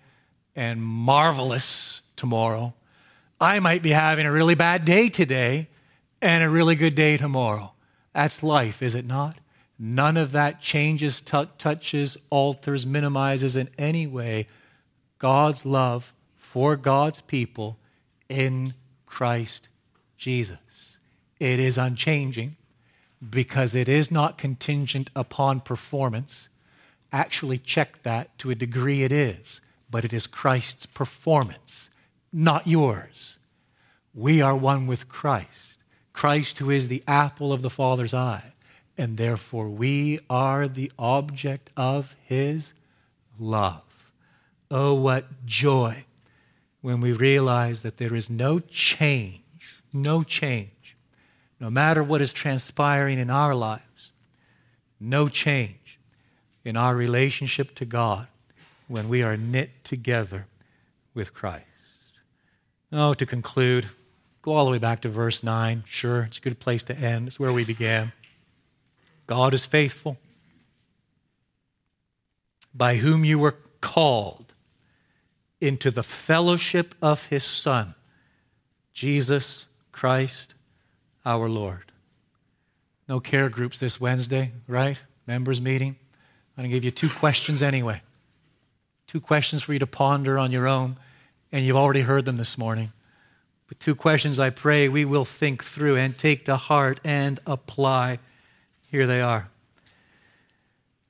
and 0.55 0.81
marvelous 0.81 2.01
tomorrow. 2.15 2.73
I 3.39 3.59
might 3.59 3.83
be 3.83 3.91
having 3.91 4.25
a 4.25 4.31
really 4.31 4.55
bad 4.55 4.83
day 4.83 5.07
today 5.07 5.67
and 6.21 6.43
a 6.43 6.49
really 6.49 6.75
good 6.75 6.95
day 6.95 7.15
tomorrow. 7.15 7.73
That's 8.13 8.43
life, 8.43 8.81
is 8.81 8.95
it 8.95 9.05
not? 9.05 9.37
None 9.79 10.17
of 10.17 10.31
that 10.31 10.59
changes, 10.59 11.21
t- 11.21 11.45
touches, 11.59 12.17
alters, 12.31 12.85
minimizes 12.85 13.55
in 13.55 13.69
any 13.77 14.07
way 14.07 14.47
God's 15.19 15.65
love 15.65 16.13
for 16.35 16.75
God's 16.75 17.21
people 17.21 17.77
in 18.27 18.73
Christ 19.05 19.69
Jesus. 20.17 20.97
It 21.39 21.59
is 21.59 21.77
unchanging 21.77 22.56
because 23.27 23.73
it 23.73 23.87
is 23.87 24.11
not 24.11 24.37
contingent 24.37 25.09
upon 25.15 25.59
performance. 25.59 26.49
Actually, 27.11 27.57
check 27.57 28.03
that 28.03 28.37
to 28.39 28.51
a 28.51 28.55
degree 28.55 29.03
it 29.03 29.11
is, 29.11 29.61
but 29.89 30.05
it 30.05 30.13
is 30.13 30.27
Christ's 30.27 30.85
performance, 30.85 31.89
not 32.31 32.67
yours. 32.67 33.37
We 34.13 34.41
are 34.41 34.55
one 34.55 34.87
with 34.87 35.09
Christ, 35.09 35.79
Christ 36.13 36.59
who 36.59 36.69
is 36.69 36.87
the 36.87 37.03
apple 37.07 37.53
of 37.53 37.61
the 37.61 37.69
Father's 37.69 38.13
eye, 38.13 38.53
and 38.97 39.17
therefore 39.17 39.69
we 39.69 40.19
are 40.29 40.67
the 40.67 40.91
object 40.97 41.69
of 41.77 42.15
his 42.23 42.73
love. 43.39 44.11
Oh, 44.69 44.95
what 44.95 45.45
joy 45.45 46.05
when 46.81 47.01
we 47.01 47.11
realize 47.11 47.83
that 47.83 47.97
there 47.97 48.15
is 48.15 48.29
no 48.29 48.59
change, 48.59 49.41
no 49.93 50.23
change 50.23 50.76
no 51.59 51.69
matter 51.69 52.03
what 52.03 52.21
is 52.21 52.33
transpiring 52.33 53.19
in 53.19 53.29
our 53.29 53.55
lives, 53.55 54.11
no 54.99 55.27
change 55.27 55.99
in 56.63 56.75
our 56.75 56.95
relationship 56.95 57.73
to 57.75 57.85
God 57.85 58.27
when 58.87 59.09
we 59.09 59.23
are 59.23 59.37
knit 59.37 59.83
together 59.83 60.45
with 61.13 61.33
Christ. 61.33 61.65
Oh, 62.91 63.13
to 63.13 63.25
conclude, 63.25 63.87
go 64.41 64.53
all 64.53 64.65
the 64.65 64.71
way 64.71 64.77
back 64.77 65.01
to 65.01 65.09
verse 65.09 65.43
9. 65.43 65.83
Sure, 65.85 66.23
it's 66.23 66.37
a 66.37 66.41
good 66.41 66.59
place 66.59 66.83
to 66.83 66.97
end. 66.97 67.27
It's 67.27 67.39
where 67.39 67.51
we 67.51 67.65
began. 67.65 68.13
God 69.25 69.53
is 69.53 69.65
faithful, 69.65 70.17
by 72.73 72.97
whom 72.97 73.25
you 73.25 73.39
were 73.39 73.57
called 73.81 74.53
into 75.59 75.91
the 75.91 76.03
fellowship 76.03 76.95
of 77.01 77.25
his 77.25 77.43
Son, 77.43 77.95
Jesus 78.93 79.65
Christ 79.91 80.53
our 81.27 81.49
Lord. 81.49 81.91
No 83.09 83.19
care 83.19 83.49
groups 83.49 83.81
this 83.81 83.99
Wednesday, 83.99 84.53
right? 84.65 84.97
Members 85.27 85.59
meeting. 85.59 85.97
I'm 86.57 86.63
going 86.63 86.71
to 86.71 86.75
give 86.75 86.85
you 86.85 86.91
two 86.91 87.09
questions 87.09 87.61
anyway. 87.61 88.01
Two 89.07 89.19
questions 89.19 89.61
for 89.61 89.73
you 89.73 89.79
to 89.79 89.87
ponder 89.87 90.39
on 90.39 90.51
your 90.51 90.67
own, 90.67 90.95
and 91.51 91.65
you've 91.65 91.75
already 91.75 92.01
heard 92.01 92.23
them 92.23 92.37
this 92.37 92.57
morning. 92.57 92.93
But 93.67 93.79
two 93.81 93.93
questions 93.93 94.39
I 94.39 94.51
pray 94.51 94.87
we 94.87 95.03
will 95.03 95.25
think 95.25 95.65
through 95.65 95.97
and 95.97 96.17
take 96.17 96.45
to 96.45 96.55
heart 96.55 97.01
and 97.03 97.41
apply. 97.45 98.19
Here 98.89 99.05
they 99.05 99.19
are. 99.19 99.49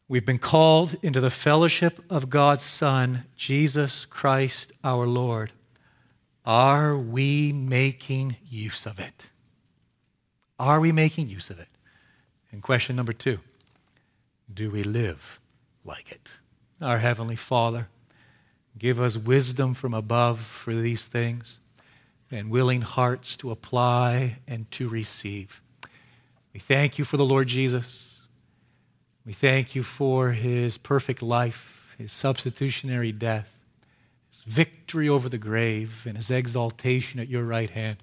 We've 0.07 0.26
been 0.26 0.39
called 0.39 0.95
into 1.03 1.22
the 1.22 1.30
fellowship 1.30 1.99
of 2.09 2.32
God's 2.32 2.63
Son, 2.63 3.26
Jesus 3.36 4.05
Christ 4.05 4.72
our 4.84 5.05
Lord. 5.05 5.51
Are 6.43 6.97
we 6.97 7.51
making 7.51 8.38
use 8.49 8.88
of 8.88 8.99
it? 8.99 9.32
Are 10.60 10.80
we 10.80 10.91
making 10.91 11.30
use 11.30 11.49
of 11.49 11.60
it? 11.60 11.68
And 12.51 12.62
question 12.64 12.95
number 12.95 13.14
two 13.14 13.39
do 14.53 14.72
we 14.72 14.84
live 14.84 15.39
like 15.84 16.12
it? 16.12 16.38
Our 16.82 16.99
Heavenly 16.99 17.36
Father, 17.36 17.89
give 18.78 19.01
us 19.01 19.18
wisdom 19.18 19.74
from 19.74 19.93
above 19.93 20.39
for 20.39 20.74
these 20.74 21.08
things 21.08 21.60
and 22.32 22.49
willing 22.49 22.82
hearts 22.82 23.38
to 23.38 23.51
apply 23.51 24.38
and 24.47 24.70
to 24.72 24.88
receive. 24.88 25.62
We 26.53 26.60
thank 26.60 26.97
you 26.97 27.05
for 27.05 27.18
the 27.18 27.26
Lord 27.26 27.47
Jesus. 27.47 28.22
We 29.26 29.34
thank 29.34 29.76
you 29.76 29.84
for 29.84 30.32
his 30.32 30.78
perfect 30.78 31.22
life, 31.22 31.95
his 31.97 32.12
substitutionary 32.12 33.12
death, 33.12 33.66
his 34.32 34.41
victory 34.43 35.10
over 35.10 35.30
the 35.30 35.38
grave, 35.38 36.05
and 36.08 36.16
his 36.16 36.32
exaltation 36.32 37.20
at 37.20 37.28
your 37.28 37.43
right 37.43 37.70
hand. 37.70 37.97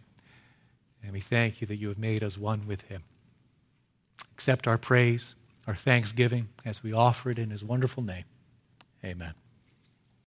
And 1.05 1.13
we 1.13 1.21
thank 1.21 1.61
you 1.61 1.67
that 1.67 1.77
you 1.77 1.89
have 1.89 1.99
made 1.99 2.25
us 2.25 2.39
one 2.39 2.67
with 2.67 2.83
him. 2.83 3.03
Accept 4.33 4.67
our 4.67 4.79
praise, 4.79 5.35
our 5.67 5.75
thanksgiving 5.75 6.49
as 6.65 6.83
we 6.83 6.93
offer 6.93 7.31
it 7.31 7.39
in 7.39 7.51
his 7.51 7.63
wonderful 7.63 8.03
name. 8.03 8.25
Amen. 9.05 9.35